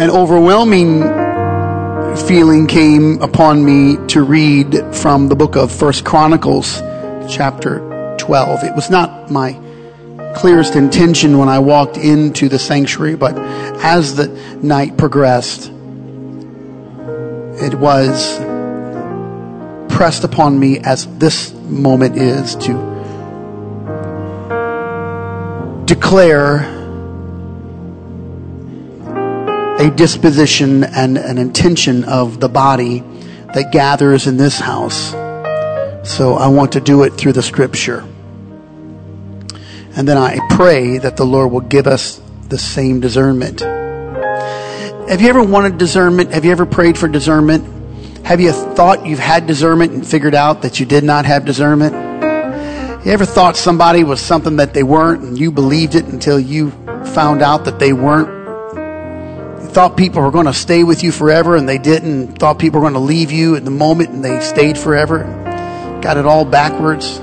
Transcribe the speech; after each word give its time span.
an 0.00 0.08
overwhelming 0.08 1.02
feeling 2.26 2.66
came 2.66 3.20
upon 3.20 3.62
me 3.62 3.98
to 4.06 4.22
read 4.22 4.82
from 4.94 5.28
the 5.28 5.36
book 5.36 5.56
of 5.56 5.70
First 5.70 6.06
Chronicles, 6.06 6.78
chapter 7.28 8.16
12. 8.18 8.64
It 8.64 8.74
was 8.74 8.88
not 8.88 9.30
my 9.30 9.52
clearest 10.34 10.74
intention 10.74 11.36
when 11.36 11.50
I 11.50 11.58
walked 11.58 11.98
into 11.98 12.48
the 12.48 12.58
sanctuary, 12.58 13.14
but 13.14 13.36
as 13.84 14.16
the 14.16 14.28
night 14.62 14.96
progressed, 14.96 15.66
it 17.62 17.74
was 17.74 18.38
pressed 19.94 20.24
upon 20.24 20.58
me 20.58 20.78
as 20.78 21.14
this 21.18 21.52
moment 21.52 22.16
is 22.16 22.56
to 22.56 22.72
declare 25.84 26.79
a 29.80 29.90
disposition 29.90 30.84
and 30.84 31.16
an 31.16 31.38
intention 31.38 32.04
of 32.04 32.38
the 32.38 32.50
body 32.50 33.00
that 33.54 33.72
gathers 33.72 34.26
in 34.26 34.36
this 34.36 34.58
house. 34.58 35.12
So 36.06 36.34
I 36.34 36.48
want 36.48 36.72
to 36.72 36.80
do 36.80 37.04
it 37.04 37.14
through 37.14 37.32
the 37.32 37.42
scripture. 37.42 38.00
And 39.96 40.06
then 40.06 40.18
I 40.18 40.38
pray 40.50 40.98
that 40.98 41.16
the 41.16 41.24
Lord 41.24 41.50
will 41.50 41.62
give 41.62 41.86
us 41.86 42.20
the 42.48 42.58
same 42.58 43.00
discernment. 43.00 43.60
Have 43.60 45.22
you 45.22 45.28
ever 45.30 45.42
wanted 45.42 45.78
discernment? 45.78 46.30
Have 46.32 46.44
you 46.44 46.52
ever 46.52 46.66
prayed 46.66 46.98
for 46.98 47.08
discernment? 47.08 47.64
Have 48.26 48.38
you 48.38 48.52
thought 48.52 49.06
you've 49.06 49.18
had 49.18 49.46
discernment 49.46 49.92
and 49.92 50.06
figured 50.06 50.34
out 50.34 50.60
that 50.60 50.78
you 50.78 50.84
did 50.84 51.04
not 51.04 51.24
have 51.24 51.46
discernment? 51.46 51.94
You 53.06 53.12
ever 53.12 53.24
thought 53.24 53.56
somebody 53.56 54.04
was 54.04 54.20
something 54.20 54.56
that 54.56 54.74
they 54.74 54.82
weren't 54.82 55.22
and 55.22 55.38
you 55.38 55.50
believed 55.50 55.94
it 55.94 56.04
until 56.04 56.38
you 56.38 56.70
found 57.14 57.40
out 57.40 57.64
that 57.64 57.78
they 57.78 57.94
weren't? 57.94 58.39
Thought 59.70 59.96
people 59.96 60.20
were 60.22 60.30
going 60.30 60.46
to 60.46 60.52
stay 60.52 60.84
with 60.84 61.02
you 61.02 61.12
forever 61.12 61.56
and 61.56 61.68
they 61.68 61.78
didn't. 61.78 62.38
Thought 62.38 62.58
people 62.58 62.80
were 62.80 62.90
going 62.90 63.00
to 63.00 63.06
leave 63.06 63.32
you 63.32 63.56
at 63.56 63.64
the 63.64 63.70
moment 63.70 64.10
and 64.10 64.22
they 64.24 64.40
stayed 64.40 64.76
forever. 64.76 65.24
Got 66.02 66.18
it 66.18 66.26
all 66.26 66.44
backwards. 66.44 67.18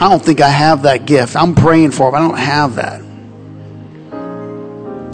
I 0.00 0.08
don't 0.08 0.22
think 0.22 0.40
I 0.40 0.48
have 0.48 0.82
that 0.82 1.06
gift. 1.06 1.36
I'm 1.36 1.54
praying 1.54 1.90
for 1.92 2.08
it, 2.08 2.14
I 2.14 2.20
don't 2.20 2.38
have 2.38 2.76
that. 2.76 3.02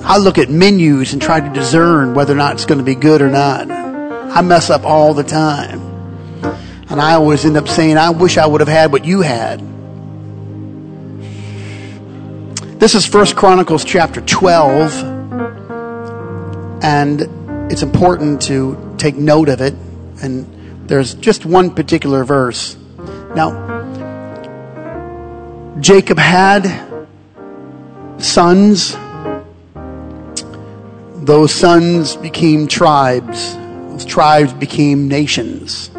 I 0.05 0.19
look 0.19 0.39
at 0.39 0.49
menus 0.49 1.13
and 1.13 1.21
try 1.21 1.41
to 1.41 1.49
discern 1.53 2.15
whether 2.15 2.33
or 2.33 2.37
not 2.37 2.55
it's 2.55 2.65
going 2.65 2.79
to 2.79 2.85
be 2.85 2.95
good 2.95 3.21
or 3.21 3.29
not. 3.29 3.71
I 3.71 4.41
mess 4.43 4.71
up 4.71 4.85
all 4.85 5.15
the 5.15 5.25
time. 5.25 5.81
And 6.91 7.01
I 7.01 7.15
always 7.15 7.45
end 7.45 7.57
up 7.57 7.69
saying, 7.69 7.99
I 7.99 8.11
wish 8.11 8.39
I 8.39 8.47
would 8.47 8.61
have 8.61 8.69
had 8.69 8.93
what 8.93 9.05
you 9.05 9.21
had. 9.21 9.61
This 12.81 12.95
is 12.95 13.05
First 13.05 13.37
Chronicles 13.37 13.85
chapter 13.85 14.21
12. 14.21 15.18
And 16.83 17.23
it's 17.71 17.83
important 17.83 18.43
to 18.43 18.95
take 18.99 19.17
note 19.17 19.49
of 19.49 19.61
it. 19.61 19.75
And 20.23 20.89
there's 20.89 21.15
just 21.15 21.45
one 21.45 21.75
particular 21.75 22.25
verse. 22.25 22.77
Now, 23.35 23.67
Jacob 25.81 26.19
had 26.19 26.87
sons. 28.19 28.97
Those 31.25 31.53
sons 31.53 32.17
became 32.17 32.67
tribes. 32.67 33.55
Those 33.55 34.05
tribes 34.05 34.53
became 34.53 35.09
nations. 35.09 35.91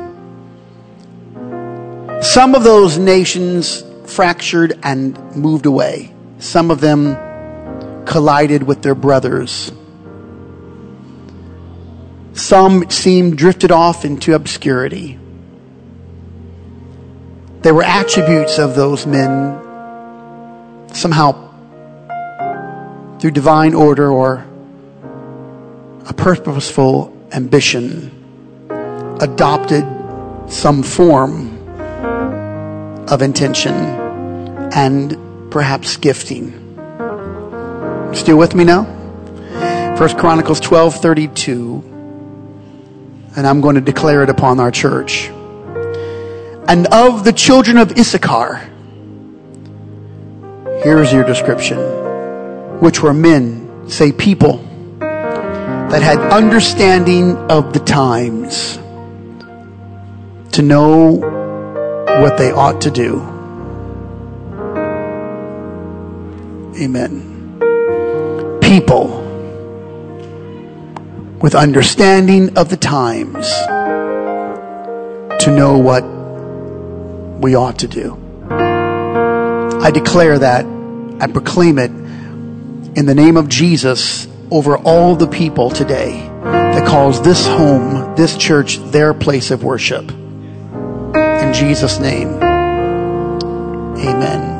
Some 2.22 2.56
of 2.56 2.64
those 2.64 2.98
nations 2.98 3.84
fractured 4.06 4.78
and 4.84 5.18
moved 5.36 5.66
away. 5.66 6.14
Some 6.40 6.72
of 6.72 6.82
them 6.82 7.16
collided 8.06 8.64
with 8.64 8.82
their 8.82 8.96
brothers. 8.96 9.72
Some 12.40 12.90
seemed 12.90 13.38
drifted 13.38 13.70
off 13.70 14.06
into 14.06 14.34
obscurity. 14.34 15.20
There 17.64 17.73
were 17.73 17.83
attributes 17.83 18.58
of 18.58 18.77
those 18.77 19.05
men 19.05 19.60
somehow 20.94 21.50
through 23.20 23.32
divine 23.32 23.73
order 23.73 24.10
or 24.10 24.45
a 26.08 26.14
purposeful 26.14 27.14
ambition 27.33 28.10
adopted 29.20 29.86
some 30.48 30.82
form 30.82 31.58
of 33.10 33.21
intention 33.21 33.76
and 34.73 35.52
perhaps 35.52 35.98
gifting. 35.98 36.54
Still 38.14 38.38
with 38.38 38.56
me 38.56 38.64
now? 38.64 38.86
First 39.98 40.17
Chronicles 40.17 40.61
12:32 40.61 41.89
and 43.36 43.45
I'm 43.48 43.62
going 43.62 43.76
to 43.76 43.82
declare 43.82 44.23
it 44.23 44.30
upon 44.30 44.60
our 44.60 44.72
church. 44.72 45.30
And 46.67 46.88
of 46.88 47.23
the 47.23 47.34
children 47.34 47.78
of 47.78 47.92
Issachar, 47.98 48.58
here's 50.84 51.12
your 51.12 51.23
description, 51.23 51.78
which 52.80 53.02
were 53.02 53.14
men, 53.14 53.89
say 53.89 54.12
people, 54.12 54.58
that 55.00 56.02
had 56.02 56.20
understanding 56.32 57.36
of 57.50 57.73
the 57.73 57.80
times 57.80 58.78
to 60.52 60.62
know 60.62 61.14
what 62.22 62.38
they 62.38 62.52
ought 62.52 62.82
to 62.82 62.92
do. 62.92 63.20
Amen. 66.80 67.26
People 68.62 69.29
with 71.42 71.55
understanding 71.55 72.58
of 72.58 72.70
the 72.70 72.77
times 72.77 73.50
to 75.44 75.52
know 75.55 75.77
what 75.77 76.04
we 77.39 77.55
ought 77.55 77.80
to 77.80 77.88
do. 77.88 78.17
I 78.50 79.92
declare 79.92 80.39
that, 80.39 80.66
I 81.22 81.27
proclaim 81.27 81.80
it 81.80 81.92
in 82.98 83.05
the 83.05 83.16
name 83.16 83.38
of 83.38 83.48
Jesus 83.48 84.27
over 84.52 84.77
all 84.77 85.16
the 85.16 85.27
people 85.27 85.70
today 85.70 86.30
that 86.44 86.86
calls 86.86 87.22
this 87.22 87.48
home, 87.48 88.16
this 88.16 88.36
church, 88.36 88.77
their 88.92 89.14
place 89.14 89.52
of 89.52 89.64
worship. 89.64 90.11
In 90.11 91.54
Jesus' 91.54 92.00
name, 92.00 92.27
amen. 93.98 94.58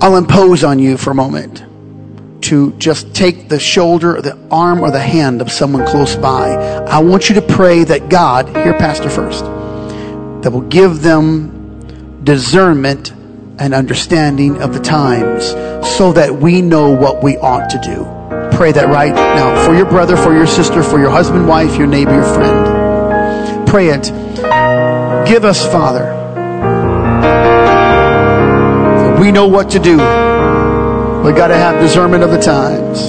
I'll 0.00 0.16
impose 0.16 0.62
on 0.62 0.78
you 0.78 0.96
for 0.96 1.10
a 1.10 1.14
moment 1.14 1.64
to 2.44 2.72
just 2.78 3.14
take 3.14 3.48
the 3.48 3.58
shoulder 3.58 4.16
or 4.16 4.22
the 4.22 4.38
arm 4.50 4.80
or 4.80 4.90
the 4.90 5.00
hand 5.00 5.40
of 5.40 5.50
someone 5.50 5.86
close 5.86 6.14
by. 6.16 6.50
I 6.50 6.98
want 6.98 7.28
you 7.28 7.34
to 7.36 7.42
pray 7.42 7.84
that 7.84 8.08
God, 8.10 8.48
here, 8.48 8.74
Pastor 8.74 9.08
first, 9.08 9.44
that 9.44 10.50
will 10.52 10.68
give 10.68 11.02
them 11.02 12.22
discernment 12.22 13.12
and 13.58 13.72
understanding 13.72 14.60
of 14.60 14.74
the 14.74 14.80
times 14.80 15.46
so 15.96 16.12
that 16.12 16.34
we 16.34 16.60
know 16.60 16.90
what 16.90 17.22
we 17.22 17.36
ought 17.38 17.70
to 17.70 17.78
do. 17.78 18.04
Pray 18.56 18.72
that 18.72 18.88
right 18.88 19.14
now 19.14 19.64
for 19.66 19.74
your 19.74 19.86
brother, 19.86 20.16
for 20.16 20.34
your 20.34 20.46
sister, 20.46 20.82
for 20.82 20.98
your 20.98 21.10
husband, 21.10 21.48
wife, 21.48 21.76
your 21.78 21.86
neighbor, 21.86 22.14
your 22.14 22.34
friend. 22.34 23.66
Pray 23.66 23.88
it. 23.88 24.04
Give 25.26 25.44
us, 25.44 25.64
Father. 25.66 26.12
We 29.18 29.32
know 29.32 29.46
what 29.46 29.70
to 29.70 29.78
do. 29.78 30.33
We 31.24 31.32
got 31.32 31.48
to 31.48 31.56
have 31.56 31.80
discernment 31.80 32.22
of 32.22 32.30
the 32.30 32.38
times. 32.38 33.08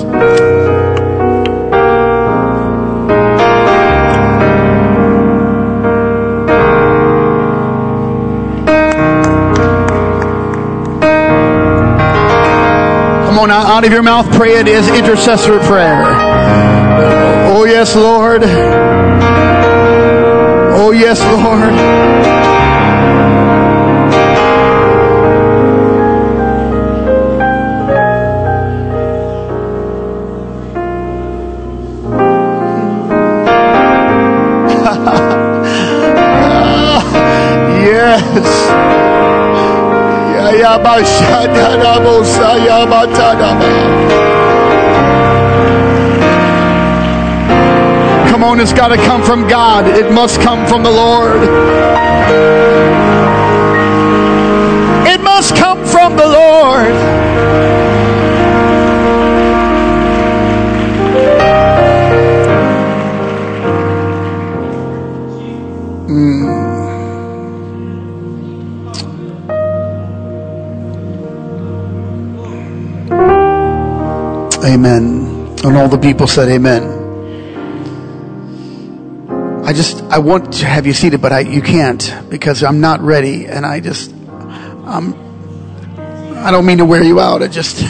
Come 13.28 13.38
on, 13.38 13.52
out 13.52 13.84
of 13.84 13.92
your 13.92 14.02
mouth, 14.02 14.32
pray 14.32 14.60
it 14.60 14.70
is 14.70 14.88
intercessory 14.88 15.60
prayer. 15.60 16.06
Oh, 17.52 17.66
yes, 17.66 17.98
Lord. 17.98 18.44
Oh, 20.74 20.92
yes, 20.92 21.20
Lord. 21.20 22.55
Come 48.30 48.44
on, 48.44 48.60
it's 48.60 48.72
got 48.72 48.90
to 48.90 48.98
come 48.98 49.24
from 49.24 49.48
God. 49.48 49.88
It 49.88 50.12
must 50.12 50.40
come 50.42 50.68
from 50.68 50.84
the 50.84 50.92
Lord. 50.92 51.42
It 55.08 55.22
must 55.24 55.56
come 55.56 55.84
from 55.86 56.16
the 56.16 56.28
Lord. 56.28 57.35
Amen. 74.66 75.56
And 75.64 75.78
all 75.78 75.88
the 75.88 76.00
people 76.00 76.26
said 76.26 76.50
amen. 76.50 77.04
I 79.64 79.74
just, 79.74 80.02
I 80.04 80.18
want 80.20 80.54
to 80.54 80.66
have 80.66 80.88
you 80.88 80.94
seated, 80.94 81.22
but 81.22 81.32
I, 81.32 81.42
you 81.42 81.62
can't 81.62 82.14
because 82.30 82.64
I'm 82.64 82.82
not 82.82 83.00
ready. 83.02 83.46
And 83.46 83.66
I 83.66 83.80
just, 83.80 84.12
I'm, 84.12 85.14
I 86.38 86.50
don't 86.52 86.66
mean 86.66 86.80
to 86.80 86.86
wear 86.86 87.04
you 87.04 87.20
out. 87.20 87.44
I 87.44 87.48
just, 87.48 87.84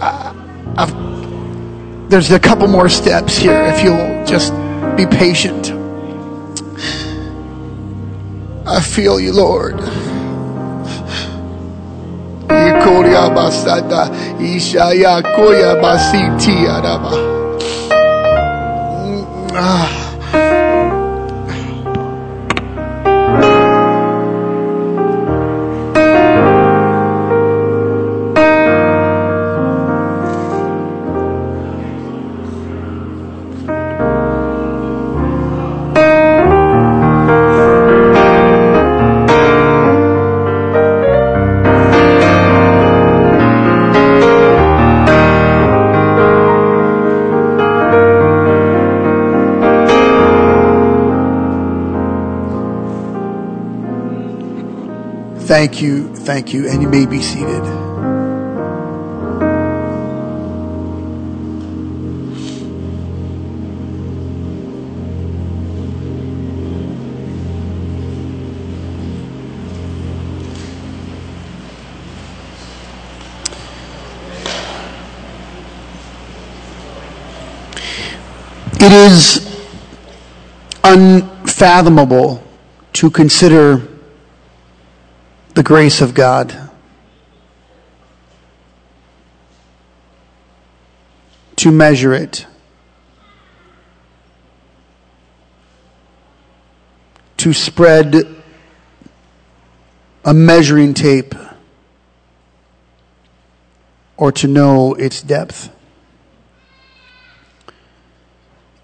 I, 0.00 0.34
I've, 0.76 2.10
there's 2.10 2.30
a 2.30 2.38
couple 2.38 2.68
more 2.68 2.88
steps 2.88 3.36
here 3.36 3.60
if 3.64 3.82
you'll 3.82 4.24
just 4.24 4.52
be 4.96 5.06
patient. 5.06 5.72
I 8.66 8.80
feel 8.80 9.18
you, 9.18 9.32
Lord. 9.32 9.80
Ah. 19.56 20.03
Thank 55.56 55.80
you, 55.80 56.12
thank 56.12 56.52
you, 56.52 56.68
and 56.68 56.82
you 56.82 56.88
may 56.88 57.06
be 57.06 57.22
seated. 57.22 57.62
It 78.80 78.92
is 78.92 79.56
unfathomable 80.82 82.42
to 82.94 83.08
consider 83.08 83.93
the 85.54 85.62
grace 85.62 86.00
of 86.00 86.14
God. 86.14 86.70
To 91.56 91.70
measure 91.70 92.12
it. 92.12 92.46
To 97.38 97.52
spread 97.52 98.26
a 100.24 100.34
measuring 100.34 100.94
tape 100.94 101.34
or 104.16 104.32
to 104.32 104.48
know 104.48 104.94
its 104.94 105.22
depth. 105.22 105.70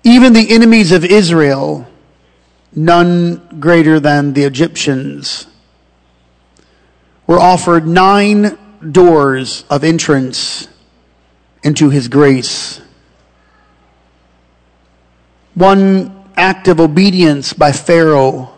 Even 0.03 0.33
the 0.33 0.51
enemies 0.51 0.93
of 0.93 1.05
Israel, 1.05 1.87
none 2.75 3.59
greater 3.61 4.01
than 4.01 4.33
the 4.33 4.45
Egyptians, 4.45 5.47
were 7.31 7.39
offered 7.39 7.87
nine 7.87 8.59
doors 8.91 9.65
of 9.71 9.85
entrance 9.85 10.67
into 11.63 11.89
his 11.89 12.09
grace. 12.09 12.81
One 15.55 16.25
act 16.37 16.67
of 16.67 16.81
obedience 16.81 17.53
by 17.53 17.71
Pharaoh 17.71 18.53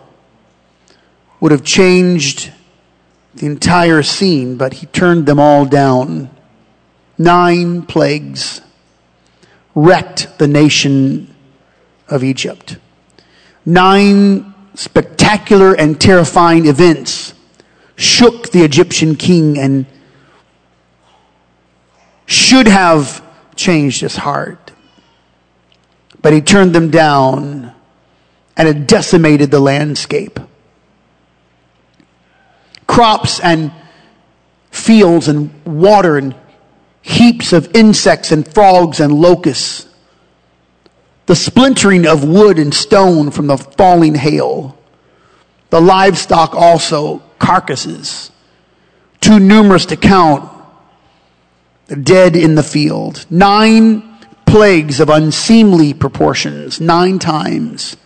would 1.38 1.52
have 1.52 1.62
changed 1.62 2.50
the 3.34 3.44
entire 3.44 4.02
scene, 4.02 4.56
but 4.56 4.72
he 4.72 4.86
turned 4.86 5.26
them 5.26 5.38
all 5.38 5.66
down. 5.66 6.30
Nine 7.18 7.82
plagues 7.82 8.62
wrecked 9.74 10.38
the 10.38 10.48
nation 10.48 11.34
of 12.08 12.24
Egypt. 12.24 12.78
Nine 13.66 14.54
spectacular 14.72 15.74
and 15.74 16.00
terrifying 16.00 16.64
events 16.64 17.34
shook 17.96 18.50
the 18.50 18.62
Egyptian 18.62 19.16
king 19.16 19.58
and 19.58 19.86
should 22.26 22.66
have 22.66 23.24
changed 23.56 24.00
his 24.00 24.16
heart. 24.16 24.72
But 26.20 26.32
he 26.32 26.40
turned 26.40 26.74
them 26.74 26.90
down 26.90 27.74
and 28.56 28.68
it 28.68 28.86
decimated 28.86 29.50
the 29.50 29.60
landscape. 29.60 30.38
Crops 32.86 33.40
and 33.40 33.72
fields 34.70 35.28
and 35.28 35.50
water 35.64 36.16
and 36.16 36.34
heaps 37.02 37.52
of 37.52 37.74
insects 37.74 38.32
and 38.32 38.46
frogs 38.46 39.00
and 39.00 39.12
locusts. 39.12 39.88
The 41.26 41.36
splintering 41.36 42.06
of 42.06 42.24
wood 42.24 42.58
and 42.58 42.72
stone 42.72 43.30
from 43.30 43.46
the 43.46 43.56
falling 43.56 44.14
hail. 44.14 44.78
The 45.70 45.80
livestock 45.80 46.54
also 46.54 47.22
carcasses, 47.42 48.30
too 49.20 49.38
numerous 49.38 49.84
to 49.86 49.96
count, 49.96 50.50
dead 52.02 52.36
in 52.36 52.54
the 52.54 52.62
field. 52.62 53.26
Nine 53.28 54.16
plagues 54.46 55.00
of 55.00 55.10
unseemly 55.10 55.92
proportions, 55.92 56.80
nine 56.80 57.18
times, 57.18 57.96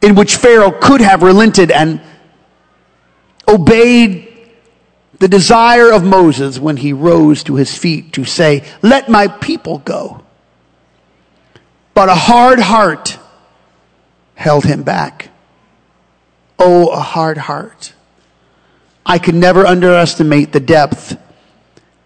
in 0.00 0.14
which 0.14 0.36
Pharaoh 0.36 0.70
could 0.70 1.00
have 1.00 1.22
relented 1.22 1.70
and 1.70 2.00
obeyed 3.46 4.26
the 5.18 5.28
desire 5.28 5.92
of 5.92 6.04
Moses 6.04 6.60
when 6.60 6.76
he 6.76 6.92
rose 6.92 7.42
to 7.44 7.56
his 7.56 7.76
feet 7.76 8.12
to 8.12 8.24
say, 8.24 8.64
Let 8.82 9.08
my 9.08 9.26
people 9.26 9.78
go. 9.78 10.22
But 11.92 12.08
a 12.08 12.14
hard 12.14 12.60
heart 12.60 13.18
held 14.36 14.64
him 14.64 14.84
back. 14.84 15.30
Oh, 16.58 16.88
a 16.88 17.00
hard 17.00 17.38
heart. 17.38 17.94
I 19.08 19.18
could 19.18 19.34
never 19.34 19.66
underestimate 19.66 20.52
the 20.52 20.60
depth 20.60 21.16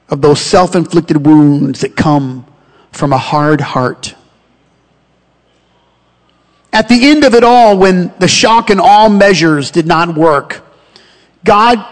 of 0.08 0.22
those 0.22 0.40
self 0.40 0.76
inflicted 0.76 1.26
wounds 1.26 1.80
that 1.80 1.96
come 1.96 2.46
from 2.92 3.12
a 3.12 3.18
hard 3.18 3.60
heart. 3.60 4.14
At 6.72 6.88
the 6.88 7.10
end 7.10 7.24
of 7.24 7.34
it 7.34 7.42
all, 7.42 7.76
when 7.76 8.14
the 8.20 8.28
shock 8.28 8.70
and 8.70 8.80
all 8.80 9.08
measures 9.08 9.72
did 9.72 9.86
not 9.86 10.14
work, 10.14 10.64
God 11.44 11.84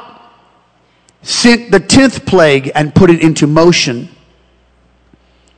sent 1.23 1.73
the 1.73 1.81
tenth 1.81 2.25
plague 2.25 2.71
and 2.75 2.95
put 2.95 3.11
it 3.11 3.21
into 3.21 3.49
motion. 3.49 4.09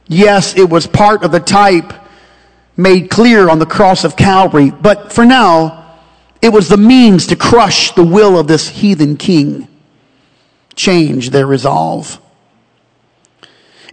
Yes, 0.09 0.57
it 0.57 0.69
was 0.69 0.87
part 0.87 1.25
of 1.25 1.31
the 1.31 1.41
type 1.41 1.93
made 2.77 3.11
clear 3.11 3.51
on 3.51 3.59
the 3.59 3.67
cross 3.67 4.03
of 4.03 4.17
Calvary, 4.17 4.71
but 4.71 5.13
for 5.13 5.27
now, 5.27 5.82
it 6.43 6.53
was 6.53 6.69
the 6.69 6.77
means 6.77 7.29
to 7.29 7.37
crush 7.37 7.93
the 7.93 8.05
will 8.05 8.37
of 8.37 8.49
this 8.49 8.69
heathen 8.69 9.17
king, 9.17 9.69
change 10.75 11.31
their 11.31 11.47
resolve. 11.47 12.21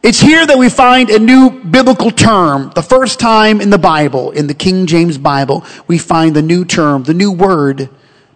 It's 0.02 0.20
here 0.20 0.48
that 0.48 0.58
we 0.58 0.70
find 0.70 1.12
a 1.12 1.20
new 1.20 1.52
biblical 1.52 2.10
term. 2.10 2.72
The 2.74 2.82
first 2.82 3.20
time 3.20 3.62
in 3.62 3.70
the 3.70 3.78
Bible, 3.78 4.32
in 4.32 4.48
the 4.48 4.54
King 4.56 4.88
James 4.88 5.18
Bible, 5.18 5.64
we 5.88 6.00
find 6.00 6.36
the 6.36 6.42
new 6.42 6.66
term, 6.66 7.04
the 7.04 7.14
new 7.14 7.32
word, 7.32 7.90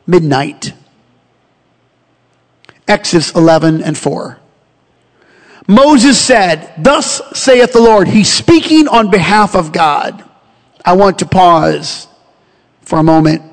midnight. 0.05 0.73
Exodus 2.87 3.33
11 3.33 3.81
and 3.81 3.97
4. 3.97 4.37
Moses 5.67 6.19
said, 6.19 6.73
Thus 6.77 7.21
saith 7.33 7.71
the 7.71 7.81
Lord. 7.81 8.09
He's 8.09 8.31
speaking 8.31 8.89
on 8.89 9.09
behalf 9.09 9.55
of 9.55 9.71
God. 9.71 10.23
I 10.85 10.93
want 10.93 11.19
to 11.19 11.25
pause 11.25 12.07
for 12.81 12.99
a 12.99 13.03
moment 13.03 13.52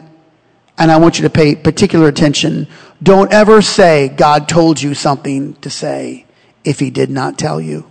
and 0.81 0.91
I 0.91 0.97
want 0.97 1.19
you 1.19 1.25
to 1.25 1.31
pay 1.31 1.55
particular 1.55 2.09
attention. 2.09 2.67
Don't 3.03 3.31
ever 3.35 3.61
say 3.61 4.09
God 4.09 4.49
told 4.49 4.81
you 4.81 4.95
something 4.95 5.53
to 5.57 5.69
say 5.69 6.25
if 6.65 6.81
he 6.81 6.89
did 6.89 7.11
not 7.11 7.39
tell 7.39 7.61
you. 7.61 7.89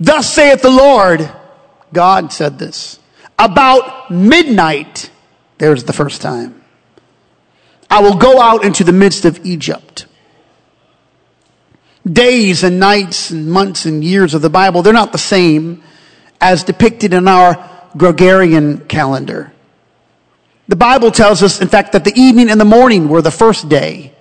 Thus 0.00 0.34
saith 0.34 0.60
the 0.60 0.70
Lord, 0.70 1.30
God 1.92 2.32
said 2.32 2.58
this, 2.58 2.98
about 3.38 4.10
midnight, 4.10 5.10
there's 5.58 5.84
the 5.84 5.92
first 5.92 6.20
time. 6.20 6.62
I 7.88 8.02
will 8.02 8.16
go 8.16 8.40
out 8.40 8.64
into 8.64 8.82
the 8.82 8.92
midst 8.92 9.24
of 9.24 9.46
Egypt. 9.46 10.06
Days 12.04 12.64
and 12.64 12.80
nights 12.80 13.30
and 13.30 13.48
months 13.48 13.86
and 13.86 14.02
years 14.02 14.34
of 14.34 14.42
the 14.42 14.50
Bible, 14.50 14.82
they're 14.82 14.92
not 14.92 15.12
the 15.12 15.18
same 15.18 15.82
as 16.46 16.62
depicted 16.62 17.12
in 17.12 17.26
our 17.26 17.68
Gregorian 17.96 18.86
calendar. 18.86 19.52
The 20.68 20.76
Bible 20.76 21.10
tells 21.10 21.42
us, 21.42 21.60
in 21.60 21.66
fact, 21.66 21.90
that 21.92 22.04
the 22.04 22.12
evening 22.14 22.50
and 22.50 22.60
the 22.60 22.64
morning 22.64 23.08
were 23.08 23.20
the 23.20 23.32
first 23.32 23.68
day. 23.68 24.14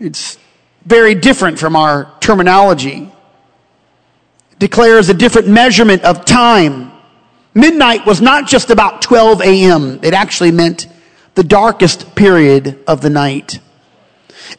It's 0.00 0.36
very 0.84 1.14
different 1.14 1.60
from 1.60 1.76
our 1.76 2.12
terminology. 2.18 3.08
It 4.50 4.58
declares 4.58 5.08
a 5.10 5.14
different 5.14 5.46
measurement 5.46 6.02
of 6.02 6.24
time. 6.24 6.90
Midnight 7.54 8.04
was 8.04 8.20
not 8.20 8.48
just 8.48 8.70
about 8.70 9.00
12 9.00 9.42
a.m. 9.42 10.00
It 10.02 10.12
actually 10.12 10.50
meant 10.50 10.88
the 11.36 11.44
darkest 11.44 12.16
period 12.16 12.82
of 12.88 13.00
the 13.00 13.10
night. 13.10 13.60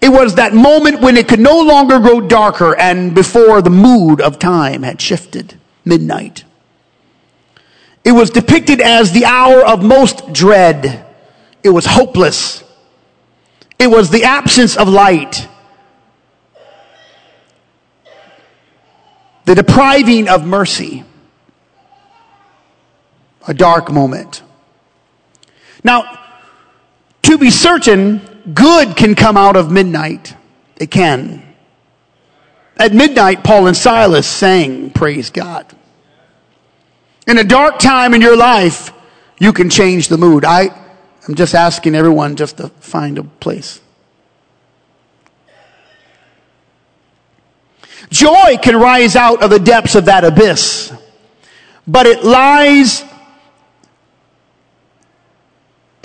It 0.02 0.10
was 0.10 0.36
that 0.36 0.54
moment 0.54 1.02
when 1.02 1.18
it 1.18 1.28
could 1.28 1.40
no 1.40 1.62
longer 1.62 2.00
grow 2.00 2.22
darker 2.22 2.76
and 2.76 3.16
before 3.16 3.62
the 3.62 3.70
mood 3.70 4.22
of 4.22 4.40
time 4.40 4.84
had 4.84 5.02
shifted. 5.02 5.60
Midnight. 5.84 6.44
It 8.04 8.12
was 8.12 8.30
depicted 8.30 8.82
as 8.82 9.12
the 9.12 9.26
hour 9.26 9.66
of 9.66 9.84
most 9.84 10.32
dread. 10.34 11.06
It 11.64 11.70
was 11.70 11.86
hopeless. 11.86 12.64
It 13.80 13.88
was 13.88 14.10
the 14.10 14.24
absence 14.24 14.78
of 14.78 14.88
light. 14.88 15.48
The 19.46 19.56
depriving 19.56 20.28
of 20.28 20.46
mercy. 20.46 21.04
A 23.48 23.54
dark 23.54 23.92
moment. 23.92 24.44
Now, 25.84 26.20
to 27.24 27.38
be 27.38 27.52
certain, 27.52 28.22
good 28.54 28.96
can 28.96 29.16
come 29.16 29.38
out 29.38 29.56
of 29.56 29.72
midnight. 29.72 30.36
It 30.78 30.92
can. 30.92 31.42
At 32.78 32.94
midnight, 32.94 33.44
Paul 33.44 33.68
and 33.68 33.78
Silas 33.78 34.28
sang, 34.28 34.90
Praise 34.92 35.30
God. 35.30 35.66
In 37.28 37.38
a 37.38 37.44
dark 37.44 37.80
time 37.80 38.14
in 38.14 38.22
your 38.22 38.38
life, 38.38 38.92
you 39.40 39.54
can 39.54 39.70
change 39.70 40.10
the 40.10 40.18
mood. 40.18 40.46
I, 40.46 40.70
I'm 41.28 41.36
just 41.36 41.56
asking 41.56 41.96
everyone 41.96 42.36
just 42.36 42.58
to 42.58 42.70
find 42.70 43.18
a 43.18 43.24
place. 43.24 43.80
Joy 48.12 48.58
can 48.62 48.76
rise 48.76 49.16
out 49.16 49.42
of 49.42 49.50
the 49.50 49.60
depths 49.60 49.96
of 49.96 50.06
that 50.06 50.24
abyss, 50.24 50.94
but 51.88 52.06
it 52.06 52.24
lies 52.24 53.04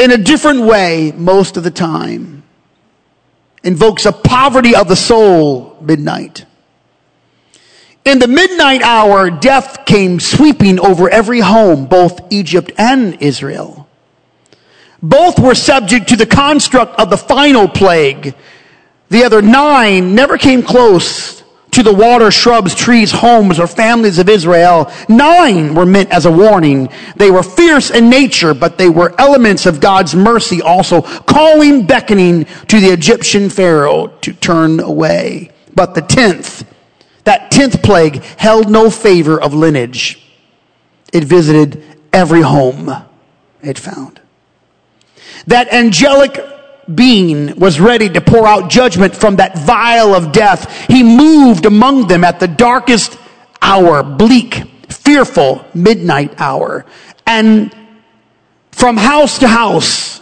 in 0.00 0.11
a 0.11 0.16
different 0.16 0.62
way 0.62 1.12
most 1.14 1.59
of 1.59 1.62
the 1.62 1.71
time. 1.71 2.42
Invokes 3.62 4.07
a 4.07 4.12
poverty 4.12 4.75
of 4.75 4.88
the 4.88 4.97
soul, 4.97 5.76
midnight. 5.83 6.47
In 8.07 8.19
the 8.19 8.26
midnight 8.26 8.80
hour, 8.80 9.28
death 9.28 9.85
came 9.85 10.19
sweeping 10.19 10.80
over 10.80 11.11
every 11.11 11.40
home, 11.40 11.85
both 11.85 12.33
Egypt 12.33 12.73
and 12.78 13.23
Israel. 13.23 13.87
Both 15.02 15.38
were 15.38 15.54
subject 15.54 16.09
to 16.09 16.16
the 16.16 16.26
construct 16.26 16.99
of 16.99 17.11
the 17.11 17.19
final 17.19 17.69
plague. 17.69 18.35
The 19.11 19.25
other 19.25 19.42
nine 19.42 20.14
never 20.14 20.38
came 20.38 20.62
close 20.62 21.39
to 21.72 21.82
the 21.82 21.92
water, 21.94 22.30
shrubs, 22.30 22.74
trees, 22.74 23.12
homes, 23.12 23.58
or 23.58 23.66
families 23.66 24.18
of 24.18 24.28
Israel. 24.28 24.90
Nine 25.08 25.74
were 25.74 25.86
meant 25.86 26.10
as 26.10 26.26
a 26.26 26.30
warning. 26.30 26.88
They 27.16 27.30
were 27.30 27.42
fierce 27.42 27.90
in 27.90 28.10
nature, 28.10 28.54
but 28.54 28.78
they 28.78 28.88
were 28.88 29.14
elements 29.18 29.66
of 29.66 29.80
God's 29.80 30.14
mercy 30.14 30.62
also, 30.62 31.02
calling, 31.02 31.86
beckoning 31.86 32.44
to 32.68 32.80
the 32.80 32.88
Egyptian 32.88 33.50
Pharaoh 33.50 34.08
to 34.22 34.32
turn 34.32 34.80
away. 34.80 35.50
But 35.74 35.94
the 35.94 36.02
tenth, 36.02 36.64
that 37.24 37.50
tenth 37.50 37.82
plague 37.82 38.22
held 38.36 38.70
no 38.70 38.90
favor 38.90 39.40
of 39.40 39.54
lineage. 39.54 40.26
It 41.12 41.24
visited 41.24 41.82
every 42.12 42.42
home 42.42 42.90
it 43.62 43.78
found. 43.78 44.20
That 45.46 45.72
angelic 45.72 46.38
being 46.94 47.56
was 47.56 47.80
ready 47.80 48.09
to 48.09 48.20
pour 48.20 48.47
out 48.47 48.70
judgment 48.70 49.14
from 49.14 49.37
that 49.37 49.59
vial 49.59 50.14
of 50.14 50.32
death. 50.32 50.87
He 50.87 51.02
moved 51.02 51.66
among 51.66 52.09
them 52.09 52.25
at 52.25 52.40
the 52.40 52.49
darkest 52.49 53.18
hour, 53.62 54.02
bleak, 54.02 54.62
fearful 54.88 55.64
midnight 55.75 56.40
hour. 56.40 56.87
And 57.26 57.75
from 58.73 58.97
house 58.97 59.38
to 59.40 59.49
house 59.49 60.20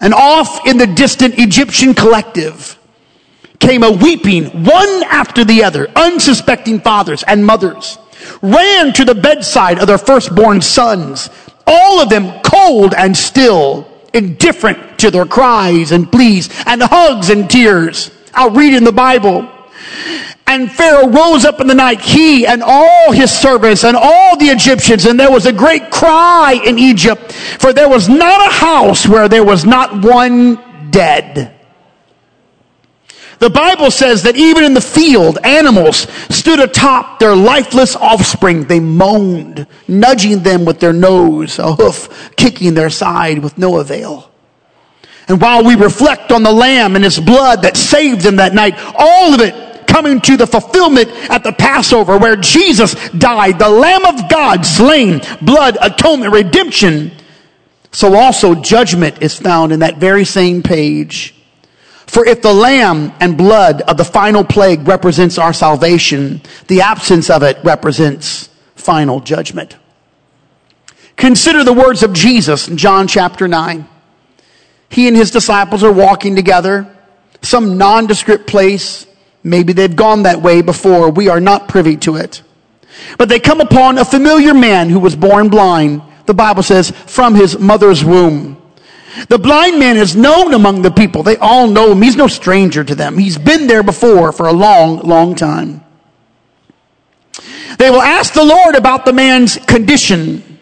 and 0.00 0.14
off 0.14 0.66
in 0.66 0.78
the 0.78 0.86
distant 0.86 1.38
Egyptian 1.38 1.94
collective 1.94 2.78
came 3.58 3.82
a 3.82 3.90
weeping, 3.90 4.64
one 4.64 5.02
after 5.04 5.44
the 5.44 5.64
other, 5.64 5.88
unsuspecting 5.94 6.80
fathers 6.80 7.22
and 7.24 7.44
mothers 7.44 7.98
ran 8.42 8.92
to 8.94 9.04
the 9.04 9.14
bedside 9.14 9.78
of 9.78 9.86
their 9.86 9.98
firstborn 9.98 10.60
sons, 10.60 11.30
all 11.66 12.00
of 12.00 12.08
them 12.08 12.40
cold 12.42 12.94
and 12.94 13.16
still 13.16 13.89
indifferent 14.12 14.98
to 15.00 15.10
their 15.10 15.26
cries 15.26 15.92
and 15.92 16.10
pleas 16.10 16.48
and 16.66 16.82
hugs 16.82 17.30
and 17.30 17.48
tears. 17.48 18.10
I'll 18.34 18.50
read 18.50 18.74
in 18.74 18.84
the 18.84 18.92
Bible. 18.92 19.48
And 20.46 20.70
Pharaoh 20.70 21.08
rose 21.08 21.44
up 21.44 21.60
in 21.60 21.68
the 21.68 21.74
night, 21.74 22.00
he 22.00 22.44
and 22.44 22.62
all 22.62 23.12
his 23.12 23.30
servants 23.30 23.84
and 23.84 23.96
all 23.96 24.36
the 24.36 24.46
Egyptians, 24.46 25.06
and 25.06 25.18
there 25.18 25.30
was 25.30 25.46
a 25.46 25.52
great 25.52 25.90
cry 25.90 26.60
in 26.64 26.76
Egypt, 26.76 27.32
for 27.32 27.72
there 27.72 27.88
was 27.88 28.08
not 28.08 28.48
a 28.48 28.52
house 28.52 29.06
where 29.06 29.28
there 29.28 29.44
was 29.44 29.64
not 29.64 30.04
one 30.04 30.90
dead. 30.90 31.59
The 33.40 33.50
Bible 33.50 33.90
says 33.90 34.22
that 34.24 34.36
even 34.36 34.64
in 34.64 34.74
the 34.74 34.82
field, 34.82 35.38
animals 35.42 36.06
stood 36.28 36.60
atop 36.60 37.18
their 37.18 37.34
lifeless 37.34 37.96
offspring. 37.96 38.64
They 38.64 38.80
moaned, 38.80 39.66
nudging 39.88 40.42
them 40.42 40.66
with 40.66 40.78
their 40.78 40.92
nose, 40.92 41.58
a 41.58 41.72
hoof 41.74 42.36
kicking 42.36 42.74
their 42.74 42.90
side 42.90 43.38
with 43.38 43.56
no 43.56 43.78
avail. 43.78 44.30
And 45.26 45.40
while 45.40 45.64
we 45.64 45.74
reflect 45.74 46.32
on 46.32 46.42
the 46.42 46.52
lamb 46.52 46.96
and 46.96 47.04
its 47.04 47.18
blood 47.18 47.62
that 47.62 47.78
saved 47.78 48.20
them 48.20 48.36
that 48.36 48.52
night, 48.52 48.74
all 48.94 49.32
of 49.32 49.40
it 49.40 49.86
coming 49.86 50.20
to 50.20 50.36
the 50.36 50.46
fulfillment 50.46 51.08
at 51.30 51.42
the 51.42 51.52
Passover 51.52 52.18
where 52.18 52.36
Jesus 52.36 52.94
died, 53.10 53.58
the 53.58 53.70
Lamb 53.70 54.04
of 54.04 54.28
God 54.28 54.66
slain, 54.66 55.22
blood, 55.40 55.78
atonement, 55.80 56.32
redemption. 56.32 57.10
So 57.90 58.16
also 58.16 58.54
judgment 58.54 59.22
is 59.22 59.38
found 59.38 59.72
in 59.72 59.80
that 59.80 59.96
very 59.96 60.26
same 60.26 60.62
page. 60.62 61.34
For 62.10 62.26
if 62.26 62.42
the 62.42 62.52
lamb 62.52 63.12
and 63.20 63.38
blood 63.38 63.82
of 63.82 63.96
the 63.96 64.04
final 64.04 64.42
plague 64.42 64.88
represents 64.88 65.38
our 65.38 65.52
salvation, 65.52 66.42
the 66.66 66.80
absence 66.80 67.30
of 67.30 67.44
it 67.44 67.58
represents 67.62 68.48
final 68.74 69.20
judgment. 69.20 69.76
Consider 71.14 71.62
the 71.62 71.72
words 71.72 72.02
of 72.02 72.12
Jesus 72.12 72.66
in 72.66 72.76
John 72.76 73.06
chapter 73.06 73.46
9. 73.46 73.86
He 74.88 75.06
and 75.06 75.16
his 75.16 75.30
disciples 75.30 75.84
are 75.84 75.92
walking 75.92 76.34
together, 76.34 76.92
some 77.42 77.78
nondescript 77.78 78.48
place. 78.48 79.06
Maybe 79.44 79.72
they've 79.72 79.94
gone 79.94 80.24
that 80.24 80.42
way 80.42 80.62
before. 80.62 81.12
We 81.12 81.28
are 81.28 81.40
not 81.40 81.68
privy 81.68 81.96
to 81.98 82.16
it. 82.16 82.42
But 83.18 83.28
they 83.28 83.38
come 83.38 83.60
upon 83.60 83.98
a 83.98 84.04
familiar 84.04 84.52
man 84.52 84.90
who 84.90 84.98
was 84.98 85.14
born 85.14 85.48
blind. 85.48 86.02
The 86.26 86.34
Bible 86.34 86.64
says, 86.64 86.90
from 86.90 87.36
his 87.36 87.56
mother's 87.56 88.04
womb. 88.04 88.59
The 89.28 89.38
blind 89.38 89.78
man 89.78 89.96
is 89.96 90.14
known 90.14 90.54
among 90.54 90.82
the 90.82 90.90
people. 90.90 91.22
They 91.22 91.36
all 91.36 91.66
know 91.66 91.92
him. 91.92 92.02
He's 92.02 92.16
no 92.16 92.26
stranger 92.26 92.84
to 92.84 92.94
them. 92.94 93.18
He's 93.18 93.38
been 93.38 93.66
there 93.66 93.82
before 93.82 94.32
for 94.32 94.46
a 94.46 94.52
long, 94.52 95.00
long 95.00 95.34
time. 95.34 95.82
They 97.78 97.90
will 97.90 98.02
ask 98.02 98.34
the 98.34 98.44
Lord 98.44 98.74
about 98.74 99.04
the 99.04 99.12
man's 99.12 99.56
condition. 99.56 100.58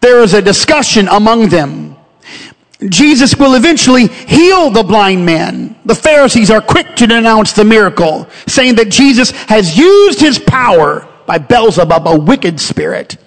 There 0.00 0.22
is 0.22 0.32
a 0.32 0.40
discussion 0.40 1.08
among 1.08 1.48
them. 1.48 1.96
Jesus 2.88 3.36
will 3.36 3.54
eventually 3.54 4.06
heal 4.06 4.70
the 4.70 4.82
blind 4.82 5.26
man. 5.26 5.76
The 5.84 5.94
Pharisees 5.94 6.50
are 6.50 6.62
quick 6.62 6.96
to 6.96 7.06
denounce 7.06 7.52
the 7.52 7.64
miracle, 7.64 8.26
saying 8.46 8.76
that 8.76 8.90
Jesus 8.90 9.32
has 9.32 9.76
used 9.76 10.20
his 10.20 10.38
power 10.38 11.06
by 11.26 11.38
Beelzebub, 11.38 12.06
a 12.06 12.18
wicked 12.18 12.58
spirit. 12.58 13.18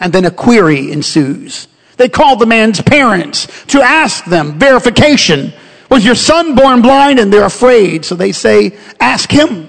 And 0.00 0.12
then 0.12 0.24
a 0.24 0.30
query 0.30 0.90
ensues. 0.90 1.68
They 2.02 2.08
called 2.08 2.40
the 2.40 2.46
man's 2.46 2.82
parents 2.82 3.46
to 3.66 3.80
ask 3.80 4.24
them 4.24 4.58
verification. 4.58 5.52
Was 5.88 6.04
your 6.04 6.16
son 6.16 6.56
born 6.56 6.82
blind? 6.82 7.20
And 7.20 7.32
they're 7.32 7.44
afraid. 7.44 8.04
So 8.04 8.16
they 8.16 8.32
say, 8.32 8.76
ask 8.98 9.30
him. 9.30 9.68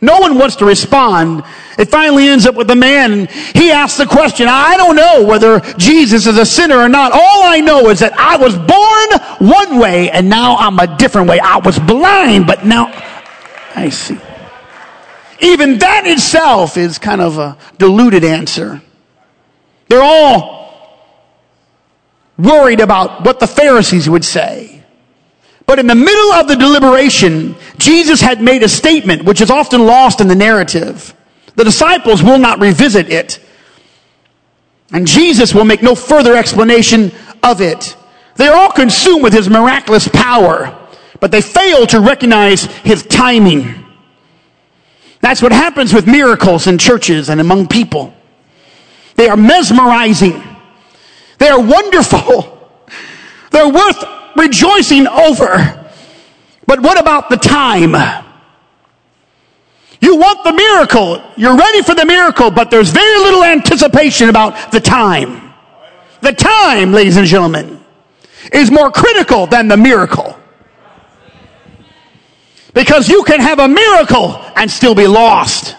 No 0.00 0.20
one 0.20 0.38
wants 0.38 0.54
to 0.56 0.64
respond. 0.64 1.42
It 1.76 1.88
finally 1.88 2.28
ends 2.28 2.46
up 2.46 2.54
with 2.54 2.68
the 2.68 2.76
man, 2.76 3.12
and 3.12 3.30
he 3.30 3.72
asks 3.72 3.98
the 3.98 4.06
question 4.06 4.46
I 4.48 4.76
don't 4.76 4.94
know 4.94 5.24
whether 5.24 5.58
Jesus 5.78 6.28
is 6.28 6.38
a 6.38 6.46
sinner 6.46 6.76
or 6.76 6.88
not. 6.88 7.10
All 7.10 7.42
I 7.42 7.58
know 7.58 7.90
is 7.90 7.98
that 7.98 8.12
I 8.12 8.36
was 8.36 8.54
born 8.54 9.50
one 9.50 9.80
way, 9.80 10.12
and 10.12 10.28
now 10.28 10.58
I'm 10.58 10.78
a 10.78 10.96
different 10.96 11.28
way. 11.28 11.40
I 11.40 11.56
was 11.56 11.76
blind, 11.80 12.46
but 12.46 12.64
now 12.64 12.92
I 13.74 13.88
see. 13.88 14.20
Even 15.40 15.78
that 15.78 16.06
itself 16.06 16.76
is 16.76 16.98
kind 16.98 17.20
of 17.20 17.38
a 17.38 17.58
diluted 17.78 18.22
answer. 18.22 18.80
They're 19.88 20.04
all 20.04 20.57
worried 22.38 22.80
about 22.80 23.24
what 23.24 23.40
the 23.40 23.46
Pharisees 23.46 24.08
would 24.08 24.24
say. 24.24 24.82
But 25.66 25.78
in 25.78 25.86
the 25.86 25.94
middle 25.94 26.32
of 26.32 26.48
the 26.48 26.56
deliberation, 26.56 27.54
Jesus 27.76 28.20
had 28.20 28.40
made 28.40 28.62
a 28.62 28.68
statement 28.68 29.24
which 29.24 29.42
is 29.42 29.50
often 29.50 29.84
lost 29.84 30.20
in 30.20 30.28
the 30.28 30.34
narrative. 30.34 31.14
The 31.56 31.64
disciples 31.64 32.22
will 32.22 32.38
not 32.38 32.60
revisit 32.60 33.10
it. 33.10 33.40
And 34.92 35.06
Jesus 35.06 35.54
will 35.54 35.66
make 35.66 35.82
no 35.82 35.94
further 35.94 36.34
explanation 36.36 37.12
of 37.42 37.60
it. 37.60 37.96
They're 38.36 38.54
all 38.54 38.70
consumed 38.70 39.22
with 39.22 39.32
his 39.32 39.50
miraculous 39.50 40.08
power, 40.08 40.74
but 41.20 41.30
they 41.30 41.42
fail 41.42 41.86
to 41.88 42.00
recognize 42.00 42.64
his 42.64 43.02
timing. 43.02 43.84
That's 45.20 45.42
what 45.42 45.52
happens 45.52 45.92
with 45.92 46.06
miracles 46.06 46.66
in 46.66 46.78
churches 46.78 47.28
and 47.28 47.40
among 47.40 47.66
people. 47.66 48.14
They 49.16 49.28
are 49.28 49.36
mesmerizing. 49.36 50.42
They 51.38 51.48
are 51.48 51.60
wonderful. 51.60 52.70
They're 53.50 53.68
worth 53.68 54.04
rejoicing 54.36 55.06
over. 55.06 55.90
But 56.66 56.80
what 56.80 57.00
about 57.00 57.30
the 57.30 57.36
time? 57.36 57.94
You 60.00 60.16
want 60.16 60.44
the 60.44 60.52
miracle. 60.52 61.22
You're 61.36 61.56
ready 61.56 61.82
for 61.82 61.94
the 61.94 62.04
miracle, 62.04 62.50
but 62.50 62.70
there's 62.70 62.90
very 62.90 63.18
little 63.18 63.42
anticipation 63.42 64.28
about 64.28 64.70
the 64.70 64.80
time. 64.80 65.52
The 66.20 66.32
time, 66.32 66.92
ladies 66.92 67.16
and 67.16 67.26
gentlemen, 67.26 67.80
is 68.52 68.70
more 68.70 68.90
critical 68.90 69.46
than 69.46 69.68
the 69.68 69.76
miracle. 69.76 70.38
Because 72.74 73.08
you 73.08 73.24
can 73.24 73.40
have 73.40 73.58
a 73.58 73.68
miracle 73.68 74.40
and 74.54 74.70
still 74.70 74.94
be 74.94 75.06
lost. 75.06 75.74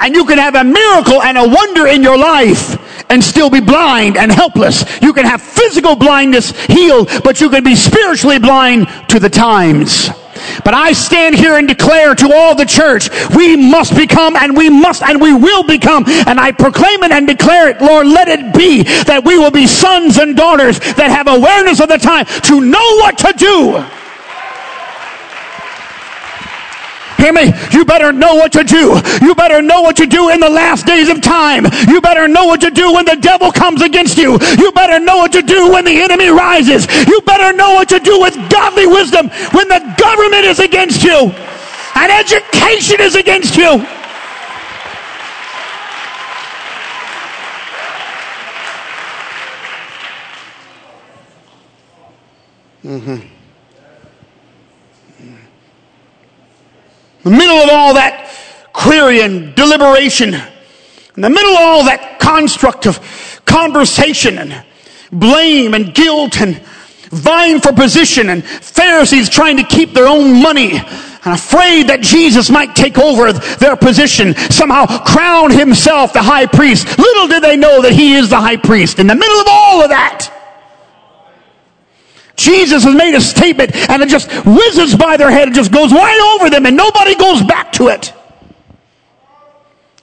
And 0.00 0.14
you 0.14 0.24
can 0.24 0.38
have 0.38 0.54
a 0.54 0.64
miracle 0.64 1.22
and 1.22 1.36
a 1.36 1.46
wonder 1.46 1.86
in 1.86 2.02
your 2.02 2.18
life 2.18 2.78
and 3.10 3.22
still 3.22 3.50
be 3.50 3.60
blind 3.60 4.16
and 4.16 4.32
helpless. 4.32 4.84
You 5.02 5.12
can 5.12 5.26
have 5.26 5.42
physical 5.42 5.96
blindness 5.96 6.52
healed, 6.66 7.10
but 7.22 7.40
you 7.40 7.50
can 7.50 7.62
be 7.62 7.74
spiritually 7.74 8.38
blind 8.38 8.88
to 9.08 9.18
the 9.18 9.28
times. 9.28 10.08
But 10.64 10.74
I 10.74 10.92
stand 10.92 11.34
here 11.34 11.56
and 11.58 11.68
declare 11.68 12.14
to 12.14 12.32
all 12.32 12.54
the 12.54 12.64
church, 12.64 13.10
we 13.36 13.56
must 13.56 13.94
become 13.94 14.36
and 14.36 14.56
we 14.56 14.70
must 14.70 15.02
and 15.02 15.20
we 15.20 15.34
will 15.34 15.64
become. 15.64 16.04
And 16.08 16.40
I 16.40 16.52
proclaim 16.52 17.02
it 17.02 17.12
and 17.12 17.26
declare 17.26 17.68
it, 17.68 17.80
Lord, 17.80 18.06
let 18.06 18.28
it 18.28 18.54
be 18.54 18.84
that 19.04 19.22
we 19.24 19.38
will 19.38 19.50
be 19.50 19.66
sons 19.66 20.16
and 20.16 20.36
daughters 20.36 20.78
that 20.78 21.10
have 21.10 21.28
awareness 21.28 21.80
of 21.80 21.88
the 21.88 21.98
time 21.98 22.24
to 22.44 22.60
know 22.60 22.96
what 22.96 23.18
to 23.18 23.32
do. 23.36 23.84
Hear 27.20 27.34
me? 27.34 27.52
You 27.70 27.84
better 27.84 28.12
know 28.12 28.34
what 28.34 28.50
to 28.52 28.64
do. 28.64 28.98
You 29.20 29.34
better 29.34 29.60
know 29.60 29.82
what 29.82 29.96
to 29.98 30.06
do 30.06 30.30
in 30.30 30.40
the 30.40 30.48
last 30.48 30.86
days 30.86 31.10
of 31.10 31.20
time. 31.20 31.66
You 31.86 32.00
better 32.00 32.26
know 32.26 32.46
what 32.46 32.62
to 32.62 32.70
do 32.70 32.94
when 32.94 33.04
the 33.04 33.16
devil 33.16 33.52
comes 33.52 33.82
against 33.82 34.16
you. 34.16 34.38
You 34.58 34.72
better 34.72 34.98
know 34.98 35.18
what 35.18 35.32
to 35.32 35.42
do 35.42 35.70
when 35.70 35.84
the 35.84 36.00
enemy 36.00 36.28
rises. 36.28 36.86
You 37.06 37.20
better 37.22 37.54
know 37.54 37.74
what 37.74 37.90
to 37.90 37.98
do 37.98 38.20
with 38.20 38.34
godly 38.48 38.86
wisdom 38.86 39.28
when 39.52 39.68
the 39.68 39.80
government 39.98 40.44
is 40.46 40.60
against 40.60 41.04
you 41.04 41.30
and 41.94 42.10
education 42.10 43.00
is 43.00 43.14
against 43.14 43.56
you. 43.56 43.84
Mm-hmm. 52.82 53.29
In 57.24 57.32
the 57.32 57.36
middle 57.36 57.58
of 57.58 57.70
all 57.70 57.94
that 57.94 58.30
query 58.72 59.20
and 59.20 59.54
deliberation, 59.54 60.34
in 60.34 61.22
the 61.22 61.30
middle 61.30 61.52
of 61.52 61.60
all 61.60 61.84
that 61.84 62.18
construct 62.18 62.86
of 62.86 62.98
conversation 63.44 64.38
and 64.38 64.64
blame 65.12 65.74
and 65.74 65.94
guilt 65.94 66.40
and 66.40 66.56
vying 67.10 67.60
for 67.60 67.72
position 67.72 68.30
and 68.30 68.44
Pharisees 68.44 69.28
trying 69.28 69.56
to 69.56 69.64
keep 69.64 69.92
their 69.92 70.06
own 70.06 70.40
money 70.40 70.78
and 70.78 71.34
afraid 71.34 71.88
that 71.88 72.00
Jesus 72.00 72.48
might 72.48 72.74
take 72.74 72.96
over 72.96 73.32
their 73.32 73.76
position, 73.76 74.34
somehow 74.34 74.86
crown 75.04 75.50
himself 75.50 76.14
the 76.14 76.22
high 76.22 76.46
priest. 76.46 76.96
Little 76.96 77.28
did 77.28 77.42
they 77.42 77.56
know 77.56 77.82
that 77.82 77.92
he 77.92 78.14
is 78.14 78.30
the 78.30 78.40
high 78.40 78.56
priest. 78.56 78.98
In 78.98 79.06
the 79.06 79.14
middle 79.14 79.40
of 79.40 79.46
all 79.50 79.82
of 79.82 79.90
that, 79.90 80.29
Jesus 82.40 82.84
has 82.84 82.94
made 82.94 83.14
a 83.14 83.20
statement 83.20 83.76
and 83.90 84.02
it 84.02 84.08
just 84.08 84.30
whizzes 84.46 84.96
by 84.96 85.18
their 85.18 85.30
head 85.30 85.48
and 85.48 85.54
just 85.54 85.70
goes 85.70 85.92
right 85.92 86.36
over 86.36 86.48
them 86.48 86.64
and 86.64 86.74
nobody 86.74 87.14
goes 87.14 87.42
back 87.42 87.70
to 87.72 87.88
it. 87.88 88.14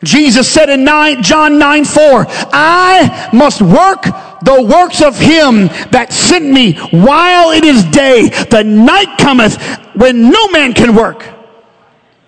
Jesus 0.03 0.47
said 0.47 0.69
in 0.69 0.83
9, 0.83 1.23
John 1.23 1.57
9 1.57 1.83
4, 1.83 2.25
I 2.53 3.29
must 3.33 3.61
work 3.61 4.03
the 4.43 4.67
works 4.69 5.01
of 5.01 5.17
him 5.17 5.67
that 5.89 6.13
sent 6.13 6.45
me 6.45 6.73
while 6.91 7.49
it 7.49 7.63
is 7.63 7.83
day. 7.85 8.29
The 8.29 8.63
night 8.63 9.17
cometh 9.17 9.59
when 9.95 10.29
no 10.29 10.47
man 10.49 10.73
can 10.73 10.95
work. 10.95 11.27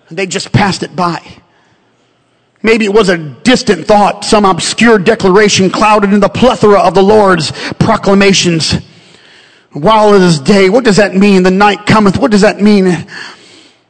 And 0.07 0.17
they 0.17 0.25
just 0.25 0.51
passed 0.51 0.81
it 0.81 0.95
by. 0.95 1.21
Maybe 2.63 2.85
it 2.85 2.93
was 2.93 3.09
a 3.09 3.17
distant 3.19 3.85
thought, 3.85 4.25
some 4.25 4.43
obscure 4.43 4.97
declaration 4.97 5.69
clouded 5.69 6.11
in 6.11 6.19
the 6.19 6.27
plethora 6.27 6.79
of 6.79 6.95
the 6.95 7.03
Lord's 7.03 7.51
proclamations. 7.73 8.73
While 9.71 10.15
it 10.15 10.21
is 10.21 10.39
day, 10.39 10.69
what 10.69 10.83
does 10.83 10.97
that 10.97 11.15
mean? 11.15 11.43
The 11.43 11.51
night 11.51 11.85
cometh, 11.85 12.17
what 12.17 12.31
does 12.31 12.41
that 12.41 12.59
mean? 12.59 13.05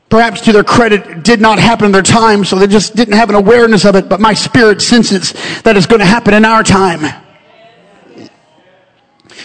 Perhaps 0.09 0.41
to 0.41 0.51
their 0.51 0.63
credit, 0.63 1.05
it 1.07 1.23
did 1.23 1.39
not 1.39 1.59
happen 1.59 1.85
in 1.85 1.91
their 1.91 2.01
time, 2.01 2.43
so 2.43 2.57
they 2.57 2.67
just 2.67 2.95
didn't 2.95 3.13
have 3.13 3.29
an 3.29 3.35
awareness 3.35 3.85
of 3.85 3.95
it, 3.95 4.09
but 4.09 4.19
my 4.19 4.33
spirit 4.33 4.81
senses 4.81 5.33
that 5.61 5.77
it's 5.77 5.85
going 5.85 5.99
to 5.99 6.05
happen 6.05 6.33
in 6.33 6.43
our 6.45 6.63
time. 6.63 7.05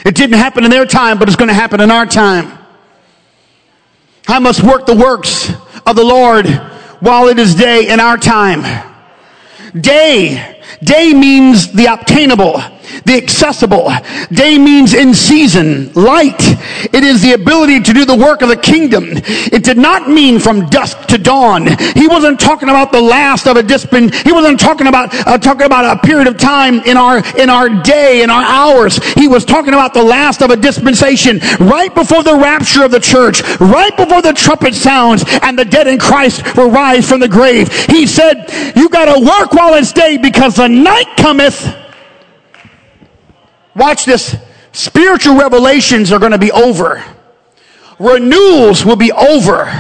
It 0.05 0.15
didn't 0.15 0.39
happen 0.39 0.65
in 0.65 0.71
their 0.71 0.87
time, 0.87 1.19
but 1.19 1.29
it's 1.29 1.37
going 1.37 1.49
to 1.49 1.55
happen 1.55 1.81
in 1.81 1.91
our 1.91 2.07
time. 2.07 2.59
I 4.27 4.39
must 4.39 4.63
work 4.63 4.87
the 4.87 4.97
works 4.97 5.53
of 5.87 5.97
the 5.97 6.05
Lord 6.05 6.47
while 7.01 7.29
it 7.29 7.39
is 7.39 7.55
day 7.55 7.89
in 7.89 8.01
our 8.01 8.17
time. 8.17 8.91
Day. 9.79 10.54
Day 10.83 11.13
means 11.13 11.73
the 11.73 11.87
obtainable 11.87 12.61
the 13.05 13.17
accessible. 13.17 13.91
Day 14.31 14.59
means 14.59 14.95
in 14.95 15.15
season, 15.15 15.93
light. 15.95 16.41
It 16.93 17.05
is 17.05 17.23
the 17.23 17.33
ability 17.33 17.81
to 17.81 17.93
do 17.93 18.05
the 18.05 18.17
work 18.17 18.43
of 18.43 18.49
the 18.49 18.57
kingdom. 18.57 19.05
It 19.09 19.65
did 19.65 19.79
not 19.79 20.09
mean 20.09 20.39
from 20.39 20.69
dusk 20.69 21.07
to 21.09 21.19
dawn. 21.19 21.67
He 21.95 22.09
wasn't 22.09 22.41
talking 22.41 22.69
about 22.69 22.93
the 22.93 23.01
last 23.01 23.47
of 23.47 23.57
a 23.57 23.63
discipline. 23.63 24.13
He 24.13 24.33
wasn't 24.33 24.61
talking 24.61 24.87
about 24.87 25.15
uh, 25.27 25.39
talking 25.39 25.67
about 25.67 25.97
a 25.97 26.01
period 26.07 26.29
of 26.29 26.39
time 26.39 26.81
in 26.81 26.97
our 26.97 27.23
in 27.37 27.51
our 27.51 27.69
day, 27.69 28.23
in 28.23 28.31
our 28.31 28.43
hours. 28.43 28.97
He 29.15 29.29
was 29.29 29.45
talking 29.45 29.75
about 29.75 29.95
the 29.95 30.03
last 30.03 30.43
of 30.43 30.51
a 30.51 30.57
dispensation, 30.57 31.41
right 31.61 31.95
before 31.95 32.23
the 32.23 32.37
rapture 32.37 32.85
of 32.85 32.91
the 32.91 33.01
church, 33.01 33.43
right 33.61 33.95
before 33.97 34.23
the 34.23 34.33
trumpet 34.33 34.75
sounds 34.75 35.25
and 35.43 35.59
the 35.59 35.65
dead 35.65 35.87
in 35.87 35.99
Christ 35.99 36.57
will 36.57 36.71
rise 36.71 37.09
from 37.09 37.21
the 37.21 37.29
grave. 37.29 37.73
He 37.87 38.07
said, 38.07 38.51
"You 38.77 38.89
got 38.89 39.07
to 39.07 39.21
work 39.21 39.53
while 39.53 39.75
it's 39.75 39.93
day, 39.93 40.17
because 40.17 40.54
the 40.55 40.69
night 40.69 41.17
cometh." 41.17 41.75
Watch 43.75 44.05
this. 44.05 44.37
Spiritual 44.73 45.37
revelations 45.37 46.13
are 46.13 46.19
going 46.19 46.33
to 46.33 46.39
be 46.39 46.53
over. 46.53 47.03
Renewals 47.99 48.85
will 48.85 48.97
be 48.97 49.13
over. 49.13 49.73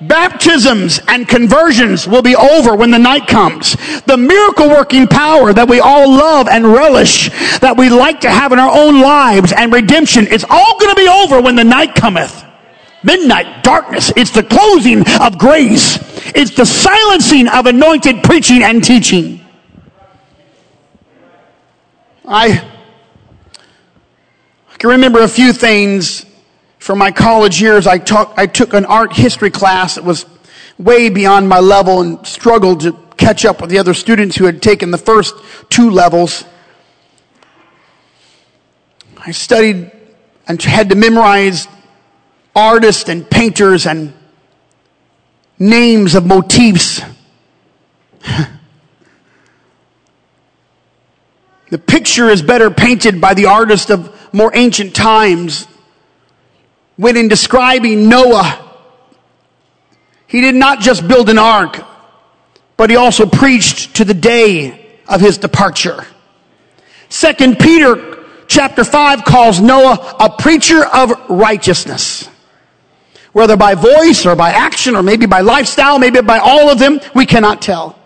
Baptisms 0.00 0.98
and 1.08 1.28
conversions 1.28 2.08
will 2.08 2.22
be 2.22 2.34
over 2.34 2.74
when 2.74 2.90
the 2.90 2.98
night 2.98 3.26
comes. 3.26 3.76
The 4.06 4.16
miracle 4.16 4.68
working 4.68 5.06
power 5.06 5.52
that 5.52 5.68
we 5.68 5.78
all 5.78 6.10
love 6.10 6.48
and 6.48 6.72
relish, 6.72 7.30
that 7.60 7.76
we 7.76 7.90
like 7.90 8.20
to 8.22 8.30
have 8.30 8.52
in 8.52 8.58
our 8.58 8.70
own 8.70 9.02
lives 9.02 9.52
and 9.52 9.70
redemption, 9.72 10.26
it's 10.30 10.44
all 10.48 10.78
going 10.78 10.94
to 10.94 10.96
be 10.96 11.08
over 11.08 11.42
when 11.42 11.54
the 11.54 11.64
night 11.64 11.94
cometh. 11.94 12.44
Midnight, 13.02 13.62
darkness, 13.62 14.10
it's 14.16 14.30
the 14.30 14.42
closing 14.42 15.04
of 15.20 15.36
grace. 15.36 15.98
It's 16.34 16.54
the 16.54 16.66
silencing 16.66 17.48
of 17.48 17.66
anointed 17.66 18.22
preaching 18.22 18.62
and 18.62 18.82
teaching. 18.82 19.39
I 22.32 22.62
can 24.78 24.90
remember 24.90 25.20
a 25.20 25.26
few 25.26 25.52
things 25.52 26.24
from 26.78 26.96
my 26.96 27.10
college 27.10 27.60
years. 27.60 27.88
I, 27.88 27.98
talk, 27.98 28.34
I 28.36 28.46
took 28.46 28.72
an 28.72 28.84
art 28.84 29.12
history 29.12 29.50
class 29.50 29.96
that 29.96 30.04
was 30.04 30.26
way 30.78 31.08
beyond 31.08 31.48
my 31.48 31.58
level 31.58 32.02
and 32.02 32.24
struggled 32.24 32.82
to 32.82 32.92
catch 33.16 33.44
up 33.44 33.60
with 33.60 33.68
the 33.68 33.78
other 33.78 33.94
students 33.94 34.36
who 34.36 34.44
had 34.44 34.62
taken 34.62 34.92
the 34.92 34.96
first 34.96 35.34
two 35.70 35.90
levels. 35.90 36.44
I 39.18 39.32
studied 39.32 39.90
and 40.46 40.62
had 40.62 40.90
to 40.90 40.94
memorize 40.94 41.66
artists 42.54 43.08
and 43.08 43.28
painters 43.28 43.88
and 43.88 44.12
names 45.58 46.14
of 46.14 46.26
motifs. 46.26 47.02
the 51.70 51.78
picture 51.78 52.28
is 52.28 52.42
better 52.42 52.70
painted 52.70 53.20
by 53.20 53.34
the 53.34 53.46
artist 53.46 53.90
of 53.90 54.34
more 54.34 54.50
ancient 54.54 54.94
times, 54.94 55.66
when 56.96 57.16
in 57.16 57.28
describing 57.28 58.08
Noah, 58.08 58.66
he 60.26 60.40
did 60.40 60.54
not 60.54 60.80
just 60.80 61.06
build 61.08 61.28
an 61.28 61.38
ark, 61.38 61.82
but 62.76 62.90
he 62.90 62.96
also 62.96 63.26
preached 63.26 63.96
to 63.96 64.04
the 64.04 64.14
day 64.14 64.98
of 65.08 65.20
his 65.20 65.38
departure. 65.38 66.06
Second 67.08 67.58
Peter 67.58 68.24
chapter 68.46 68.84
5 68.84 69.24
calls 69.24 69.60
Noah 69.60 70.16
a 70.18 70.30
preacher 70.30 70.84
of 70.84 71.12
righteousness. 71.28 72.28
Whether 73.32 73.56
by 73.56 73.76
voice 73.76 74.26
or 74.26 74.34
by 74.34 74.50
action 74.50 74.96
or 74.96 75.04
maybe 75.04 75.26
by 75.26 75.40
lifestyle, 75.40 76.00
maybe 76.00 76.20
by 76.20 76.38
all 76.38 76.68
of 76.68 76.80
them, 76.80 77.00
we 77.14 77.26
cannot 77.26 77.62
tell. 77.62 77.99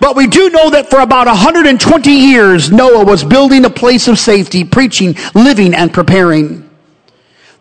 But 0.00 0.16
we 0.16 0.26
do 0.26 0.50
know 0.50 0.70
that 0.70 0.90
for 0.90 1.00
about 1.00 1.26
120 1.26 2.10
years, 2.10 2.70
Noah 2.72 3.04
was 3.04 3.24
building 3.24 3.64
a 3.64 3.70
place 3.70 4.08
of 4.08 4.18
safety, 4.18 4.64
preaching, 4.64 5.14
living, 5.34 5.74
and 5.74 5.92
preparing. 5.92 6.68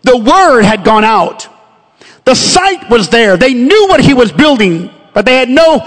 The 0.03 0.17
word 0.17 0.63
had 0.63 0.83
gone 0.83 1.03
out. 1.03 1.47
The 2.25 2.35
site 2.35 2.89
was 2.89 3.09
there. 3.09 3.37
They 3.37 3.53
knew 3.53 3.87
what 3.87 3.99
he 3.99 4.13
was 4.13 4.31
building, 4.31 4.91
but 5.13 5.25
they 5.25 5.35
had 5.35 5.49
no 5.49 5.85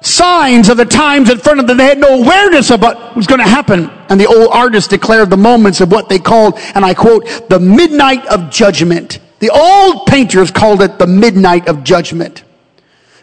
signs 0.00 0.68
of 0.68 0.76
the 0.76 0.84
times 0.84 1.30
in 1.30 1.38
front 1.38 1.60
of 1.60 1.66
them. 1.66 1.76
They 1.76 1.86
had 1.86 1.98
no 1.98 2.22
awareness 2.22 2.70
of 2.70 2.80
what 2.82 3.16
was 3.16 3.26
going 3.26 3.40
to 3.40 3.48
happen. 3.48 3.90
And 4.08 4.20
the 4.20 4.26
old 4.26 4.50
artist 4.52 4.90
declared 4.90 5.30
the 5.30 5.36
moments 5.36 5.80
of 5.80 5.90
what 5.90 6.08
they 6.08 6.18
called, 6.18 6.58
and 6.74 6.84
I 6.84 6.94
quote, 6.94 7.26
the 7.48 7.60
midnight 7.60 8.24
of 8.26 8.50
judgment. 8.50 9.18
The 9.40 9.50
old 9.50 10.06
painters 10.06 10.50
called 10.50 10.82
it 10.82 10.98
the 10.98 11.06
midnight 11.06 11.68
of 11.68 11.84
judgment. 11.84 12.44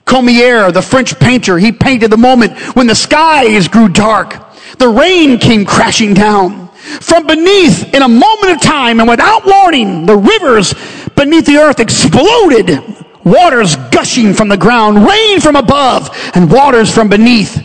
Cormeiller, 0.06 0.72
the 0.72 0.82
French 0.82 1.20
painter, 1.20 1.58
he 1.58 1.72
painted 1.72 2.12
the 2.12 2.18
moment 2.18 2.58
when 2.76 2.88
the 2.88 2.96
skies 2.96 3.68
grew 3.68 3.90
dark. 3.90 4.36
The 4.78 4.88
rain 4.88 5.40
came 5.40 5.66
crashing 5.66 6.14
down. 6.14 6.68
From 7.02 7.26
beneath, 7.26 7.94
in 7.94 8.04
a 8.04 8.08
moment 8.08 8.52
of 8.52 8.62
time 8.62 9.00
and 9.00 9.10
without 9.10 9.46
warning, 9.46 10.06
the 10.06 10.16
rivers 10.16 10.76
beneath 11.16 11.48
the 11.48 11.58
earth 11.58 11.80
exploded. 11.80 12.80
Waters 13.24 13.76
gushing 13.90 14.36
from 14.36 14.50
the 14.50 14.58
ground, 14.58 15.08
rain 15.08 15.40
from 15.40 15.56
above, 15.56 16.10
and 16.36 16.52
waters 16.52 16.94
from 16.94 17.10
beneath 17.10 17.64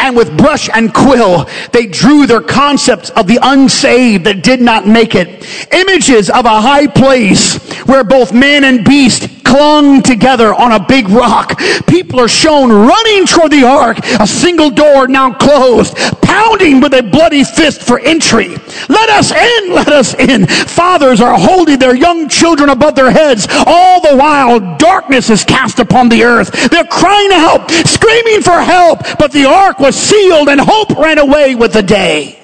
and 0.00 0.16
with 0.16 0.36
brush 0.36 0.68
and 0.72 0.92
quill, 0.92 1.48
they 1.72 1.86
drew 1.86 2.26
their 2.26 2.40
concepts 2.40 3.10
of 3.10 3.26
the 3.26 3.38
unsaved 3.42 4.24
that 4.24 4.42
did 4.42 4.60
not 4.60 4.88
make 4.88 5.14
it. 5.14 5.46
Images 5.72 6.30
of 6.30 6.46
a 6.46 6.60
high 6.60 6.86
place 6.86 7.58
where 7.84 8.02
both 8.02 8.32
man 8.32 8.64
and 8.64 8.84
beast 8.84 9.39
clung 9.50 10.02
together 10.02 10.54
on 10.54 10.72
a 10.72 10.80
big 10.86 11.08
rock. 11.10 11.58
People 11.86 12.20
are 12.20 12.28
shown 12.28 12.72
running 12.72 13.26
toward 13.26 13.52
the 13.52 13.64
ark, 13.64 13.98
a 14.18 14.26
single 14.26 14.70
door 14.70 15.06
now 15.06 15.32
closed, 15.34 15.94
pounding 16.22 16.80
with 16.80 16.94
a 16.94 17.02
bloody 17.02 17.44
fist 17.44 17.82
for 17.82 18.00
entry. 18.00 18.56
Let 18.88 19.10
us 19.10 19.30
in, 19.32 19.74
let 19.74 19.88
us 19.88 20.14
in. 20.14 20.46
Fathers 20.46 21.20
are 21.20 21.38
holding 21.38 21.78
their 21.78 21.94
young 21.94 22.28
children 22.28 22.70
above 22.70 22.94
their 22.94 23.10
heads. 23.10 23.46
All 23.66 24.00
the 24.00 24.16
while, 24.16 24.78
darkness 24.78 25.28
is 25.28 25.44
cast 25.44 25.78
upon 25.78 26.08
the 26.08 26.24
earth. 26.24 26.70
They're 26.70 26.84
crying 26.84 27.32
out, 27.32 27.70
screaming 27.70 28.40
for 28.40 28.62
help, 28.62 29.00
but 29.18 29.30
the 29.32 29.44
ark 29.44 29.78
was 29.78 29.90
was 29.90 29.96
sealed 29.96 30.48
and 30.48 30.60
hope 30.60 30.90
ran 30.90 31.18
away 31.18 31.56
with 31.56 31.72
the 31.72 31.82
day. 31.82 32.38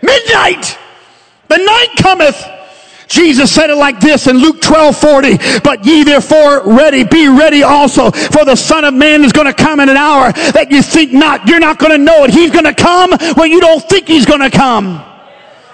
Midnight, 0.00 0.78
the 1.48 1.58
night 1.58 1.88
cometh. 1.98 2.55
Jesus 3.08 3.52
said 3.52 3.70
it 3.70 3.76
like 3.76 4.00
this 4.00 4.26
in 4.26 4.38
Luke 4.38 4.60
12 4.60 4.96
40. 4.96 5.38
But 5.60 5.84
ye 5.84 6.04
therefore 6.04 6.62
ready, 6.64 7.04
be 7.04 7.28
ready 7.28 7.62
also, 7.62 8.10
for 8.10 8.44
the 8.44 8.56
Son 8.56 8.84
of 8.84 8.94
Man 8.94 9.24
is 9.24 9.32
going 9.32 9.46
to 9.46 9.54
come 9.54 9.80
in 9.80 9.88
an 9.88 9.96
hour 9.96 10.32
that 10.32 10.70
you 10.70 10.82
think 10.82 11.12
not. 11.12 11.46
You're 11.48 11.60
not 11.60 11.78
going 11.78 11.92
to 11.92 11.98
know 11.98 12.24
it. 12.24 12.30
He's 12.30 12.50
going 12.50 12.64
to 12.64 12.74
come 12.74 13.12
when 13.36 13.50
you 13.50 13.60
don't 13.60 13.82
think 13.88 14.08
he's 14.08 14.26
going 14.26 14.40
to 14.40 14.50
come. 14.50 15.02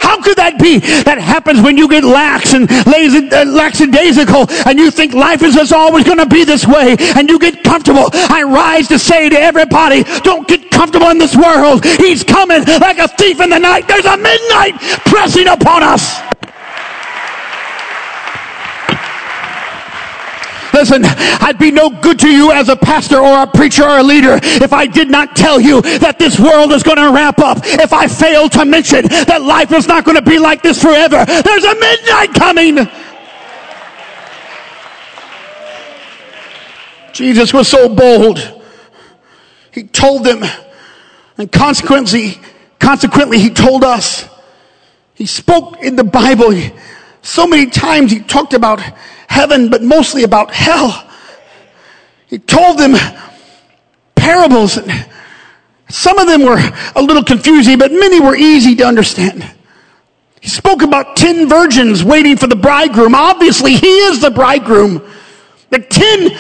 How 0.02 0.20
could 0.20 0.36
that 0.36 0.58
be? 0.58 0.78
That 1.06 1.18
happens 1.18 1.62
when 1.62 1.78
you 1.78 1.88
get 1.88 2.02
lax 2.02 2.54
and 2.54 2.68
lazy, 2.90 3.30
uh, 3.30 3.46
lackadaisical 3.46 4.50
and 4.66 4.76
you 4.76 4.90
think 4.90 5.14
life 5.14 5.42
is 5.42 5.54
just 5.54 5.72
always 5.72 6.04
going 6.04 6.18
to 6.18 6.26
be 6.26 6.42
this 6.42 6.66
way 6.66 6.96
and 7.14 7.30
you 7.30 7.38
get 7.38 7.62
comfortable. 7.62 8.10
I 8.12 8.42
rise 8.42 8.88
to 8.88 8.98
say 8.98 9.28
to 9.28 9.38
everybody, 9.38 10.02
don't 10.26 10.48
get 10.48 10.72
comfortable 10.72 11.10
in 11.10 11.18
this 11.18 11.36
world. 11.36 11.86
He's 11.86 12.24
coming 12.24 12.64
like 12.82 12.98
a 12.98 13.06
thief 13.06 13.40
in 13.40 13.48
the 13.48 13.60
night. 13.60 13.86
There's 13.86 14.04
a 14.04 14.16
midnight 14.16 14.74
pressing 15.06 15.46
upon 15.46 15.84
us. 15.84 16.31
Listen, 20.82 21.02
I'd 21.04 21.60
be 21.60 21.70
no 21.70 21.90
good 21.90 22.18
to 22.18 22.28
you 22.28 22.50
as 22.50 22.68
a 22.68 22.74
pastor 22.74 23.18
or 23.18 23.44
a 23.44 23.46
preacher 23.46 23.84
or 23.84 23.98
a 23.98 24.02
leader 24.02 24.40
if 24.42 24.72
I 24.72 24.88
did 24.88 25.08
not 25.08 25.36
tell 25.36 25.60
you 25.60 25.80
that 25.80 26.18
this 26.18 26.40
world 26.40 26.72
is 26.72 26.82
going 26.82 26.96
to 26.96 27.12
wrap 27.12 27.38
up. 27.38 27.58
If 27.62 27.92
I 27.92 28.08
failed 28.08 28.50
to 28.52 28.64
mention 28.64 29.06
that 29.06 29.42
life 29.42 29.70
is 29.70 29.86
not 29.86 30.04
going 30.04 30.16
to 30.16 30.28
be 30.28 30.40
like 30.40 30.60
this 30.60 30.82
forever. 30.82 31.24
There's 31.24 31.62
a 31.62 31.74
midnight 31.76 32.34
coming. 32.34 32.88
Jesus 37.12 37.54
was 37.54 37.68
so 37.68 37.88
bold. 37.88 38.40
He 39.70 39.84
told 39.84 40.24
them, 40.24 40.42
and 41.38 41.52
consequently, 41.52 42.40
consequently, 42.80 43.38
he 43.38 43.50
told 43.50 43.84
us. 43.84 44.28
He 45.14 45.26
spoke 45.26 45.80
in 45.80 45.94
the 45.94 46.02
Bible 46.02 46.52
so 47.20 47.46
many 47.46 47.66
times. 47.66 48.10
He 48.10 48.18
talked 48.18 48.52
about 48.52 48.80
heaven, 49.32 49.70
but 49.70 49.82
mostly 49.82 50.24
about 50.24 50.52
hell. 50.52 51.08
He 52.26 52.38
told 52.38 52.78
them 52.78 52.94
parables. 54.14 54.78
Some 55.88 56.18
of 56.18 56.26
them 56.26 56.42
were 56.42 56.60
a 56.94 57.02
little 57.02 57.24
confusing, 57.24 57.78
but 57.78 57.90
many 57.92 58.20
were 58.20 58.36
easy 58.36 58.76
to 58.76 58.84
understand. 58.84 59.42
He 60.40 60.48
spoke 60.48 60.82
about 60.82 61.16
ten 61.16 61.48
virgins 61.48 62.04
waiting 62.04 62.36
for 62.36 62.46
the 62.46 62.56
bridegroom. 62.56 63.14
Obviously, 63.14 63.74
he 63.74 63.94
is 64.08 64.20
the 64.20 64.30
bridegroom. 64.30 65.02
The 65.70 65.78
ten 65.78 66.30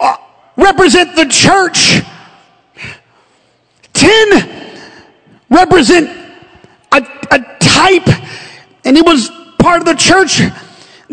uh, 0.00 0.16
represent 0.56 1.16
the 1.16 1.26
church. 1.26 2.02
Ten 3.94 4.76
represent 5.48 6.10
a, 6.92 7.06
a 7.30 7.38
type, 7.60 8.08
and 8.84 8.98
it 8.98 9.04
was 9.04 9.30
part 9.58 9.80
of 9.80 9.86
the 9.86 9.94
church 9.94 10.42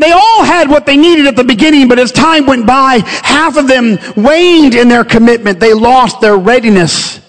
they 0.01 0.11
all 0.11 0.43
had 0.43 0.69
what 0.69 0.85
they 0.85 0.97
needed 0.97 1.27
at 1.27 1.35
the 1.35 1.43
beginning, 1.43 1.87
but 1.87 1.99
as 1.99 2.11
time 2.11 2.45
went 2.45 2.65
by, 2.65 3.01
half 3.05 3.57
of 3.57 3.67
them 3.67 3.97
waned 4.15 4.73
in 4.73 4.87
their 4.87 5.03
commitment. 5.03 5.59
They 5.59 5.73
lost 5.73 6.21
their 6.21 6.37
readiness. 6.37 7.19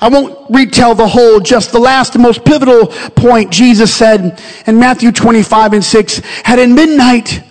I 0.00 0.08
won't 0.08 0.50
retell 0.50 0.94
the 0.94 1.08
whole, 1.08 1.40
just 1.40 1.72
the 1.72 1.80
last 1.80 2.14
and 2.14 2.22
most 2.22 2.44
pivotal 2.44 2.86
point 3.16 3.50
Jesus 3.50 3.92
said 3.92 4.40
in 4.66 4.78
Matthew 4.78 5.10
25 5.10 5.72
and 5.72 5.84
6, 5.84 6.18
had 6.44 6.58
in 6.58 6.74
midnight, 6.74 7.42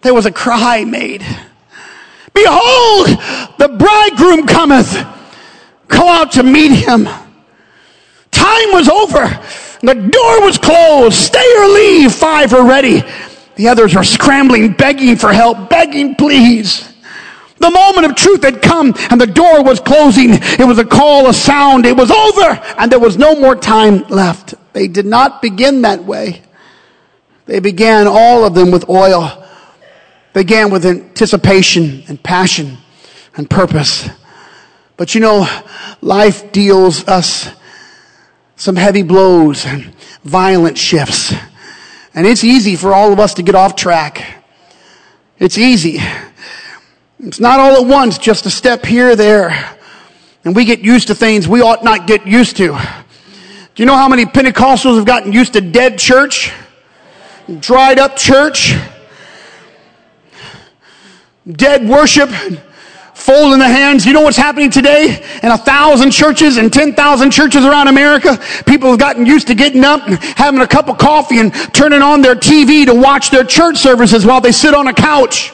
there 0.00 0.14
was 0.14 0.26
a 0.26 0.32
cry 0.32 0.84
made. 0.84 1.22
Behold, 2.32 3.08
the 3.58 3.68
bridegroom 3.78 4.46
cometh. 4.46 4.94
Go 5.88 6.08
out 6.08 6.32
to 6.32 6.42
meet 6.42 6.72
him. 6.72 7.04
Time 8.30 8.72
was 8.72 8.88
over. 8.88 9.26
The 9.82 9.94
door 9.94 10.44
was 10.44 10.58
closed. 10.58 11.14
Stay 11.16 11.54
or 11.58 11.68
leave. 11.68 12.12
Five 12.12 12.52
are 12.52 12.66
ready. 12.66 13.02
The 13.56 13.68
others 13.68 13.96
are 13.96 14.04
scrambling, 14.04 14.72
begging 14.72 15.16
for 15.16 15.32
help, 15.32 15.70
begging, 15.70 16.14
please. 16.14 16.92
The 17.58 17.70
moment 17.70 18.04
of 18.04 18.14
truth 18.14 18.42
had 18.42 18.60
come 18.60 18.94
and 19.10 19.20
the 19.20 19.26
door 19.26 19.64
was 19.64 19.80
closing. 19.80 20.30
It 20.30 20.66
was 20.66 20.78
a 20.78 20.84
call, 20.84 21.26
a 21.28 21.34
sound. 21.34 21.86
It 21.86 21.96
was 21.96 22.10
over 22.10 22.60
and 22.78 22.92
there 22.92 22.98
was 22.98 23.16
no 23.16 23.34
more 23.34 23.56
time 23.56 24.02
left. 24.08 24.54
They 24.74 24.88
did 24.88 25.06
not 25.06 25.40
begin 25.40 25.82
that 25.82 26.04
way. 26.04 26.42
They 27.46 27.60
began 27.60 28.06
all 28.06 28.44
of 28.44 28.54
them 28.54 28.70
with 28.70 28.88
oil. 28.90 29.42
They 30.34 30.42
began 30.42 30.70
with 30.70 30.84
anticipation 30.84 32.04
and 32.08 32.22
passion 32.22 32.76
and 33.36 33.48
purpose. 33.48 34.08
But 34.98 35.14
you 35.14 35.20
know, 35.22 35.48
life 36.02 36.52
deals 36.52 37.08
us 37.08 37.48
some 38.56 38.76
heavy 38.76 39.02
blows 39.02 39.64
and 39.64 39.94
violent 40.24 40.76
shifts. 40.76 41.32
And 42.16 42.26
it's 42.26 42.42
easy 42.42 42.76
for 42.76 42.94
all 42.94 43.12
of 43.12 43.20
us 43.20 43.34
to 43.34 43.42
get 43.42 43.54
off 43.54 43.76
track. 43.76 44.42
It's 45.38 45.58
easy. 45.58 45.98
It's 47.20 47.38
not 47.38 47.60
all 47.60 47.82
at 47.82 47.86
once, 47.86 48.16
just 48.16 48.46
a 48.46 48.50
step 48.50 48.86
here, 48.86 49.14
there. 49.14 49.76
And 50.42 50.56
we 50.56 50.64
get 50.64 50.80
used 50.80 51.08
to 51.08 51.14
things 51.14 51.46
we 51.46 51.60
ought 51.60 51.84
not 51.84 52.06
get 52.06 52.26
used 52.26 52.56
to. 52.56 52.68
Do 52.68 53.82
you 53.82 53.84
know 53.84 53.96
how 53.96 54.08
many 54.08 54.24
Pentecostals 54.24 54.96
have 54.96 55.04
gotten 55.04 55.32
used 55.32 55.52
to 55.52 55.60
dead 55.60 55.98
church? 55.98 56.52
Dried 57.60 57.98
up 57.98 58.16
church? 58.16 58.74
Dead 61.46 61.86
worship? 61.86 62.30
Folding 63.26 63.58
the 63.58 63.66
hands. 63.66 64.06
You 64.06 64.12
know 64.12 64.20
what's 64.20 64.36
happening 64.36 64.70
today 64.70 65.20
in 65.42 65.50
a 65.50 65.58
thousand 65.58 66.12
churches 66.12 66.58
and 66.58 66.72
10,000 66.72 67.30
churches 67.32 67.64
around 67.64 67.88
America? 67.88 68.38
People 68.66 68.90
have 68.90 69.00
gotten 69.00 69.26
used 69.26 69.48
to 69.48 69.54
getting 69.56 69.84
up 69.84 70.06
and 70.06 70.22
having 70.38 70.60
a 70.60 70.68
cup 70.68 70.88
of 70.88 70.96
coffee 70.96 71.40
and 71.40 71.52
turning 71.74 72.02
on 72.02 72.22
their 72.22 72.36
TV 72.36 72.86
to 72.86 72.94
watch 72.94 73.30
their 73.30 73.42
church 73.42 73.78
services 73.78 74.24
while 74.24 74.40
they 74.40 74.52
sit 74.52 74.74
on 74.74 74.86
a 74.86 74.94
couch. 74.94 75.52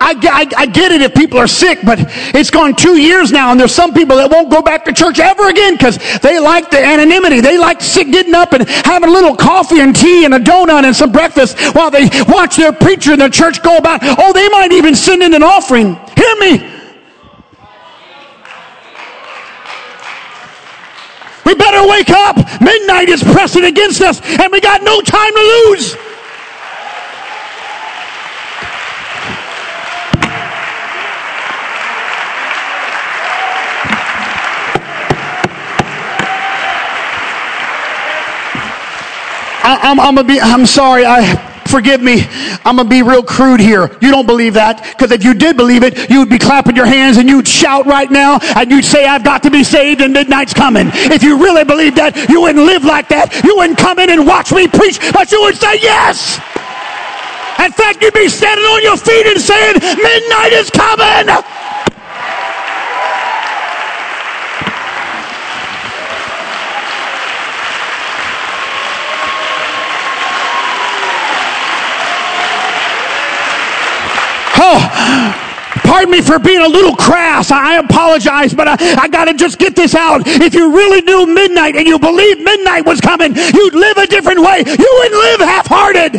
I, 0.00 0.14
I, 0.14 0.62
I, 0.62 0.66
get 0.66 0.92
it 0.92 1.02
if 1.02 1.12
people 1.12 1.38
are 1.38 1.48
sick, 1.48 1.80
but 1.84 1.98
it's 2.36 2.50
gone 2.50 2.76
two 2.76 2.96
years 2.96 3.32
now, 3.32 3.50
and 3.50 3.58
there's 3.58 3.74
some 3.74 3.92
people 3.92 4.16
that 4.18 4.30
won't 4.30 4.48
go 4.48 4.62
back 4.62 4.84
to 4.84 4.92
church 4.92 5.18
ever 5.18 5.48
again 5.48 5.74
because 5.74 5.98
they 6.20 6.38
like 6.38 6.70
the 6.70 6.78
anonymity. 6.78 7.40
They 7.40 7.58
like 7.58 7.80
sit, 7.80 8.12
getting 8.12 8.34
up 8.34 8.52
and 8.52 8.68
having 8.68 9.08
a 9.08 9.12
little 9.12 9.34
coffee 9.34 9.80
and 9.80 9.94
tea 9.94 10.24
and 10.24 10.34
a 10.34 10.38
donut 10.38 10.84
and 10.84 10.94
some 10.94 11.10
breakfast 11.10 11.58
while 11.74 11.90
they 11.90 12.08
watch 12.28 12.54
their 12.54 12.72
preacher 12.72 13.12
in 13.12 13.18
their 13.18 13.28
church 13.28 13.60
go 13.60 13.76
about. 13.76 13.98
Oh, 14.02 14.32
they 14.32 14.48
might 14.50 14.70
even 14.70 14.94
send 14.94 15.20
in 15.20 15.34
an 15.34 15.42
offering. 15.42 15.98
Hear 16.16 16.36
me. 16.38 16.81
We 21.44 21.54
better 21.54 21.86
wake 21.88 22.10
up. 22.10 22.36
Midnight 22.60 23.08
is 23.08 23.22
pressing 23.22 23.64
against 23.64 24.00
us, 24.00 24.20
and 24.22 24.52
we 24.52 24.60
got 24.60 24.82
no 24.82 25.00
time 25.00 25.32
to 25.34 25.40
lose. 25.68 25.96
I, 39.64 39.90
am 39.90 39.96
gonna 39.96 40.24
be, 40.24 40.40
I'm 40.40 40.66
sorry, 40.66 41.04
I, 41.04 41.51
forgive 41.72 42.02
me, 42.02 42.26
I'm 42.64 42.76
gonna 42.76 42.84
be 42.84 43.02
real 43.02 43.22
crude 43.22 43.58
here. 43.58 43.90
You 44.02 44.10
don't 44.10 44.26
believe 44.26 44.54
that, 44.54 44.84
because 44.92 45.10
if 45.10 45.24
you 45.24 45.32
did 45.32 45.56
believe 45.56 45.82
it, 45.82 46.10
you 46.10 46.18
would 46.20 46.28
be 46.28 46.38
clapping 46.38 46.76
your 46.76 46.84
hands 46.84 47.16
and 47.16 47.28
you'd 47.28 47.48
shout 47.48 47.86
right 47.86 48.10
now 48.10 48.38
and 48.54 48.70
you'd 48.70 48.84
say, 48.84 49.06
I've 49.06 49.24
got 49.24 49.42
to 49.44 49.50
be 49.50 49.64
saved 49.64 50.02
and 50.02 50.12
midnight's 50.12 50.52
coming. 50.52 50.90
If 50.92 51.22
you 51.22 51.38
really 51.38 51.64
believed 51.64 51.96
that, 51.96 52.28
you 52.28 52.42
wouldn't 52.42 52.66
live 52.66 52.84
like 52.84 53.08
that. 53.08 53.42
You 53.42 53.56
wouldn't 53.56 53.78
come 53.78 53.98
in 53.98 54.10
and 54.10 54.26
watch 54.26 54.52
me 54.52 54.68
preach, 54.68 55.00
but 55.12 55.32
you 55.32 55.40
would 55.42 55.56
say, 55.56 55.80
Yes! 55.80 56.36
In 57.58 57.72
fact, 57.72 58.02
you'd 58.02 58.12
be 58.12 58.28
standing 58.28 58.64
on 58.64 58.82
your 58.82 58.98
feet 58.98 59.26
and 59.26 59.40
saying, 59.40 59.80
Midnight 59.80 60.52
is 60.52 60.68
coming! 60.68 61.61
Pardon 75.92 76.10
me 76.10 76.22
for 76.22 76.38
being 76.38 76.62
a 76.62 76.68
little 76.68 76.96
crass. 76.96 77.50
I 77.50 77.76
apologize, 77.76 78.54
but 78.54 78.66
I, 78.66 78.76
I 78.98 79.08
got 79.08 79.26
to 79.26 79.34
just 79.34 79.58
get 79.58 79.76
this 79.76 79.94
out. 79.94 80.22
If 80.24 80.54
you 80.54 80.74
really 80.74 81.02
knew 81.02 81.26
midnight 81.26 81.76
and 81.76 81.86
you 81.86 81.98
believed 81.98 82.40
midnight 82.40 82.86
was 82.86 82.98
coming, 82.98 83.36
you'd 83.36 83.74
live 83.74 83.98
a 83.98 84.06
different 84.06 84.40
way. 84.40 84.64
You 84.66 84.90
wouldn't 85.00 85.20
live 85.20 85.40
half 85.40 85.66
hearted. 85.66 86.14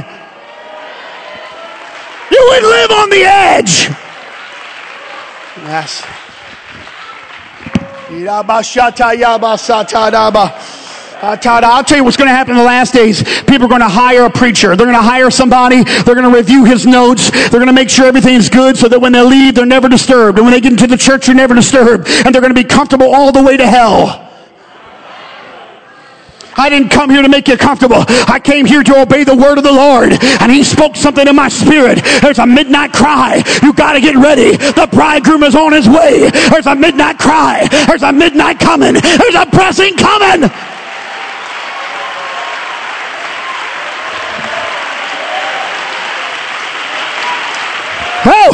You 2.30 2.46
wouldn't 2.50 2.68
live 2.68 2.92
on 2.92 3.10
the 3.10 3.24
edge. 3.24 3.90
Yes. 5.66 6.06
Uh, 11.24 11.38
Todd, 11.38 11.64
I'll 11.64 11.86
tell 11.86 11.98
you 11.98 12.04
what's 12.04 12.18
going 12.18 12.28
to 12.28 12.36
happen 12.36 12.52
in 12.52 12.58
the 12.58 12.66
last 12.66 12.94
days. 12.94 13.24
People 13.44 13.68
are 13.68 13.70
going 13.70 13.80
to 13.80 13.88
hire 13.88 14.26
a 14.26 14.30
preacher. 14.30 14.76
They're 14.76 14.86
going 14.86 14.98
to 14.98 15.02
hire 15.02 15.32
somebody. 15.32 15.82
They're 15.82 16.16
going 16.16 16.30
to 16.30 16.38
review 16.38 16.66
his 16.66 16.86
notes. 16.86 17.32
They're 17.32 17.62
going 17.64 17.68
to 17.68 17.72
make 17.72 17.90
sure 17.90 18.06
everything's 18.06 18.50
good 18.50 18.76
so 18.76 18.90
that 18.90 19.00
when 19.00 19.14
they 19.14 19.22
leave, 19.22 19.56
they're 19.56 19.66
never 19.66 19.88
disturbed. 19.88 20.38
And 20.38 20.46
when 20.46 20.52
they 20.52 20.60
get 20.60 20.74
into 20.74 20.86
the 20.86 20.98
church, 20.98 21.28
they're 21.28 21.34
never 21.34 21.56
disturbed. 21.56 22.10
And 22.10 22.36
they're 22.36 22.42
going 22.42 22.54
to 22.54 22.62
be 22.62 22.68
comfortable 22.68 23.16
all 23.16 23.32
the 23.32 23.42
way 23.42 23.56
to 23.56 23.66
hell. 23.66 24.30
I 26.58 26.68
didn't 26.68 26.90
come 26.90 27.10
here 27.10 27.22
to 27.22 27.30
make 27.30 27.48
you 27.48 27.56
comfortable. 27.56 28.04
I 28.28 28.42
came 28.44 28.66
here 28.66 28.84
to 28.84 29.02
obey 29.04 29.24
the 29.24 29.34
word 29.34 29.58
of 29.58 29.64
the 29.64 29.72
Lord. 29.72 30.12
And 30.42 30.52
he 30.52 30.62
spoke 30.62 30.98
something 30.98 31.26
in 31.26 31.38
my 31.38 31.48
spirit. 31.48 32.04
There's 32.22 32.40
a 32.40 32.46
midnight 32.46 32.92
cry. 32.92 33.42
You 33.64 33.72
got 33.72 33.94
to 33.94 34.02
get 34.02 34.18
ready. 34.18 34.58
The 34.58 34.90
bridegroom 34.92 35.44
is 35.44 35.56
on 35.56 35.72
his 35.72 35.88
way. 35.88 36.30
There's 36.50 36.68
a 36.68 36.76
midnight 36.76 37.18
cry. 37.18 37.70
There's 37.88 38.04
a 38.04 38.12
midnight 38.12 38.60
coming. 38.60 38.96
There's 38.96 39.36
a 39.36 39.46
pressing 39.46 39.96
coming. 39.96 40.52
Oh, 48.26 48.52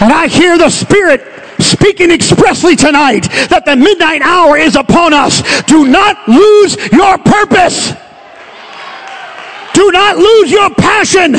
and 0.00 0.12
I 0.12 0.26
hear 0.26 0.58
the 0.58 0.70
Spirit 0.70 1.22
speaking 1.60 2.10
expressly 2.10 2.74
tonight 2.74 3.30
that 3.48 3.64
the 3.64 3.76
midnight 3.76 4.22
hour 4.22 4.58
is 4.58 4.74
upon 4.74 5.14
us. 5.14 5.42
Do 5.64 5.86
not 5.86 6.18
lose 6.26 6.74
your 6.90 7.18
purpose. 7.18 7.94
Do 9.72 9.90
not 9.90 10.18
lose 10.18 10.50
your 10.50 10.68
passion. 10.74 11.38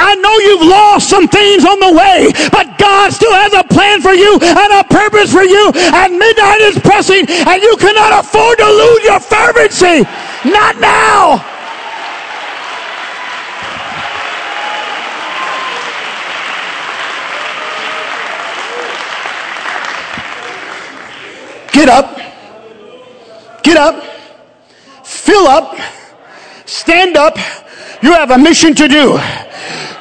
I 0.00 0.14
know 0.16 0.34
you've 0.38 0.66
lost 0.66 1.08
some 1.08 1.28
things 1.28 1.64
on 1.64 1.78
the 1.78 1.92
way, 1.92 2.32
but 2.50 2.78
God 2.78 3.12
still 3.12 3.32
has 3.32 3.52
a 3.52 3.64
plan 3.64 4.00
for 4.00 4.12
you 4.12 4.38
and 4.40 4.70
a 4.72 4.84
purpose 4.88 5.32
for 5.32 5.44
you. 5.44 5.70
And 5.74 6.18
midnight 6.18 6.60
is 6.62 6.78
pressing, 6.80 7.28
and 7.28 7.62
you 7.62 7.76
cannot 7.76 8.24
afford 8.24 8.58
to 8.58 8.66
lose 8.66 9.02
your 9.04 9.20
fervency. 9.20 10.02
Not 10.48 10.80
now. 10.80 11.44
Get 21.72 21.88
up. 21.88 22.16
Get 23.62 23.76
up. 23.76 24.02
Fill 25.04 25.46
up. 25.46 25.78
Stand 26.66 27.16
up. 27.16 27.36
You 28.02 28.12
have 28.12 28.30
a 28.30 28.38
mission 28.38 28.74
to 28.74 28.88
do. 28.88 29.18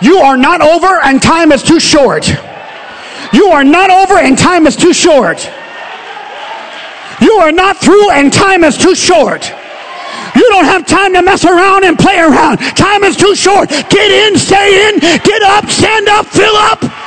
You 0.01 0.17
are 0.19 0.37
not 0.37 0.61
over 0.61 1.01
and 1.03 1.21
time 1.21 1.51
is 1.51 1.61
too 1.61 1.79
short. 1.79 2.27
You 3.33 3.47
are 3.47 3.63
not 3.63 3.89
over 3.89 4.17
and 4.17 4.37
time 4.37 4.65
is 4.65 4.75
too 4.75 4.93
short. 4.93 5.49
You 7.21 7.33
are 7.33 7.51
not 7.51 7.77
through 7.77 8.11
and 8.11 8.31
time 8.31 8.63
is 8.63 8.77
too 8.77 8.95
short. 8.95 9.51
You 10.35 10.47
don't 10.49 10.65
have 10.65 10.85
time 10.85 11.13
to 11.13 11.21
mess 11.21 11.43
around 11.43 11.83
and 11.83 11.97
play 11.97 12.17
around. 12.17 12.57
Time 12.77 13.03
is 13.03 13.17
too 13.17 13.35
short. 13.35 13.69
Get 13.69 14.11
in, 14.11 14.37
stay 14.37 14.89
in, 14.89 14.99
get 14.99 15.41
up, 15.43 15.69
stand 15.69 16.07
up, 16.07 16.25
fill 16.27 16.55
up. 16.55 16.98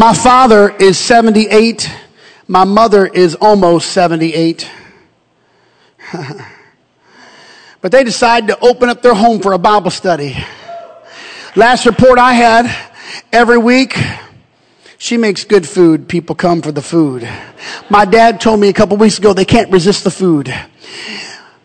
My 0.00 0.14
father 0.14 0.74
is 0.74 0.96
78. 0.96 1.92
My 2.48 2.64
mother 2.64 3.06
is 3.06 3.34
almost 3.34 3.92
78. 3.92 4.70
but 7.82 7.92
they 7.92 8.02
decided 8.02 8.46
to 8.46 8.58
open 8.60 8.88
up 8.88 9.02
their 9.02 9.12
home 9.12 9.40
for 9.40 9.52
a 9.52 9.58
Bible 9.58 9.90
study. 9.90 10.38
Last 11.54 11.84
report 11.84 12.18
I 12.18 12.32
had, 12.32 12.74
every 13.30 13.58
week, 13.58 13.94
she 14.96 15.18
makes 15.18 15.44
good 15.44 15.68
food. 15.68 16.08
People 16.08 16.34
come 16.34 16.62
for 16.62 16.72
the 16.72 16.80
food. 16.80 17.28
My 17.90 18.06
dad 18.06 18.40
told 18.40 18.58
me 18.58 18.70
a 18.70 18.72
couple 18.72 18.96
weeks 18.96 19.18
ago 19.18 19.34
they 19.34 19.44
can't 19.44 19.70
resist 19.70 20.04
the 20.04 20.10
food. 20.10 20.46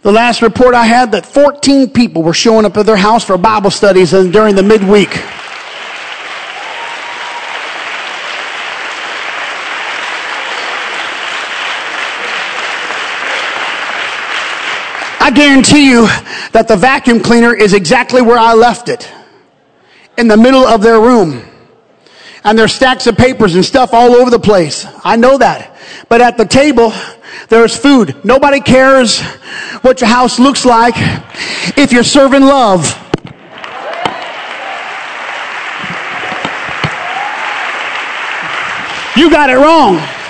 The 0.02 0.12
last 0.12 0.42
report 0.42 0.76
I 0.76 0.84
had 0.84 1.14
that 1.14 1.26
14 1.26 1.92
people 1.92 2.22
were 2.22 2.34
showing 2.34 2.66
up 2.66 2.76
at 2.76 2.86
their 2.86 2.98
house 2.98 3.24
for 3.24 3.38
Bible 3.38 3.72
studies 3.72 4.12
during 4.12 4.56
the 4.56 4.64
midweek. 4.64 5.24
I 15.26 15.32
guarantee 15.32 15.90
you 15.90 16.06
that 16.52 16.68
the 16.68 16.78
vacuum 16.78 17.20
cleaner 17.20 17.52
is 17.52 17.74
exactly 17.74 18.22
where 18.22 18.38
I 18.38 18.54
left 18.54 18.90
it 18.90 19.12
in 20.20 20.28
the 20.28 20.38
middle 20.38 20.64
of 20.64 20.84
their 20.84 21.02
room. 21.02 21.42
And 22.44 22.60
there's 22.60 22.76
stacks 22.76 23.08
of 23.08 23.18
papers 23.18 23.56
and 23.56 23.66
stuff 23.66 23.92
all 23.92 24.12
over 24.12 24.30
the 24.30 24.38
place. 24.38 24.86
I 25.04 25.16
know 25.16 25.40
that. 25.40 25.78
But 26.10 26.22
at 26.22 26.38
the 26.38 26.46
table, 26.46 26.94
there's 27.50 27.76
food. 27.76 28.24
Nobody 28.24 28.62
cares 28.62 29.20
what 29.82 30.00
your 30.00 30.12
house 30.12 30.38
looks 30.38 30.64
like 30.64 30.94
if 31.76 31.92
you're 31.92 32.04
serving 32.04 32.44
love. 32.44 32.86
You 39.18 39.32
got 39.32 39.50
it 39.50 39.58
wrong. 39.58 40.25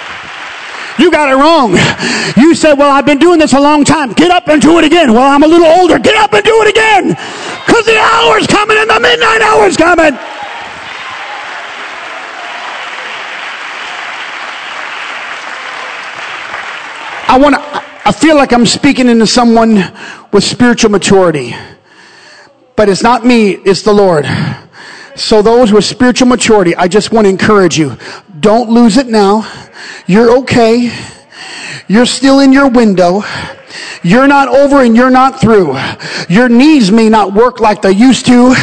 You 0.97 1.11
got 1.11 1.29
it 1.29 1.35
wrong. 1.35 1.75
You 2.37 2.55
said, 2.55 2.73
Well, 2.73 2.91
I've 2.91 3.05
been 3.05 3.19
doing 3.19 3.39
this 3.39 3.53
a 3.53 3.59
long 3.59 3.83
time. 3.83 4.13
Get 4.13 4.31
up 4.31 4.47
and 4.47 4.61
do 4.61 4.77
it 4.79 4.85
again. 4.85 5.13
Well, 5.13 5.23
I'm 5.23 5.43
a 5.43 5.47
little 5.47 5.67
older. 5.67 5.99
Get 5.99 6.15
up 6.15 6.33
and 6.33 6.43
do 6.43 6.61
it 6.61 6.69
again. 6.69 7.09
Because 7.65 7.85
the 7.85 7.97
hour's 7.97 8.47
coming 8.47 8.77
and 8.77 8.89
the 8.89 8.99
midnight 8.99 9.41
hour's 9.41 9.77
coming. 9.77 10.17
I 17.27 17.37
want 17.37 17.55
to, 17.55 17.61
I 18.07 18.13
feel 18.13 18.35
like 18.35 18.53
I'm 18.53 18.65
speaking 18.65 19.09
into 19.09 19.27
someone 19.27 19.75
with 20.31 20.43
spiritual 20.43 20.91
maturity. 20.91 21.55
But 22.75 22.87
it's 22.87 23.03
not 23.03 23.25
me, 23.25 23.51
it's 23.51 23.81
the 23.81 23.93
Lord. 23.93 24.25
So 25.15 25.41
those 25.41 25.71
with 25.71 25.83
spiritual 25.83 26.27
maturity, 26.27 26.75
I 26.75 26.87
just 26.87 27.11
want 27.11 27.25
to 27.25 27.29
encourage 27.29 27.77
you. 27.77 27.97
Don't 28.45 28.69
lose 28.69 28.97
it 28.97 29.07
now. 29.07 29.51
You're 30.05 30.37
okay. 30.41 30.95
You're 31.87 32.05
still 32.05 32.41
in 32.41 32.53
your 32.53 32.69
window. 32.69 33.23
You're 34.03 34.27
not 34.27 34.49
over 34.49 34.83
and 34.83 34.95
you're 34.95 35.09
not 35.09 35.41
through. 35.41 35.75
Your 36.29 36.47
knees 36.47 36.91
may 36.91 37.09
not 37.09 37.33
work 37.33 37.59
like 37.59 37.81
they 37.81 37.93
used 37.93 38.27
to, 38.27 38.53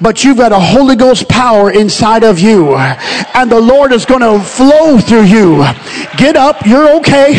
but 0.00 0.24
you've 0.24 0.38
got 0.38 0.50
a 0.50 0.58
Holy 0.58 0.96
Ghost 0.96 1.28
power 1.28 1.70
inside 1.70 2.24
of 2.24 2.40
you. 2.40 2.74
And 2.74 3.48
the 3.48 3.60
Lord 3.60 3.92
is 3.92 4.04
going 4.04 4.22
to 4.22 4.44
flow 4.44 4.98
through 4.98 5.26
you. 5.26 5.58
Get 6.16 6.34
up. 6.34 6.66
You're 6.66 6.96
okay. 6.96 7.34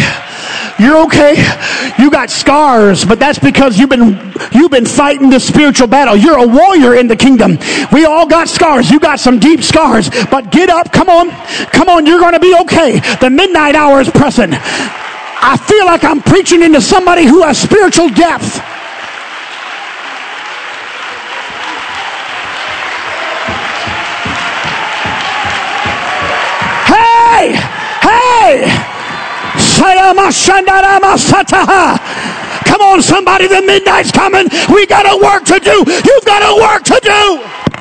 You're 0.79 1.03
okay. 1.03 1.35
You 1.99 2.09
got 2.09 2.29
scars, 2.29 3.03
but 3.03 3.19
that's 3.19 3.37
because 3.37 3.77
you've 3.77 3.89
been 3.89 4.33
you've 4.53 4.71
been 4.71 4.85
fighting 4.85 5.29
the 5.29 5.39
spiritual 5.39 5.87
battle. 5.87 6.15
You're 6.15 6.37
a 6.37 6.47
warrior 6.47 6.95
in 6.95 7.07
the 7.07 7.17
kingdom. 7.17 7.57
We 7.91 8.05
all 8.05 8.25
got 8.25 8.47
scars. 8.47 8.89
You 8.89 8.99
got 8.99 9.19
some 9.19 9.39
deep 9.39 9.61
scars, 9.61 10.09
but 10.31 10.51
get 10.51 10.69
up. 10.69 10.93
Come 10.93 11.09
on. 11.09 11.31
Come 11.71 11.89
on. 11.89 12.05
You're 12.05 12.19
going 12.19 12.33
to 12.33 12.39
be 12.39 12.55
okay. 12.61 12.99
The 13.19 13.29
midnight 13.29 13.75
hour 13.75 13.99
is 13.99 14.09
pressing. 14.09 14.51
I 14.53 15.57
feel 15.57 15.85
like 15.85 16.03
I'm 16.03 16.21
preaching 16.21 16.61
into 16.61 16.81
somebody 16.81 17.25
who 17.25 17.43
has 17.43 17.57
spiritual 17.57 18.09
depth. 18.09 18.59
Hey! 26.87 27.55
Hey! 28.01 28.88
Come 32.67 32.81
on, 32.81 33.01
somebody, 33.01 33.47
the 33.47 33.61
midnight's 33.61 34.11
coming. 34.11 34.47
We 34.69 34.85
got 34.85 35.07
a 35.07 35.17
work 35.17 35.45
to 35.45 35.59
do. 35.59 35.83
You've 35.87 36.25
got 36.25 36.43
a 36.43 36.53
work 36.59 36.83
to 36.83 36.99
do. 37.01 37.78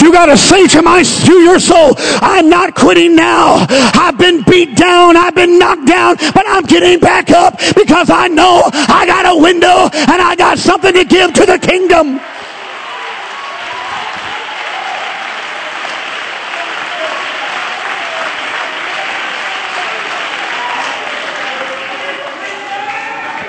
You 0.00 0.12
got 0.12 0.26
to 0.26 0.36
say 0.36 0.66
to 0.68 0.82
my 0.82 1.02
to 1.02 1.34
your 1.34 1.58
soul, 1.58 1.94
I'm 2.22 2.48
not 2.48 2.74
quitting 2.74 3.14
now. 3.14 3.66
I've 3.68 4.16
been 4.16 4.42
beat 4.42 4.74
down, 4.74 5.16
I've 5.16 5.34
been 5.34 5.58
knocked 5.58 5.86
down, 5.86 6.16
but 6.16 6.44
I'm 6.48 6.64
getting 6.64 6.98
back 6.98 7.30
up 7.30 7.58
because 7.76 8.08
I 8.08 8.28
know 8.28 8.62
I 8.72 9.04
got 9.06 9.26
a 9.26 9.40
window 9.40 9.90
and 9.92 10.22
I 10.22 10.34
got 10.36 10.58
something 10.58 10.94
to 10.94 11.04
give 11.04 11.34
to 11.34 11.46
the 11.46 11.58
kingdom. 11.58 12.18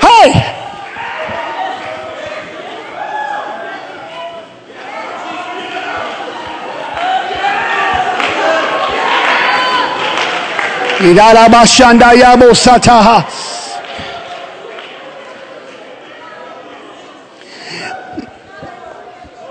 Hey! 0.01 0.57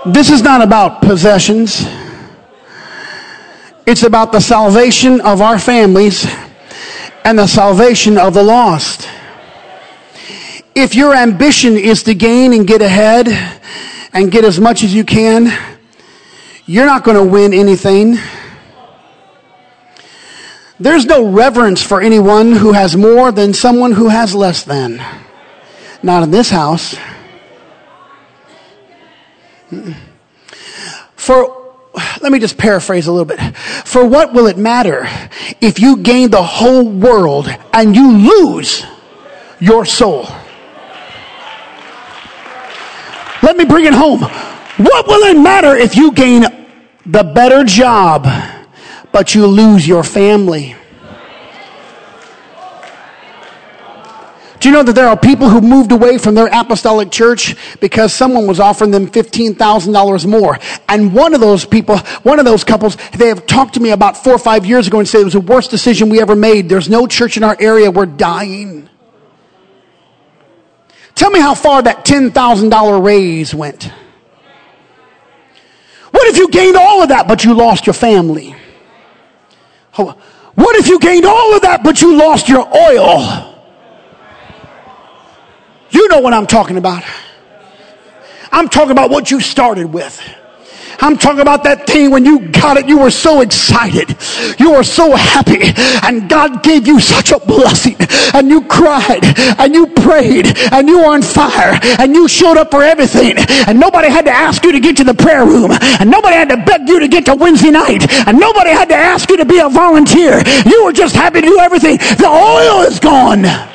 This 0.05 0.31
is 0.31 0.41
not 0.41 0.61
about 0.61 1.01
possessions. 1.01 1.85
It's 3.85 4.03
about 4.03 4.31
the 4.31 4.39
salvation 4.39 5.21
of 5.21 5.41
our 5.41 5.59
families 5.59 6.25
and 7.23 7.37
the 7.37 7.47
salvation 7.47 8.17
of 8.17 8.33
the 8.33 8.43
lost. 8.43 9.07
If 10.73 10.95
your 10.95 11.13
ambition 11.13 11.75
is 11.75 12.01
to 12.03 12.15
gain 12.15 12.53
and 12.53 12.65
get 12.65 12.81
ahead 12.81 13.27
and 14.13 14.31
get 14.31 14.45
as 14.45 14.59
much 14.59 14.83
as 14.83 14.93
you 14.93 15.03
can, 15.03 15.51
you're 16.65 16.85
not 16.85 17.03
going 17.03 17.17
to 17.17 17.23
win 17.23 17.53
anything. 17.53 18.17
There's 20.81 21.05
no 21.05 21.29
reverence 21.29 21.83
for 21.83 22.01
anyone 22.01 22.53
who 22.53 22.71
has 22.71 22.97
more 22.97 23.31
than 23.31 23.53
someone 23.53 23.91
who 23.91 24.09
has 24.09 24.33
less 24.33 24.63
than. 24.63 24.99
Not 26.01 26.23
in 26.23 26.31
this 26.31 26.49
house. 26.49 26.97
For, 31.15 31.75
let 32.21 32.31
me 32.31 32.39
just 32.39 32.57
paraphrase 32.57 33.05
a 33.05 33.11
little 33.11 33.25
bit. 33.25 33.39
For 33.85 34.03
what 34.03 34.33
will 34.33 34.47
it 34.47 34.57
matter 34.57 35.07
if 35.61 35.79
you 35.79 35.97
gain 35.97 36.31
the 36.31 36.41
whole 36.41 36.89
world 36.89 37.47
and 37.71 37.95
you 37.95 38.17
lose 38.17 38.83
your 39.59 39.85
soul? 39.85 40.23
Let 43.43 43.55
me 43.55 43.65
bring 43.65 43.85
it 43.85 43.93
home. 43.93 44.21
What 44.21 45.05
will 45.05 45.29
it 45.29 45.39
matter 45.39 45.75
if 45.75 45.95
you 45.95 46.11
gain 46.11 46.41
the 47.05 47.23
better 47.23 47.63
job? 47.63 48.25
But 49.11 49.35
you 49.35 49.45
lose 49.47 49.87
your 49.87 50.03
family. 50.03 50.75
Do 54.61 54.69
you 54.69 54.75
know 54.75 54.83
that 54.83 54.93
there 54.93 55.07
are 55.07 55.17
people 55.17 55.49
who 55.49 55.59
moved 55.59 55.91
away 55.91 56.19
from 56.19 56.35
their 56.35 56.45
apostolic 56.45 57.09
church 57.09 57.55
because 57.79 58.13
someone 58.13 58.45
was 58.45 58.59
offering 58.59 58.91
them 58.91 59.07
$15,000 59.07 60.29
more? 60.29 60.59
And 60.87 61.15
one 61.15 61.33
of 61.33 61.41
those 61.41 61.65
people, 61.65 61.97
one 62.21 62.37
of 62.37 62.45
those 62.45 62.63
couples, 62.63 62.95
they 63.17 63.29
have 63.29 63.47
talked 63.47 63.73
to 63.73 63.79
me 63.79 63.89
about 63.89 64.17
four 64.23 64.33
or 64.33 64.37
five 64.37 64.63
years 64.63 64.85
ago 64.85 64.99
and 64.99 65.07
said 65.07 65.21
it 65.21 65.23
was 65.23 65.33
the 65.33 65.39
worst 65.39 65.71
decision 65.71 66.09
we 66.09 66.21
ever 66.21 66.35
made. 66.35 66.69
There's 66.69 66.89
no 66.89 67.07
church 67.07 67.37
in 67.37 67.43
our 67.43 67.57
area. 67.59 67.89
We're 67.89 68.05
dying. 68.05 68.87
Tell 71.15 71.31
me 71.31 71.39
how 71.39 71.55
far 71.55 71.81
that 71.81 72.05
$10,000 72.05 73.03
raise 73.03 73.55
went. 73.55 73.91
What 76.11 76.27
if 76.27 76.37
you 76.37 76.49
gained 76.49 76.77
all 76.77 77.01
of 77.01 77.09
that, 77.09 77.27
but 77.27 77.43
you 77.43 77.55
lost 77.55 77.87
your 77.87 77.95
family? 77.95 78.55
What 79.95 80.75
if 80.75 80.87
you 80.87 80.99
gained 80.99 81.25
all 81.25 81.55
of 81.55 81.61
that, 81.63 81.83
but 81.83 82.01
you 82.01 82.15
lost 82.17 82.49
your 82.49 82.67
oil? 82.75 83.51
You 85.89 86.07
know 86.07 86.19
what 86.19 86.33
I'm 86.33 86.47
talking 86.47 86.77
about. 86.77 87.03
I'm 88.51 88.69
talking 88.69 88.91
about 88.91 89.09
what 89.09 89.31
you 89.31 89.39
started 89.39 89.85
with. 89.85 90.21
I'm 91.01 91.17
talking 91.17 91.41
about 91.41 91.63
that 91.63 91.87
thing 91.87 92.11
when 92.11 92.25
you 92.25 92.47
got 92.49 92.77
it, 92.77 92.87
you 92.87 92.99
were 92.99 93.11
so 93.11 93.41
excited. 93.41 94.15
You 94.59 94.73
were 94.73 94.83
so 94.83 95.15
happy. 95.15 95.73
And 96.05 96.29
God 96.29 96.63
gave 96.63 96.87
you 96.87 96.99
such 96.99 97.31
a 97.31 97.39
blessing. 97.39 97.97
And 98.33 98.49
you 98.49 98.61
cried 98.65 99.25
and 99.59 99.73
you 99.73 99.87
prayed 99.87 100.47
and 100.71 100.87
you 100.87 100.99
were 100.99 101.13
on 101.13 101.21
fire 101.21 101.79
and 101.99 102.13
you 102.13 102.27
showed 102.27 102.57
up 102.57 102.71
for 102.71 102.83
everything. 102.83 103.35
And 103.67 103.79
nobody 103.79 104.09
had 104.09 104.25
to 104.25 104.31
ask 104.31 104.63
you 104.63 104.71
to 104.71 104.79
get 104.79 104.95
to 104.97 105.03
the 105.03 105.13
prayer 105.13 105.45
room. 105.45 105.71
And 105.71 106.09
nobody 106.09 106.35
had 106.35 106.49
to 106.49 106.57
beg 106.57 106.87
you 106.87 106.99
to 106.99 107.07
get 107.07 107.25
to 107.25 107.35
Wednesday 107.35 107.71
night. 107.71 108.09
And 108.27 108.39
nobody 108.39 108.69
had 108.69 108.89
to 108.89 108.95
ask 108.95 109.29
you 109.29 109.37
to 109.37 109.45
be 109.45 109.59
a 109.59 109.69
volunteer. 109.69 110.41
You 110.65 110.85
were 110.85 110.93
just 110.93 111.15
happy 111.15 111.41
to 111.41 111.47
do 111.47 111.59
everything. 111.59 111.97
The 111.97 112.27
oil 112.27 112.81
is 112.83 112.99
gone. 112.99 113.70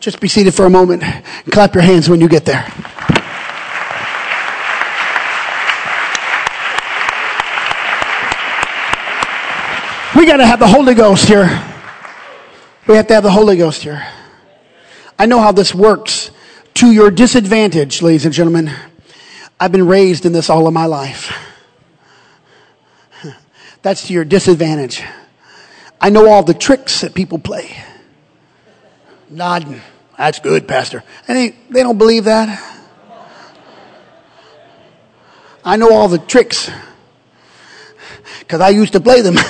Just 0.00 0.18
be 0.18 0.28
seated 0.28 0.54
for 0.54 0.64
a 0.64 0.70
moment 0.70 1.02
and 1.02 1.52
clap 1.52 1.74
your 1.74 1.82
hands 1.82 2.08
when 2.08 2.22
you 2.22 2.28
get 2.28 2.46
there. 2.46 2.64
We 10.16 10.24
got 10.24 10.38
to 10.38 10.46
have 10.46 10.58
the 10.58 10.66
Holy 10.66 10.94
Ghost 10.94 11.28
here. 11.28 11.48
We 12.86 12.96
have 12.96 13.06
to 13.08 13.14
have 13.14 13.22
the 13.22 13.30
Holy 13.30 13.58
Ghost 13.58 13.82
here. 13.82 14.06
I 15.18 15.26
know 15.26 15.38
how 15.38 15.52
this 15.52 15.74
works 15.74 16.30
to 16.74 16.90
your 16.90 17.10
disadvantage, 17.10 18.00
ladies 18.00 18.24
and 18.24 18.32
gentlemen. 18.32 18.70
I've 19.60 19.70
been 19.70 19.86
raised 19.86 20.24
in 20.24 20.32
this 20.32 20.48
all 20.48 20.66
of 20.66 20.72
my 20.72 20.86
life. 20.86 21.30
That's 23.82 24.06
to 24.06 24.14
your 24.14 24.24
disadvantage. 24.24 25.02
I 26.00 26.08
know 26.08 26.30
all 26.30 26.42
the 26.42 26.54
tricks 26.54 27.02
that 27.02 27.14
people 27.14 27.38
play 27.38 27.76
nodding. 29.30 29.80
That's 30.18 30.40
good, 30.40 30.68
Pastor. 30.68 31.02
And 31.28 31.36
they, 31.36 31.56
they 31.70 31.82
don't 31.82 31.98
believe 31.98 32.24
that. 32.24 32.76
I 35.64 35.76
know 35.76 35.92
all 35.92 36.08
the 36.08 36.18
tricks 36.18 36.70
because 38.40 38.60
I 38.60 38.70
used 38.70 38.92
to 38.94 39.00
play 39.00 39.20
them. 39.20 39.36
In 39.38 39.44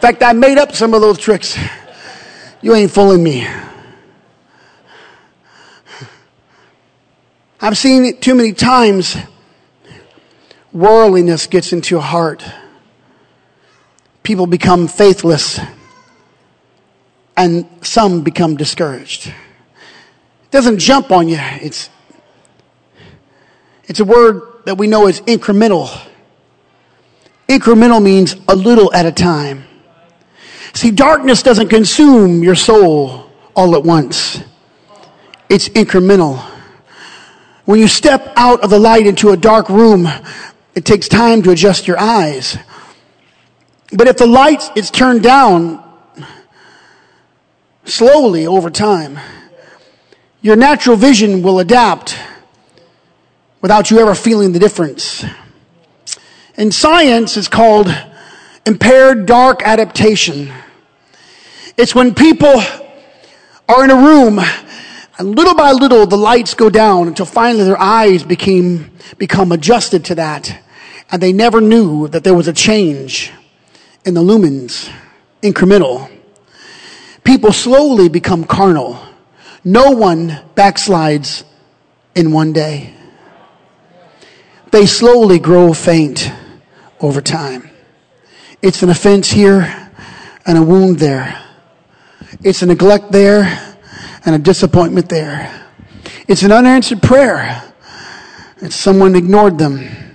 fact, 0.00 0.22
I 0.22 0.32
made 0.32 0.58
up 0.58 0.72
some 0.72 0.94
of 0.94 1.00
those 1.00 1.18
tricks. 1.18 1.58
You 2.62 2.74
ain't 2.74 2.90
fooling 2.90 3.22
me. 3.22 3.46
I've 7.60 7.76
seen 7.76 8.04
it 8.04 8.20
too 8.20 8.34
many 8.34 8.52
times. 8.52 9.16
Worldliness 10.72 11.46
gets 11.46 11.72
into 11.72 11.94
your 11.94 12.02
heart. 12.02 12.44
People 14.22 14.46
become 14.46 14.88
faithless 14.88 15.58
and 17.36 17.68
some 17.82 18.22
become 18.22 18.56
discouraged. 18.56 19.28
It 19.28 20.50
doesn't 20.50 20.78
jump 20.78 21.10
on 21.10 21.28
you. 21.28 21.38
It's, 21.40 21.90
it's 23.84 24.00
a 24.00 24.04
word 24.04 24.42
that 24.64 24.78
we 24.78 24.86
know 24.86 25.06
is 25.06 25.20
incremental. 25.22 25.88
Incremental 27.48 28.02
means 28.02 28.36
a 28.48 28.56
little 28.56 28.92
at 28.92 29.06
a 29.06 29.12
time. 29.12 29.64
See, 30.72 30.90
darkness 30.90 31.42
doesn't 31.42 31.68
consume 31.68 32.42
your 32.42 32.54
soul 32.54 33.30
all 33.54 33.76
at 33.76 33.82
once. 33.82 34.42
It's 35.48 35.68
incremental. 35.70 36.38
When 37.64 37.80
you 37.80 37.88
step 37.88 38.32
out 38.36 38.62
of 38.62 38.70
the 38.70 38.78
light 38.78 39.06
into 39.06 39.30
a 39.30 39.36
dark 39.36 39.68
room, 39.68 40.08
it 40.74 40.84
takes 40.84 41.08
time 41.08 41.42
to 41.42 41.50
adjust 41.50 41.86
your 41.86 41.98
eyes. 41.98 42.58
But 43.92 44.08
if 44.08 44.16
the 44.16 44.26
light 44.26 44.76
is 44.76 44.90
turned 44.90 45.22
down 45.22 45.82
slowly 47.86 48.46
over 48.46 48.70
time, 48.70 49.18
your 50.42 50.56
natural 50.56 50.96
vision 50.96 51.42
will 51.42 51.58
adapt 51.58 52.18
without 53.60 53.90
you 53.90 53.98
ever 53.98 54.14
feeling 54.14 54.52
the 54.52 54.58
difference. 54.58 55.24
In 56.56 56.70
science, 56.70 57.36
it's 57.36 57.48
called 57.48 57.88
impaired 58.64 59.26
dark 59.26 59.62
adaptation. 59.62 60.52
It's 61.76 61.94
when 61.94 62.14
people 62.14 62.62
are 63.68 63.84
in 63.84 63.90
a 63.90 63.96
room 63.96 64.40
and 65.18 65.34
little 65.34 65.54
by 65.54 65.72
little 65.72 66.06
the 66.06 66.16
lights 66.16 66.54
go 66.54 66.68
down 66.68 67.08
until 67.08 67.26
finally 67.26 67.64
their 67.64 67.80
eyes 67.80 68.22
became, 68.22 68.90
become 69.18 69.52
adjusted 69.52 70.04
to 70.06 70.14
that. 70.16 70.62
And 71.10 71.22
they 71.22 71.32
never 71.32 71.60
knew 71.60 72.08
that 72.08 72.24
there 72.24 72.34
was 72.34 72.48
a 72.48 72.52
change 72.52 73.32
in 74.04 74.14
the 74.14 74.22
lumens, 74.22 74.90
incremental. 75.42 76.10
People 77.26 77.52
slowly 77.52 78.08
become 78.08 78.44
carnal. 78.44 79.04
No 79.64 79.90
one 79.90 80.28
backslides 80.54 81.42
in 82.14 82.30
one 82.30 82.52
day. 82.52 82.94
They 84.70 84.86
slowly 84.86 85.40
grow 85.40 85.72
faint 85.72 86.30
over 87.00 87.20
time. 87.20 87.68
It's 88.62 88.84
an 88.84 88.90
offense 88.90 89.28
here 89.28 89.90
and 90.46 90.56
a 90.56 90.62
wound 90.62 91.00
there. 91.00 91.42
It's 92.44 92.62
a 92.62 92.66
neglect 92.66 93.10
there 93.10 93.76
and 94.24 94.36
a 94.36 94.38
disappointment 94.38 95.08
there. 95.08 95.66
It's 96.28 96.44
an 96.44 96.52
unanswered 96.52 97.02
prayer. 97.02 97.60
It's 98.58 98.76
someone 98.76 99.16
ignored 99.16 99.58
them. 99.58 100.05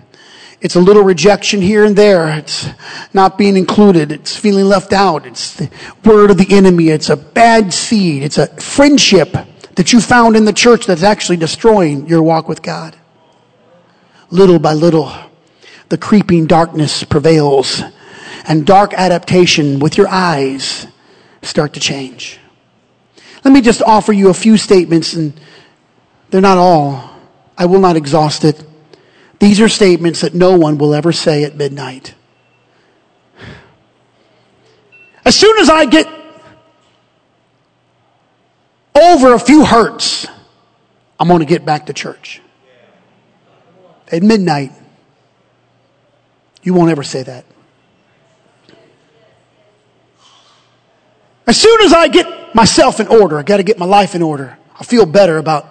It's 0.61 0.75
a 0.75 0.79
little 0.79 1.03
rejection 1.03 1.59
here 1.59 1.83
and 1.83 1.95
there. 1.95 2.29
It's 2.37 2.67
not 3.13 3.37
being 3.37 3.57
included. 3.57 4.11
It's 4.11 4.37
feeling 4.37 4.65
left 4.65 4.93
out. 4.93 5.25
It's 5.25 5.55
the 5.55 5.71
word 6.05 6.29
of 6.29 6.37
the 6.37 6.55
enemy. 6.55 6.89
It's 6.89 7.09
a 7.09 7.17
bad 7.17 7.73
seed. 7.73 8.21
It's 8.21 8.37
a 8.37 8.47
friendship 8.61 9.35
that 9.75 9.91
you 9.91 9.99
found 9.99 10.35
in 10.35 10.45
the 10.45 10.53
church 10.53 10.85
that's 10.85 11.01
actually 11.01 11.37
destroying 11.37 12.07
your 12.07 12.21
walk 12.21 12.47
with 12.47 12.61
God. 12.61 12.95
Little 14.29 14.59
by 14.59 14.73
little, 14.73 15.11
the 15.89 15.97
creeping 15.97 16.45
darkness 16.45 17.03
prevails 17.03 17.81
and 18.45 18.65
dark 18.65 18.93
adaptation 18.93 19.79
with 19.79 19.97
your 19.97 20.07
eyes 20.07 20.87
start 21.41 21.73
to 21.73 21.79
change. 21.79 22.39
Let 23.43 23.51
me 23.51 23.61
just 23.61 23.81
offer 23.81 24.13
you 24.13 24.29
a 24.29 24.33
few 24.33 24.57
statements, 24.57 25.13
and 25.13 25.33
they're 26.29 26.41
not 26.41 26.57
all. 26.57 27.09
I 27.57 27.65
will 27.65 27.79
not 27.79 27.95
exhaust 27.95 28.45
it. 28.45 28.63
These 29.41 29.59
are 29.59 29.67
statements 29.67 30.21
that 30.21 30.35
no 30.35 30.55
one 30.55 30.77
will 30.77 30.93
ever 30.93 31.11
say 31.11 31.45
at 31.45 31.55
midnight. 31.55 32.13
As 35.25 35.35
soon 35.35 35.57
as 35.57 35.67
I 35.67 35.85
get 35.85 36.07
over 38.95 39.33
a 39.33 39.39
few 39.39 39.65
hurts, 39.65 40.27
I'm 41.19 41.27
going 41.27 41.39
to 41.39 41.45
get 41.45 41.65
back 41.65 41.87
to 41.87 41.93
church. 41.93 42.39
At 44.11 44.21
midnight, 44.21 44.73
you 46.61 46.75
won't 46.75 46.91
ever 46.91 47.01
say 47.01 47.23
that. 47.23 47.43
As 51.47 51.59
soon 51.59 51.81
as 51.81 51.93
I 51.93 52.09
get 52.09 52.53
myself 52.53 52.99
in 52.99 53.07
order, 53.07 53.39
I 53.39 53.41
got 53.41 53.57
to 53.57 53.63
get 53.63 53.79
my 53.79 53.87
life 53.87 54.13
in 54.13 54.21
order. 54.21 54.55
I 54.79 54.83
feel 54.83 55.07
better 55.07 55.39
about 55.39 55.67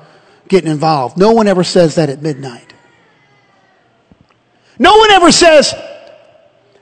getting 0.49 0.68
involved. 0.68 1.16
No 1.16 1.31
one 1.31 1.47
ever 1.47 1.62
says 1.62 1.95
that 1.95 2.11
at 2.11 2.21
midnight. 2.21 2.75
No 4.81 4.97
one 4.97 5.11
ever 5.11 5.31
says, 5.31 5.74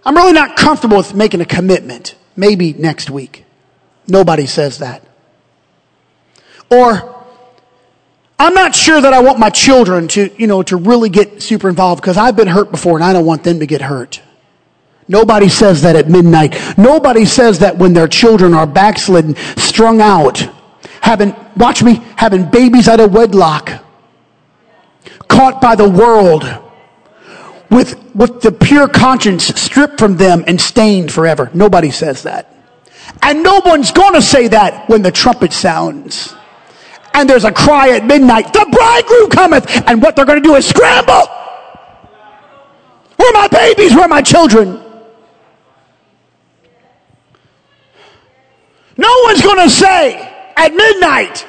I'm 0.04 0.14
really 0.14 0.32
not 0.32 0.56
comfortable 0.56 0.98
with 0.98 1.14
making 1.14 1.40
a 1.40 1.44
commitment. 1.44 2.14
Maybe 2.36 2.72
next 2.72 3.10
week. 3.10 3.44
Nobody 4.06 4.46
says 4.46 4.78
that. 4.78 5.02
Or, 6.70 7.26
I'm 8.38 8.54
not 8.54 8.76
sure 8.76 9.00
that 9.00 9.12
I 9.12 9.20
want 9.20 9.40
my 9.40 9.50
children 9.50 10.06
to, 10.08 10.30
you 10.40 10.46
know, 10.46 10.62
to 10.62 10.76
really 10.76 11.08
get 11.08 11.42
super 11.42 11.68
involved 11.68 12.00
because 12.00 12.16
I've 12.16 12.36
been 12.36 12.46
hurt 12.46 12.70
before 12.70 12.96
and 12.96 13.04
I 13.04 13.12
don't 13.12 13.26
want 13.26 13.42
them 13.42 13.58
to 13.58 13.66
get 13.66 13.82
hurt. 13.82 14.22
Nobody 15.08 15.48
says 15.48 15.82
that 15.82 15.96
at 15.96 16.08
midnight. 16.08 16.56
Nobody 16.78 17.24
says 17.24 17.58
that 17.58 17.78
when 17.78 17.94
their 17.94 18.06
children 18.06 18.54
are 18.54 18.66
backslidden, 18.66 19.34
strung 19.56 20.00
out, 20.00 20.48
having, 21.00 21.34
watch 21.56 21.82
me, 21.82 21.94
having 22.16 22.48
babies 22.48 22.86
out 22.86 23.00
of 23.00 23.12
wedlock, 23.12 23.84
caught 25.26 25.60
by 25.60 25.74
the 25.74 25.88
world, 25.88 26.44
with, 27.70 28.14
with 28.14 28.40
the 28.40 28.52
pure 28.52 28.88
conscience 28.88 29.44
stripped 29.44 29.98
from 29.98 30.16
them 30.16 30.44
and 30.46 30.60
stained 30.60 31.12
forever. 31.12 31.50
Nobody 31.52 31.90
says 31.90 32.22
that. 32.22 32.54
And 33.22 33.42
no 33.42 33.60
one's 33.64 33.90
going 33.90 34.14
to 34.14 34.22
say 34.22 34.48
that 34.48 34.88
when 34.88 35.02
the 35.02 35.12
trumpet 35.12 35.52
sounds. 35.52 36.34
And 37.14 37.28
there's 37.28 37.44
a 37.44 37.52
cry 37.52 37.90
at 37.90 38.04
midnight, 38.04 38.52
the 38.52 38.66
bridegroom 38.70 39.30
cometh. 39.30 39.88
And 39.88 40.02
what 40.02 40.16
they're 40.16 40.24
going 40.24 40.42
to 40.42 40.48
do 40.48 40.54
is 40.54 40.66
scramble. 40.66 41.26
Where 43.16 43.30
are 43.30 43.32
my 43.32 43.48
babies? 43.48 43.94
Where 43.94 44.04
are 44.04 44.08
my 44.08 44.22
children? 44.22 44.80
No 48.96 49.14
one's 49.24 49.42
going 49.42 49.58
to 49.58 49.70
say 49.70 50.16
at 50.56 50.74
midnight, 50.74 51.46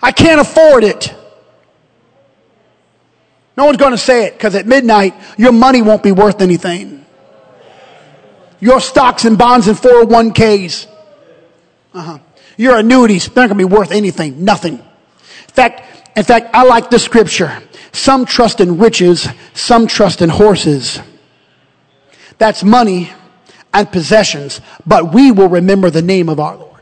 I 0.00 0.12
can't 0.12 0.40
afford 0.40 0.84
it. 0.84 1.14
No 3.56 3.66
one's 3.66 3.76
going 3.76 3.92
to 3.92 3.98
say 3.98 4.26
it 4.26 4.32
because 4.32 4.54
at 4.54 4.66
midnight, 4.66 5.14
your 5.36 5.52
money 5.52 5.82
won't 5.82 6.02
be 6.02 6.12
worth 6.12 6.40
anything. 6.40 7.04
Your 8.60 8.80
stocks 8.80 9.24
and 9.24 9.36
bonds 9.36 9.68
and 9.68 9.76
401ks, 9.76 10.86
uh-huh. 11.92 12.18
your 12.56 12.78
annuities, 12.78 13.28
they're 13.28 13.44
not 13.44 13.54
going 13.54 13.58
to 13.60 13.68
be 13.68 13.74
worth 13.76 13.92
anything, 13.92 14.44
nothing. 14.44 14.74
In 14.74 15.54
fact, 15.54 15.82
in 16.16 16.24
fact, 16.24 16.50
I 16.54 16.64
like 16.64 16.90
this 16.90 17.04
scripture. 17.04 17.62
Some 17.92 18.24
trust 18.24 18.60
in 18.60 18.78
riches, 18.78 19.28
some 19.52 19.86
trust 19.86 20.22
in 20.22 20.28
horses. 20.28 21.00
That's 22.38 22.64
money 22.64 23.12
and 23.72 23.90
possessions, 23.90 24.60
but 24.86 25.12
we 25.12 25.30
will 25.30 25.48
remember 25.48 25.90
the 25.90 26.02
name 26.02 26.28
of 26.28 26.40
our 26.40 26.56
Lord. 26.56 26.73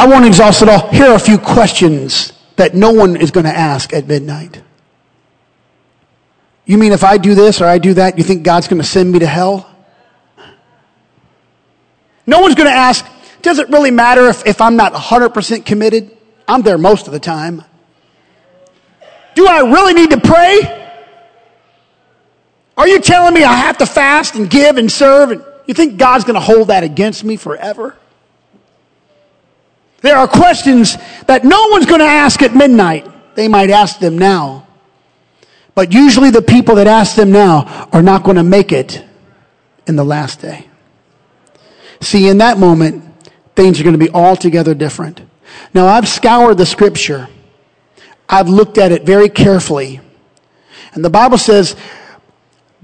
I 0.00 0.06
won't 0.06 0.24
exhaust 0.24 0.62
it 0.62 0.68
all. 0.70 0.88
Here 0.88 1.08
are 1.08 1.14
a 1.14 1.18
few 1.18 1.36
questions 1.36 2.32
that 2.56 2.74
no 2.74 2.90
one 2.90 3.16
is 3.16 3.32
going 3.32 3.44
to 3.44 3.54
ask 3.54 3.92
at 3.92 4.08
midnight. 4.08 4.62
You 6.64 6.78
mean 6.78 6.92
if 6.92 7.04
I 7.04 7.18
do 7.18 7.34
this 7.34 7.60
or 7.60 7.66
I 7.66 7.76
do 7.76 7.92
that, 7.92 8.16
you 8.16 8.24
think 8.24 8.42
God's 8.42 8.66
going 8.66 8.80
to 8.80 8.88
send 8.88 9.12
me 9.12 9.18
to 9.18 9.26
hell? 9.26 9.70
No 12.26 12.40
one's 12.40 12.54
going 12.54 12.70
to 12.70 12.74
ask, 12.74 13.04
does 13.42 13.58
it 13.58 13.68
really 13.68 13.90
matter 13.90 14.26
if, 14.28 14.46
if 14.46 14.62
I'm 14.62 14.74
not 14.74 14.94
100% 14.94 15.66
committed? 15.66 16.16
I'm 16.48 16.62
there 16.62 16.78
most 16.78 17.06
of 17.06 17.12
the 17.12 17.20
time. 17.20 17.62
Do 19.34 19.46
I 19.46 19.60
really 19.70 19.92
need 19.92 20.12
to 20.12 20.20
pray? 20.20 20.88
Are 22.78 22.88
you 22.88 23.02
telling 23.02 23.34
me 23.34 23.44
I 23.44 23.52
have 23.52 23.76
to 23.78 23.86
fast 23.86 24.34
and 24.34 24.48
give 24.48 24.78
and 24.78 24.90
serve? 24.90 25.32
And 25.32 25.44
you 25.66 25.74
think 25.74 25.98
God's 25.98 26.24
going 26.24 26.36
to 26.36 26.40
hold 26.40 26.68
that 26.68 26.84
against 26.84 27.22
me 27.22 27.36
forever? 27.36 27.98
There 30.00 30.16
are 30.16 30.26
questions 30.26 30.96
that 31.26 31.44
no 31.44 31.68
one's 31.68 31.86
going 31.86 32.00
to 32.00 32.06
ask 32.06 32.42
at 32.42 32.54
midnight. 32.54 33.06
They 33.34 33.48
might 33.48 33.70
ask 33.70 33.98
them 33.98 34.18
now. 34.18 34.66
But 35.74 35.92
usually 35.92 36.30
the 36.30 36.42
people 36.42 36.76
that 36.76 36.86
ask 36.86 37.16
them 37.16 37.30
now 37.32 37.88
are 37.92 38.02
not 38.02 38.24
going 38.24 38.36
to 38.36 38.42
make 38.42 38.72
it 38.72 39.04
in 39.86 39.96
the 39.96 40.04
last 40.04 40.40
day. 40.40 40.66
See, 42.00 42.28
in 42.28 42.38
that 42.38 42.58
moment, 42.58 43.04
things 43.54 43.78
are 43.80 43.84
going 43.84 43.98
to 43.98 44.04
be 44.04 44.10
altogether 44.10 44.74
different. 44.74 45.20
Now, 45.74 45.86
I've 45.86 46.08
scoured 46.08 46.58
the 46.58 46.66
scripture. 46.66 47.28
I've 48.28 48.48
looked 48.48 48.78
at 48.78 48.92
it 48.92 49.04
very 49.04 49.28
carefully. 49.28 50.00
And 50.94 51.04
the 51.04 51.10
Bible 51.10 51.38
says 51.38 51.76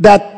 that 0.01 0.36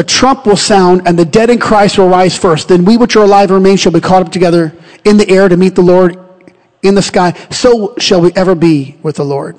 the 0.00 0.04
trump 0.04 0.46
will 0.46 0.56
sound 0.56 1.02
and 1.04 1.18
the 1.18 1.26
dead 1.26 1.50
in 1.50 1.58
Christ 1.58 1.98
will 1.98 2.08
rise 2.08 2.34
first. 2.34 2.68
Then 2.68 2.86
we 2.86 2.96
which 2.96 3.16
are 3.16 3.24
alive 3.24 3.50
and 3.50 3.62
remain 3.62 3.76
shall 3.76 3.92
be 3.92 4.00
caught 4.00 4.24
up 4.24 4.32
together 4.32 4.72
in 5.04 5.18
the 5.18 5.28
air 5.28 5.46
to 5.46 5.58
meet 5.58 5.74
the 5.74 5.82
Lord 5.82 6.18
in 6.82 6.94
the 6.94 7.02
sky. 7.02 7.34
So 7.50 7.94
shall 7.98 8.22
we 8.22 8.32
ever 8.34 8.54
be 8.54 8.96
with 9.02 9.16
the 9.16 9.26
Lord. 9.26 9.58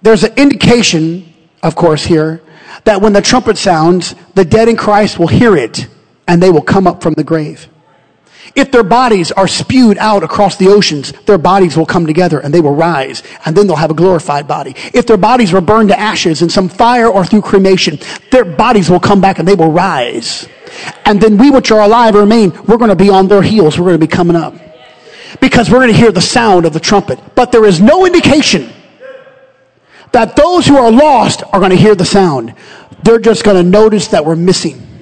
There's 0.00 0.22
an 0.22 0.32
indication 0.36 1.34
of 1.62 1.74
course, 1.74 2.04
here, 2.04 2.40
that 2.84 3.00
when 3.00 3.12
the 3.12 3.22
trumpet 3.22 3.58
sounds, 3.58 4.14
the 4.34 4.44
dead 4.44 4.68
in 4.68 4.76
Christ 4.76 5.18
will 5.18 5.26
hear 5.26 5.56
it 5.56 5.88
and 6.26 6.42
they 6.42 6.50
will 6.50 6.62
come 6.62 6.86
up 6.86 7.02
from 7.02 7.14
the 7.14 7.24
grave. 7.24 7.68
If 8.54 8.72
their 8.72 8.82
bodies 8.82 9.30
are 9.32 9.48
spewed 9.48 9.98
out 9.98 10.22
across 10.22 10.56
the 10.56 10.68
oceans, 10.68 11.12
their 11.26 11.38
bodies 11.38 11.76
will 11.76 11.86
come 11.86 12.06
together 12.06 12.40
and 12.40 12.52
they 12.52 12.60
will 12.60 12.74
rise, 12.74 13.22
and 13.44 13.56
then 13.56 13.66
they'll 13.66 13.76
have 13.76 13.90
a 13.90 13.94
glorified 13.94 14.48
body. 14.48 14.74
If 14.94 15.06
their 15.06 15.16
bodies 15.16 15.52
were 15.52 15.60
burned 15.60 15.90
to 15.90 15.98
ashes 15.98 16.42
in 16.42 16.48
some 16.48 16.68
fire 16.68 17.08
or 17.08 17.24
through 17.24 17.42
cremation, 17.42 17.98
their 18.30 18.44
bodies 18.44 18.90
will 18.90 19.00
come 19.00 19.20
back 19.20 19.38
and 19.38 19.46
they 19.46 19.54
will 19.54 19.72
rise. 19.72 20.48
And 21.04 21.20
then 21.20 21.38
we 21.38 21.50
which 21.50 21.70
are 21.70 21.80
alive 21.80 22.14
remain, 22.14 22.52
we're 22.64 22.76
going 22.76 22.90
to 22.90 22.96
be 22.96 23.10
on 23.10 23.28
their 23.28 23.42
heels. 23.42 23.78
We're 23.78 23.86
going 23.86 24.00
to 24.00 24.06
be 24.06 24.10
coming 24.10 24.36
up. 24.36 24.54
Because 25.40 25.70
we're 25.70 25.78
going 25.78 25.92
to 25.92 25.96
hear 25.96 26.12
the 26.12 26.20
sound 26.20 26.64
of 26.64 26.72
the 26.72 26.80
trumpet. 26.80 27.18
But 27.34 27.52
there 27.52 27.64
is 27.64 27.80
no 27.80 28.06
indication 28.06 28.72
that 30.12 30.36
those 30.36 30.66
who 30.66 30.76
are 30.76 30.90
lost 30.90 31.42
are 31.52 31.58
going 31.58 31.70
to 31.70 31.76
hear 31.76 31.94
the 31.94 32.04
sound. 32.04 32.54
They're 33.02 33.18
just 33.18 33.44
going 33.44 33.62
to 33.62 33.68
notice 33.68 34.08
that 34.08 34.24
we're 34.24 34.36
missing. 34.36 34.97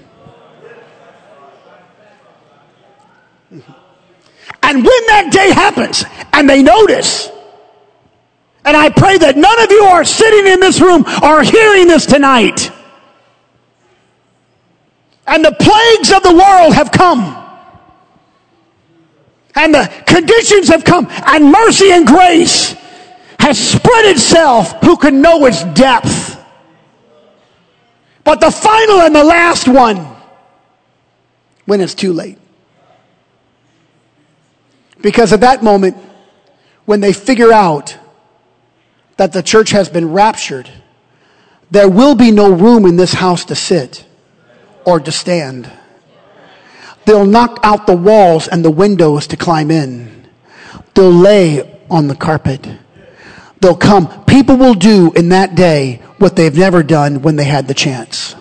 And 4.67 4.79
when 4.79 5.07
that 5.07 5.31
day 5.31 5.53
happens 5.53 6.05
and 6.33 6.51
they 6.51 6.61
notice, 6.61 7.31
and 8.65 8.77
I 8.77 8.91
pray 8.91 9.17
that 9.17 9.37
none 9.37 9.63
of 9.63 9.71
you 9.71 9.85
are 9.85 10.05
sitting 10.05 10.53
in 10.53 10.59
this 10.59 10.81
room 10.81 11.05
are 11.23 11.45
hearing 11.45 11.87
this 11.87 12.05
tonight. 12.05 12.73
And 15.25 15.45
the 15.45 15.53
plagues 15.53 16.11
of 16.11 16.25
the 16.25 16.35
world 16.35 16.75
have 16.75 16.91
come. 16.91 17.45
And 19.55 19.73
the 19.73 19.87
conditions 20.05 20.67
have 20.67 20.83
come. 20.83 21.07
And 21.11 21.53
mercy 21.53 21.93
and 21.93 22.05
grace 22.05 22.75
has 23.39 23.57
spread 23.57 24.07
itself. 24.07 24.73
Who 24.83 24.97
can 24.97 25.23
know 25.23 25.47
its 25.47 25.63
depth? 25.63 26.45
But 28.25 28.41
the 28.41 28.51
final 28.51 29.03
and 29.03 29.15
the 29.15 29.23
last 29.23 29.69
one, 29.69 30.05
when 31.67 31.81
it's 31.81 31.95
too 31.95 32.13
late. 32.13 32.39
Because 35.01 35.33
at 35.33 35.41
that 35.41 35.63
moment, 35.63 35.97
when 36.85 37.01
they 37.01 37.13
figure 37.13 37.53
out 37.53 37.97
that 39.17 39.33
the 39.33 39.43
church 39.43 39.71
has 39.71 39.89
been 39.89 40.13
raptured, 40.13 40.71
there 41.71 41.89
will 41.89 42.15
be 42.15 42.31
no 42.31 42.53
room 42.53 42.87
in 42.87 42.97
this 42.97 43.13
house 43.13 43.45
to 43.47 43.55
sit 43.55 44.07
or 44.85 45.01
to 45.01 45.13
stand. 45.13 45.71
They'll 47.05 47.27
knock 47.27 47.61
out 47.63 47.87
the 47.87 47.97
walls 47.97 48.49
and 48.49 48.65
the 48.65 48.71
windows 48.71 49.27
to 49.29 49.37
climb 49.37 49.71
in. 49.71 50.27
They'll 50.95 51.11
lay 51.11 51.81
on 51.91 52.09
the 52.09 52.15
carpet. 52.15 52.69
They'll 53.61 53.77
come. 53.77 54.25
People 54.25 54.57
will 54.57 54.75
do 54.75 55.13
in 55.13 55.31
that 55.31 55.55
day 55.55 56.03
what 56.19 56.37
they've 56.37 56.57
never 56.57 56.83
done 56.83 57.23
when 57.23 57.37
they 57.37 57.45
had 57.45 57.69
the 57.69 57.75
chance. 57.75 58.35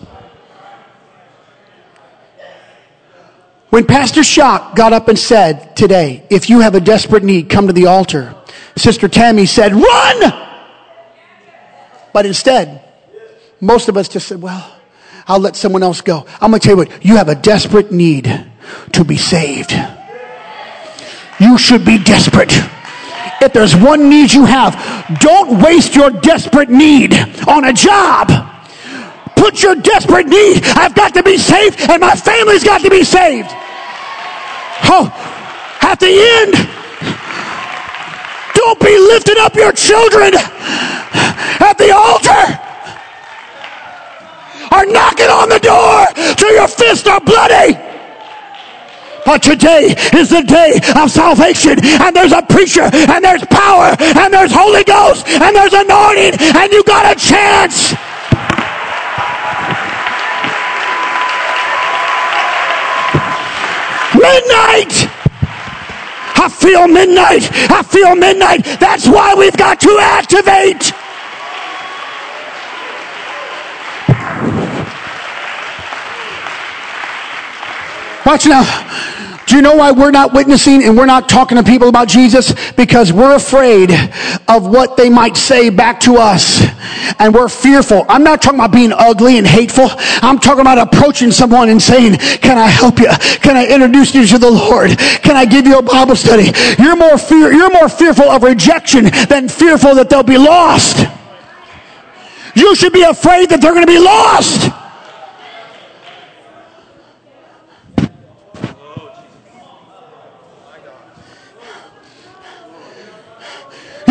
When 3.76 3.86
Pastor 3.86 4.23
Shock 4.23 4.78
got 4.78 4.93
up 4.93 5.09
and 5.09 5.19
said 5.19 5.76
today, 5.76 6.23
if 6.30 6.49
you 6.49 6.61
have 6.61 6.76
a 6.76 6.80
desperate 6.80 7.26
need, 7.26 7.49
come 7.49 7.67
to 7.67 7.73
the 7.73 7.88
altar, 7.88 8.34
Sister 8.78 9.09
Tammy 9.09 9.45
said, 9.45 9.73
run! 9.73 10.34
But 12.13 12.26
instead, 12.26 12.82
most 13.59 13.89
of 13.89 13.97
us 13.97 14.07
just 14.07 14.30
said, 14.30 14.41
well, 14.41 14.73
I'll 15.28 15.41
let 15.41 15.57
someone 15.57 15.84
else 15.84 15.99
go. 15.99 16.26
I'm 16.39 16.51
going 16.51 16.61
to 16.61 16.65
tell 16.65 16.78
you 16.78 16.86
what, 16.86 17.05
you 17.05 17.17
have 17.17 17.28
a 17.28 17.36
desperate 17.36 17.91
need 17.91 18.45
to 18.93 19.03
be 19.03 19.17
saved. 19.17 19.73
You 21.41 21.57
should 21.57 21.84
be 21.84 21.97
desperate. 21.97 22.53
If 23.41 23.51
there's 23.51 23.76
one 23.76 24.09
need 24.09 24.32
you 24.32 24.45
have, 24.45 25.19
don't 25.19 25.61
waste 25.61 25.97
your 25.97 26.11
desperate 26.11 26.69
need 26.69 27.13
on 27.45 27.65
a 27.65 27.73
job. 27.73 28.32
Put 29.36 29.61
your 29.61 29.76
desperate 29.76 30.28
need, 30.28 30.63
I've 30.63 30.95
got 30.95 31.13
to 31.15 31.23
be 31.23 31.38
saved 31.38 31.82
and 31.82 31.99
my 31.99 32.15
family's 32.15 32.63
got 32.63 32.80
to 32.80 32.89
be 32.89 33.03
saved. 33.03 33.53
Oh, 34.88 35.12
at 35.82 36.00
the 36.00 36.14
end, 36.42 36.54
don't 38.54 38.80
be 38.80 38.98
lifting 38.98 39.38
up 39.40 39.56
your 39.56 39.72
children 39.72 40.34
at 40.36 41.78
the 41.78 41.92
altar 41.92 42.60
or 44.72 44.86
knocking 44.86 45.30
on 45.30 45.50
the 45.50 45.60
door 45.60 46.06
till 46.36 46.54
your 46.54 46.68
fists 46.68 47.08
are 47.08 47.22
bloody. 47.22 47.78
But 49.26 49.42
today 49.42 49.96
is 50.14 50.30
the 50.30 50.44
day 50.44 50.80
of 50.96 51.10
salvation, 51.10 51.80
and 51.84 52.16
there's 52.16 52.32
a 52.32 52.44
preacher, 52.44 52.88
and 52.94 53.26
there's 53.26 53.44
power, 53.46 53.96
and 54.00 54.32
there's 54.32 54.52
Holy 54.54 54.84
Ghost, 54.84 55.28
and 55.28 55.56
there's 55.56 55.74
anointing, 55.74 56.38
and 56.56 56.72
you 56.72 56.84
got 56.84 57.10
a 57.12 57.20
chance. 57.20 57.96
Midnight! 64.26 65.07
I 66.38 66.49
feel 66.49 66.88
midnight. 66.88 67.47
I 67.69 67.84
feel 67.84 68.15
midnight. 68.15 68.65
That's 68.80 69.07
why 69.07 69.36
we've 69.36 69.55
got 69.55 69.80
to 69.82 69.97
activate. 70.01 70.91
Watch 78.26 78.47
now. 78.47 78.63
Do 79.48 79.56
you 79.56 79.62
know 79.62 79.76
why 79.76 79.91
we're 79.91 80.12
not 80.12 80.34
witnessing 80.34 80.84
and 80.84 80.98
we're 80.98 81.06
not 81.06 81.30
talking 81.30 81.58
to 81.58 81.64
people 81.64 81.88
about 81.88 82.08
Jesus? 82.08 82.54
Because 82.72 83.14
we're 83.14 83.36
afraid 83.36 83.91
of 84.48 84.68
what 84.68 84.98
they 84.98 85.10
might 85.10 85.38
say 85.38 85.70
back 85.70 86.00
to 86.02 86.16
us. 86.16 86.66
And 87.20 87.34
we're 87.34 87.50
fearful. 87.50 88.06
I'm 88.10 88.24
not 88.24 88.41
talking 88.41 88.60
about 88.60 88.72
being 88.72 88.91
ugly 88.91 89.38
and 89.38 89.46
hateful. 89.46 89.88
I'm 89.89 90.39
talking 90.39 90.62
about 90.62 90.80
approaching 90.80 91.32
someone 91.32 91.70
and 91.70 91.82
saying, 91.82 92.18
can 92.18 92.58
I 92.58 92.68
help 92.68 93.00
you? 93.00 93.10
Can 93.41 93.56
I 93.56 93.68
introduce 93.68 94.16
you 94.16 94.26
to 94.26 94.38
the 94.39 94.50
Lord? 94.50 94.98
Can 94.98 95.36
I 95.36 95.46
give 95.46 95.68
you 95.68 95.78
a 95.78 95.84
Bible 95.84 96.16
study? 96.16 96.52
You're 96.82 96.96
more 96.96 97.18
fear, 97.18 97.54
you're 97.54 97.72
more 97.72 97.89
fearful 97.89 98.26
of 98.26 98.41
rejection 98.41 99.06
than 99.30 99.48
fearful 99.48 99.96
that 99.96 100.10
they'll 100.10 100.24
be 100.24 100.38
lost. 100.38 101.06
You 102.56 102.74
should 102.76 102.93
be 102.93 103.04
afraid 103.04 103.50
that 103.50 103.62
they're 103.62 103.74
going 103.74 103.86
to 103.86 103.91
be 103.91 104.00
lost. 104.00 104.72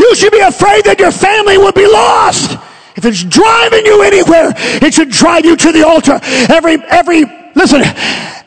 You 0.05 0.15
should 0.15 0.33
be 0.33 0.41
afraid 0.41 0.85
that 0.85 1.01
your 1.01 1.11
family 1.11 1.57
will 1.57 1.73
be 1.73 1.87
lost. 1.87 2.59
If 2.95 3.07
it's 3.07 3.25
driving 3.25 3.87
you 3.87 4.03
anywhere, 4.03 4.53
it 4.85 4.93
should 4.93 5.09
drive 5.09 5.47
you 5.47 5.57
to 5.57 5.73
the 5.73 5.87
altar. 5.87 6.21
Every, 6.53 6.75
every, 6.75 7.25
listen, 7.55 7.81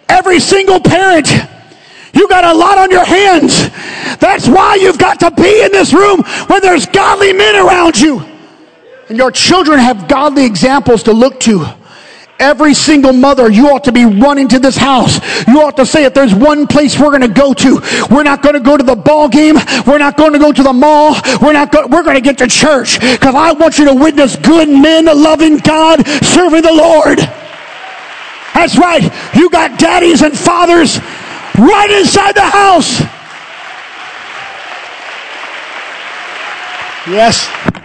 every 0.08 0.40
single 0.40 0.80
parent, 0.80 1.28
you 2.14 2.30
got 2.30 2.46
a 2.46 2.54
lot 2.54 2.78
on 2.78 2.92
your 2.92 3.04
hands. 3.04 3.70
That's 4.20 4.48
why 4.48 4.76
you've 4.76 5.00
got 5.00 5.20
to 5.22 5.32
be 5.32 5.64
in 5.64 5.72
this 5.72 5.94
room 5.94 6.22
when 6.46 6.62
there's 6.62 6.86
godly 6.86 7.34
men 7.34 7.56
around 7.56 8.00
you. 8.00 8.24
And 9.10 9.18
your 9.18 9.32
children 9.32 9.80
have 9.80 10.08
godly 10.08 10.46
examples 10.46 11.02
to 11.04 11.12
look 11.12 11.40
to. 11.42 11.66
Every 12.40 12.74
single 12.74 13.14
mother, 13.14 13.50
you 13.50 13.70
ought 13.70 13.86
to 13.86 13.92
be 13.92 14.06
running 14.06 14.48
to 14.50 14.60
this 14.60 14.78
house. 14.78 15.20
You 15.48 15.62
ought 15.62 15.76
to 15.78 15.86
say, 15.86 16.06
if 16.06 16.14
there's 16.14 16.36
one 16.36 16.68
place 16.68 17.00
we're 17.00 17.10
going 17.10 17.22
to 17.22 17.28
go 17.28 17.54
to, 17.54 17.82
we're 18.12 18.24
not 18.24 18.44
going 18.44 18.54
to 18.54 18.60
go 18.60 18.78
to 18.78 18.84
the 18.84 18.96
ball 18.96 19.28
game. 19.28 19.56
We're 19.88 19.98
not 19.98 20.18
going 20.18 20.34
to 20.34 20.40
go 20.40 20.52
to 20.52 20.64
the 20.64 20.74
mall. 20.74 21.16
We're 21.42 21.54
not 21.54 21.74
we're 21.90 22.04
going 22.04 22.16
to 22.16 22.22
get 22.22 22.38
to 22.40 22.48
church 22.48 23.00
because 23.00 23.34
I 23.34 23.54
want 23.54 23.80
you 23.80 23.86
to 23.86 23.96
witness 23.96 24.36
good 24.36 24.70
men 24.70 25.06
loving 25.06 25.58
God, 25.58 26.06
serving 26.08 26.62
the 26.62 26.74
Lord. 26.74 27.20
That's 28.54 28.78
right. 28.78 29.04
You 29.36 29.50
got 29.50 29.80
daddies 29.80 30.22
and 30.22 30.38
fathers 30.38 31.00
right 31.58 31.92
inside 31.92 32.36
the 32.36 32.42
house. 32.42 33.02
Yes. 37.08 37.77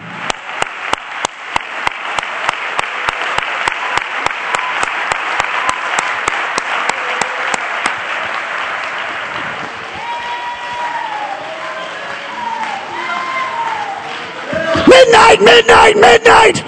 Midnight, 15.03 15.41
midnight, 15.41 15.95
midnight. 15.95 16.63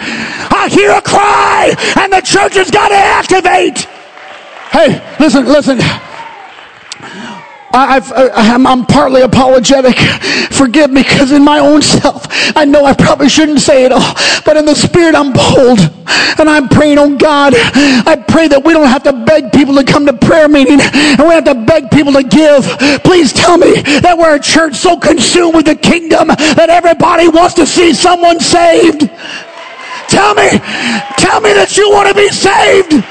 I 0.52 0.68
hear 0.70 0.92
a 0.92 1.02
cry, 1.02 1.74
and 2.02 2.12
the 2.12 2.22
church 2.22 2.56
has 2.56 2.72
got 2.72 2.90
to 2.90 2.96
activate. 2.96 3.88
Hey, 4.72 5.02
listen, 5.20 5.46
listen. 5.46 5.80
I've, 7.76 8.12
I'm, 8.16 8.66
I'm 8.66 8.86
partly 8.86 9.22
apologetic. 9.22 9.98
Forgive 10.52 10.92
me 10.92 11.04
because 11.04 11.32
in 11.32 11.44
my 11.44 11.60
own 11.60 11.82
self, 11.82 12.26
I 12.56 12.66
know 12.66 12.86
I 12.86 12.94
probably 12.94 13.30
shouldn't 13.30 13.60
say 13.60 13.84
it 13.86 13.92
all, 13.92 14.14
but 14.46 14.56
in 14.56 14.66
the 14.66 14.76
spirit, 14.76 15.16
I'm 15.16 15.34
bold. 15.34 15.80
And 16.38 16.50
I'm 16.50 16.70
praying, 16.70 16.98
oh 17.00 17.18
God, 17.18 17.54
I 17.56 18.16
pray 18.28 18.48
that 18.48 18.64
we 18.64 18.74
don't 18.74 18.88
have 18.88 19.04
to 19.04 19.14
beg 19.14 19.52
people 19.52 19.76
to 19.76 19.84
come 19.84 20.06
to 20.06 20.14
prayer 20.14 20.48
meeting 20.48 20.80
and 20.80 21.20
we 21.20 21.34
have 21.34 21.46
to 21.46 21.56
beg 21.56 21.90
people 21.92 22.14
to 22.14 22.24
give. 22.24 22.64
Please 23.04 23.34
tell 23.34 23.58
me 23.58 23.82
that 24.00 24.16
we're 24.18 24.36
a 24.36 24.40
church 24.40 24.76
so 24.76 24.98
consumed 24.98 25.56
with 25.56 25.66
the 25.66 25.76
kingdom 25.76 26.28
that 26.28 26.70
everybody 26.70 27.28
wants 27.28 27.56
to 27.56 27.66
see 27.66 27.94
someone 27.94 28.40
saved. 28.40 29.10
Tell 30.08 30.36
me, 30.36 30.50
tell 31.18 31.42
me 31.42 31.52
that 31.54 31.76
you 31.76 31.90
want 31.90 32.08
to 32.10 32.16
be 32.16 32.30
saved. 32.30 33.04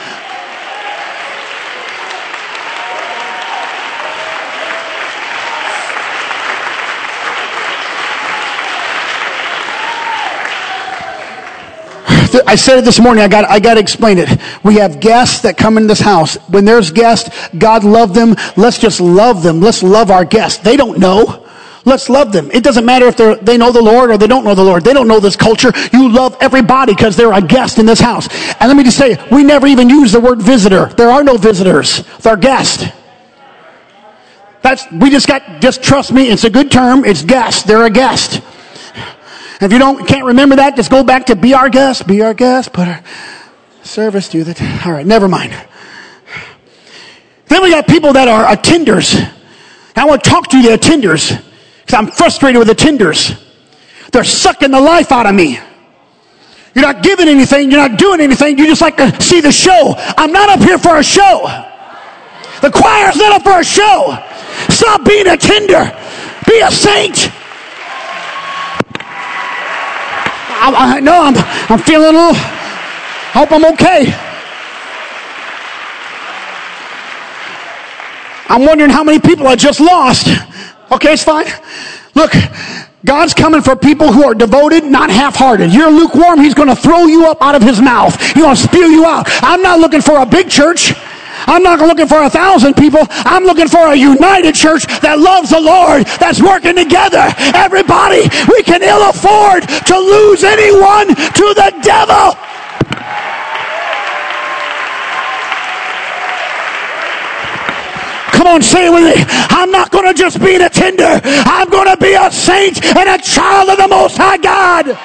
I 12.46 12.56
said 12.56 12.78
it 12.78 12.84
this 12.84 13.00
morning. 13.00 13.22
I 13.24 13.28
got, 13.28 13.44
I 13.44 13.60
got 13.60 13.74
to 13.74 13.80
explain 13.80 14.18
it. 14.18 14.40
We 14.62 14.76
have 14.76 15.00
guests 15.00 15.42
that 15.42 15.56
come 15.56 15.76
in 15.76 15.86
this 15.86 16.00
house. 16.00 16.36
When 16.48 16.64
there's 16.64 16.90
guests, 16.90 17.48
God 17.56 17.84
love 17.84 18.14
them. 18.14 18.34
Let's 18.56 18.78
just 18.78 19.00
love 19.00 19.42
them. 19.42 19.60
Let's 19.60 19.82
love 19.82 20.10
our 20.10 20.24
guests. 20.24 20.62
They 20.62 20.76
don't 20.76 20.98
know. 20.98 21.46
Let's 21.86 22.08
love 22.08 22.32
them. 22.32 22.50
It 22.50 22.64
doesn't 22.64 22.86
matter 22.86 23.06
if 23.06 23.16
they 23.16 23.34
they 23.42 23.58
know 23.58 23.70
the 23.70 23.82
Lord 23.82 24.10
or 24.10 24.16
they 24.16 24.26
don't 24.26 24.44
know 24.44 24.54
the 24.54 24.64
Lord. 24.64 24.84
They 24.84 24.94
don't 24.94 25.06
know 25.06 25.20
this 25.20 25.36
culture. 25.36 25.70
You 25.92 26.08
love 26.08 26.36
everybody 26.40 26.94
because 26.94 27.14
they're 27.14 27.32
a 27.32 27.42
guest 27.42 27.78
in 27.78 27.84
this 27.84 28.00
house. 28.00 28.26
And 28.58 28.68
let 28.68 28.76
me 28.76 28.84
just 28.84 28.96
say, 28.96 29.18
we 29.30 29.44
never 29.44 29.66
even 29.66 29.90
use 29.90 30.12
the 30.12 30.20
word 30.20 30.40
visitor. 30.40 30.86
There 30.86 31.10
are 31.10 31.22
no 31.22 31.36
visitors. 31.36 32.02
They're 32.20 32.36
guests. 32.36 32.84
That's, 34.62 34.90
we 34.90 35.10
just 35.10 35.28
got, 35.28 35.60
just 35.60 35.82
trust 35.82 36.10
me, 36.10 36.30
it's 36.30 36.44
a 36.44 36.50
good 36.50 36.72
term. 36.72 37.04
It's 37.04 37.22
guest. 37.22 37.66
They're 37.66 37.84
a 37.84 37.90
guest. 37.90 38.40
If 39.64 39.72
you 39.72 39.78
don't 39.78 40.06
can't 40.06 40.26
remember 40.26 40.56
that, 40.56 40.76
just 40.76 40.90
go 40.90 41.02
back 41.02 41.26
to 41.26 41.36
be 41.36 41.54
our 41.54 41.70
guest, 41.70 42.06
be 42.06 42.20
our 42.20 42.34
guest, 42.34 42.72
put 42.72 42.86
our 42.86 43.02
service, 43.82 44.28
do 44.28 44.44
that. 44.44 44.86
All 44.86 44.92
right, 44.92 45.06
never 45.06 45.26
mind. 45.26 45.54
Then 47.46 47.62
we 47.62 47.70
got 47.70 47.86
people 47.86 48.12
that 48.12 48.28
are 48.28 48.44
attenders. 48.44 49.14
I 49.96 50.04
want 50.04 50.22
to 50.22 50.28
talk 50.28 50.48
to 50.48 50.60
the 50.60 50.76
attenders, 50.76 51.30
because 51.80 51.94
I'm 51.94 52.08
frustrated 52.08 52.58
with 52.58 52.68
attenders. 52.68 53.40
They're 54.12 54.22
sucking 54.22 54.70
the 54.70 54.80
life 54.80 55.10
out 55.10 55.24
of 55.24 55.34
me. 55.34 55.58
You're 56.74 56.84
not 56.84 57.02
giving 57.02 57.28
anything. 57.28 57.70
You're 57.70 57.88
not 57.88 57.98
doing 57.98 58.20
anything. 58.20 58.58
You 58.58 58.66
just 58.66 58.82
like 58.82 58.98
to 58.98 59.18
see 59.22 59.40
the 59.40 59.52
show. 59.52 59.94
I'm 59.96 60.32
not 60.32 60.50
up 60.50 60.60
here 60.60 60.76
for 60.76 60.98
a 60.98 61.02
show. 61.02 61.46
The 62.60 62.70
choir's 62.70 63.16
not 63.16 63.32
up 63.32 63.42
for 63.42 63.60
a 63.60 63.64
show. 63.64 64.18
Stop 64.68 65.06
being 65.06 65.26
a 65.26 65.38
tender. 65.38 65.90
Be 66.46 66.60
a 66.60 66.70
saint. 66.70 67.30
I, 70.64 70.96
I 70.96 71.00
know 71.00 71.24
I'm, 71.24 71.34
I'm 71.68 71.78
feeling 71.78 72.08
a 72.08 72.18
little, 72.18 72.34
hope 72.34 73.52
I'm 73.52 73.66
okay. 73.74 74.14
I'm 78.48 78.64
wondering 78.64 78.90
how 78.90 79.04
many 79.04 79.18
people 79.18 79.46
I 79.46 79.56
just 79.56 79.80
lost. 79.80 80.28
Okay, 80.90 81.12
it's 81.12 81.24
fine. 81.24 81.46
Look, 82.14 82.32
God's 83.04 83.34
coming 83.34 83.60
for 83.60 83.76
people 83.76 84.10
who 84.10 84.24
are 84.24 84.34
devoted, 84.34 84.84
not 84.84 85.10
half-hearted. 85.10 85.72
You're 85.72 85.90
lukewarm, 85.90 86.40
He's 86.40 86.54
to 86.68 86.76
throw 86.76 87.06
you 87.06 87.26
up 87.26 87.42
out 87.42 87.54
of 87.54 87.62
His 87.62 87.82
mouth. 87.82 88.18
He's 88.32 88.44
to 88.56 88.68
spew 88.68 88.86
you 88.86 89.04
out. 89.04 89.26
I'm 89.42 89.60
not 89.60 89.80
looking 89.80 90.00
for 90.00 90.18
a 90.18 90.26
big 90.26 90.48
church. 90.48 90.94
I'm 91.46 91.62
not 91.62 91.78
looking 91.80 92.08
for 92.08 92.22
a 92.22 92.30
thousand 92.30 92.74
people. 92.74 93.00
I'm 93.10 93.44
looking 93.44 93.68
for 93.68 93.92
a 93.92 93.94
united 93.94 94.54
church 94.54 94.86
that 95.00 95.18
loves 95.18 95.50
the 95.50 95.60
Lord, 95.60 96.06
that's 96.18 96.40
working 96.40 96.76
together. 96.76 97.24
Everybody, 97.54 98.28
we 98.48 98.62
can 98.62 98.82
ill 98.82 99.08
afford 99.08 99.68
to 99.68 99.96
lose 99.96 100.44
anyone 100.44 101.08
to 101.08 101.46
the 101.52 101.70
devil. 101.82 102.36
Come 108.34 108.46
on, 108.48 108.62
say 108.62 108.88
it 108.88 108.92
with 108.92 109.04
me. 109.04 109.24
I'm 109.48 109.70
not 109.70 109.90
going 109.90 110.04
to 110.04 110.12
just 110.12 110.40
be 110.40 110.56
an 110.56 110.62
attender. 110.62 111.20
I'm 111.24 111.70
going 111.70 111.88
to 111.88 111.96
be 111.96 112.14
a 112.14 112.30
saint 112.30 112.84
and 112.84 113.08
a 113.08 113.16
child 113.22 113.70
of 113.70 113.78
the 113.78 113.88
Most 113.88 114.16
High 114.18 114.36
God. 114.36 114.98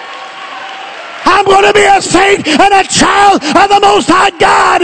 I'm 1.24 1.46
going 1.46 1.64
to 1.64 1.74
be 1.74 1.86
a 1.86 2.02
saint 2.02 2.48
and 2.48 2.74
a 2.74 2.84
child 2.84 3.44
of 3.44 3.70
the 3.70 3.80
Most 3.80 4.10
High 4.10 4.32
God. 4.32 4.82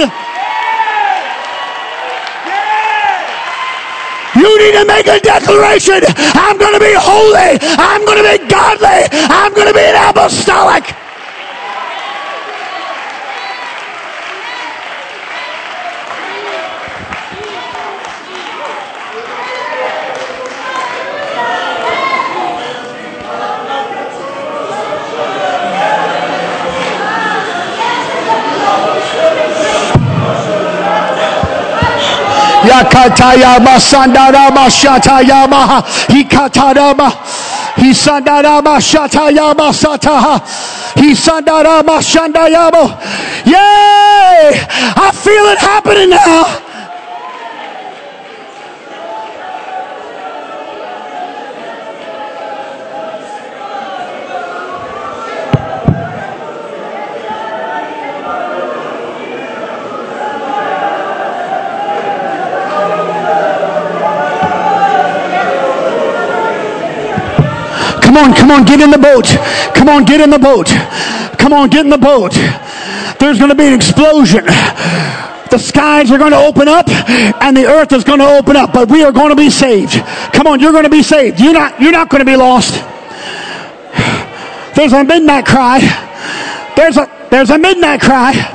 You 4.35 4.51
need 4.59 4.73
to 4.77 4.85
make 4.85 5.07
a 5.07 5.19
declaration. 5.19 6.03
I'm 6.35 6.57
going 6.57 6.73
to 6.73 6.79
be 6.79 6.93
holy. 6.93 7.57
I'm 7.79 8.03
going 8.05 8.19
to 8.19 8.37
be 8.37 8.47
godly. 8.49 9.07
I'm 9.31 9.53
going 9.53 9.67
to 9.67 9.73
be 9.73 9.79
an 9.79 9.95
apostolic. 9.95 11.04
Yakatayama 32.75 33.79
Sandarama 33.79 34.69
Shatayama 34.69 35.81
Hikatarama 36.07 37.11
Hisandarama 37.77 38.79
Shatayama 38.81 39.71
Sataha 39.73 40.39
Hisandarama 40.95 42.01
Shandayamo 42.01 42.83
Yay! 43.45 44.51
I 44.97 45.11
feel 45.13 45.45
it 45.53 45.59
happening 45.59 46.09
now. 46.09 46.64
Get 68.65 68.81
in 68.81 68.91
the 68.91 68.97
boat. 68.97 69.25
Come 69.75 69.89
on, 69.89 70.05
get 70.05 70.21
in 70.21 70.29
the 70.29 70.39
boat. 70.39 70.67
Come 71.39 71.53
on, 71.53 71.69
get 71.69 71.85
in 71.85 71.89
the 71.89 71.97
boat. 71.97 72.33
There's 73.19 73.37
going 73.37 73.49
to 73.49 73.55
be 73.55 73.65
an 73.65 73.73
explosion. 73.73 74.45
The 74.45 75.59
skies 75.59 76.11
are 76.11 76.17
going 76.17 76.31
to 76.31 76.37
open 76.37 76.67
up 76.67 76.89
and 76.89 77.55
the 77.55 77.65
earth 77.65 77.93
is 77.93 78.03
going 78.03 78.19
to 78.19 78.27
open 78.27 78.55
up, 78.55 78.73
but 78.73 78.89
we 78.89 79.03
are 79.03 79.11
going 79.11 79.29
to 79.29 79.35
be 79.35 79.49
saved. 79.49 79.93
Come 80.33 80.47
on, 80.47 80.59
you're 80.59 80.71
going 80.71 80.83
to 80.83 80.89
be 80.89 81.03
saved. 81.03 81.39
You're 81.39 81.53
not, 81.53 81.79
you're 81.79 81.91
not 81.91 82.09
going 82.09 82.19
to 82.19 82.25
be 82.25 82.35
lost. 82.35 82.73
There's 84.75 84.93
a 84.93 85.03
midnight 85.03 85.45
cry. 85.45 85.79
There's 86.75 86.97
a, 86.97 87.09
there's 87.31 87.49
a 87.49 87.57
midnight 87.57 88.01
cry. 88.01 88.54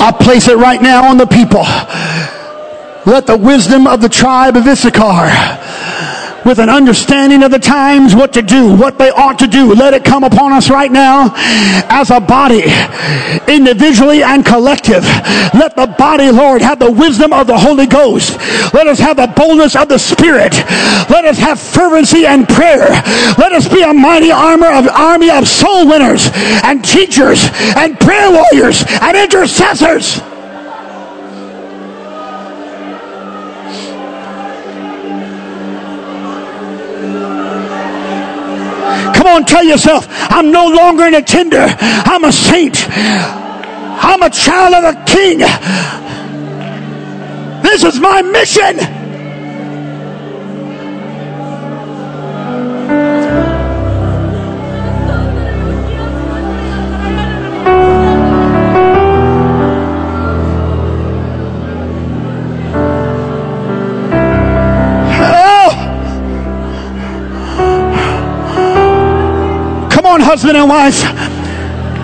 I 0.00 0.12
place 0.18 0.48
it 0.48 0.56
right 0.56 0.80
now 0.80 1.10
on 1.10 1.18
the 1.18 1.26
people. 1.26 1.64
Let 3.04 3.26
the 3.26 3.36
wisdom 3.36 3.86
of 3.86 4.00
the 4.00 4.08
tribe 4.08 4.56
of 4.56 4.66
Issachar 4.66 5.28
with 6.44 6.58
an 6.58 6.68
understanding 6.68 7.42
of 7.42 7.50
the 7.50 7.58
times, 7.58 8.14
what 8.14 8.32
to 8.32 8.42
do, 8.42 8.74
what 8.74 8.98
they 8.98 9.10
ought 9.10 9.38
to 9.40 9.46
do. 9.46 9.74
Let 9.74 9.94
it 9.94 10.04
come 10.04 10.24
upon 10.24 10.52
us 10.52 10.70
right 10.70 10.90
now 10.90 11.32
as 11.90 12.10
a 12.10 12.20
body, 12.20 12.64
individually 13.48 14.22
and 14.22 14.44
collective. 14.44 15.04
Let 15.54 15.76
the 15.76 15.94
body, 15.98 16.30
Lord, 16.30 16.62
have 16.62 16.78
the 16.78 16.90
wisdom 16.90 17.32
of 17.32 17.46
the 17.46 17.58
Holy 17.58 17.86
Ghost. 17.86 18.38
Let 18.72 18.86
us 18.86 18.98
have 18.98 19.16
the 19.16 19.26
boldness 19.26 19.76
of 19.76 19.88
the 19.88 19.98
Spirit. 19.98 20.54
Let 21.10 21.24
us 21.24 21.38
have 21.38 21.60
fervency 21.60 22.26
and 22.26 22.48
prayer. 22.48 22.88
Let 23.38 23.52
us 23.52 23.68
be 23.68 23.82
a 23.82 23.92
mighty 23.92 24.30
armor 24.30 24.70
of 24.72 24.88
army 24.88 25.30
of 25.30 25.46
soul 25.48 25.88
winners 25.88 26.28
and 26.62 26.84
teachers 26.84 27.48
and 27.76 27.98
prayer 27.98 28.30
warriors 28.30 28.84
and 29.02 29.16
intercessors. 29.16 30.20
On, 39.26 39.44
tell 39.44 39.64
yourself, 39.64 40.06
I'm 40.08 40.50
no 40.50 40.66
longer 40.66 41.04
an 41.04 41.14
attender. 41.14 41.66
I'm 41.80 42.24
a 42.24 42.32
saint. 42.32 42.86
I'm 42.90 44.22
a 44.22 44.30
child 44.30 44.74
of 44.74 44.94
the 44.94 45.02
king. 45.12 45.38
This 47.62 47.84
is 47.84 48.00
my 48.00 48.22
mission. 48.22 48.97
Husband 70.48 70.56
and 70.56 70.70
wife. 70.70 71.02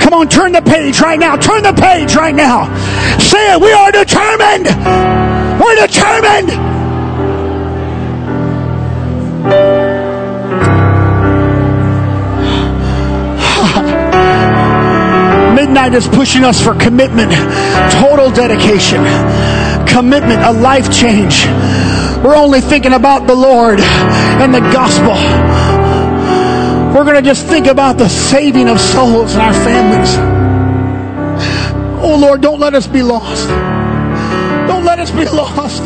Come 0.01 0.13
on, 0.13 0.29
turn 0.29 0.53
the 0.53 0.61
page 0.61 1.01
right 1.01 1.19
now. 1.19 1.35
Turn 1.37 1.63
the 1.63 1.73
page 1.73 2.15
right 2.15 2.35
now. 2.35 2.67
Say 3.19 3.55
it. 3.55 3.61
We 3.61 3.73
are 3.73 3.91
determined. 3.91 4.67
We're 5.59 5.77
determined. 5.77 6.49
Midnight 15.57 15.95
is 15.95 16.07
pushing 16.07 16.45
us 16.45 16.63
for 16.63 16.75
commitment, 16.75 17.33
total 17.93 18.31
dedication, 18.31 19.03
commitment, 19.87 20.43
a 20.43 20.53
life 20.53 20.93
change. 20.93 21.47
We're 22.23 22.37
only 22.37 22.61
thinking 22.61 22.93
about 22.93 23.27
the 23.27 23.35
Lord 23.35 23.81
and 23.81 24.55
the 24.55 24.61
gospel. 24.61 25.74
We're 27.05 27.13
going 27.13 27.23
to 27.23 27.31
just 27.31 27.45
think 27.45 27.67
about 27.67 27.99
the 27.99 28.09
saving 28.09 28.67
of 28.71 28.81
souls 28.81 29.35
in 29.35 29.41
our 29.43 29.53
families. 29.53 30.17
Oh 32.03 32.17
Lord, 32.19 32.41
don't 32.41 32.59
let 32.59 32.73
us 32.73 32.87
be 32.87 33.03
lost. 33.03 33.47
Don't 34.67 34.87
let 34.87 34.99
us 34.99 35.11
be 35.11 35.27
lost. 35.37 35.83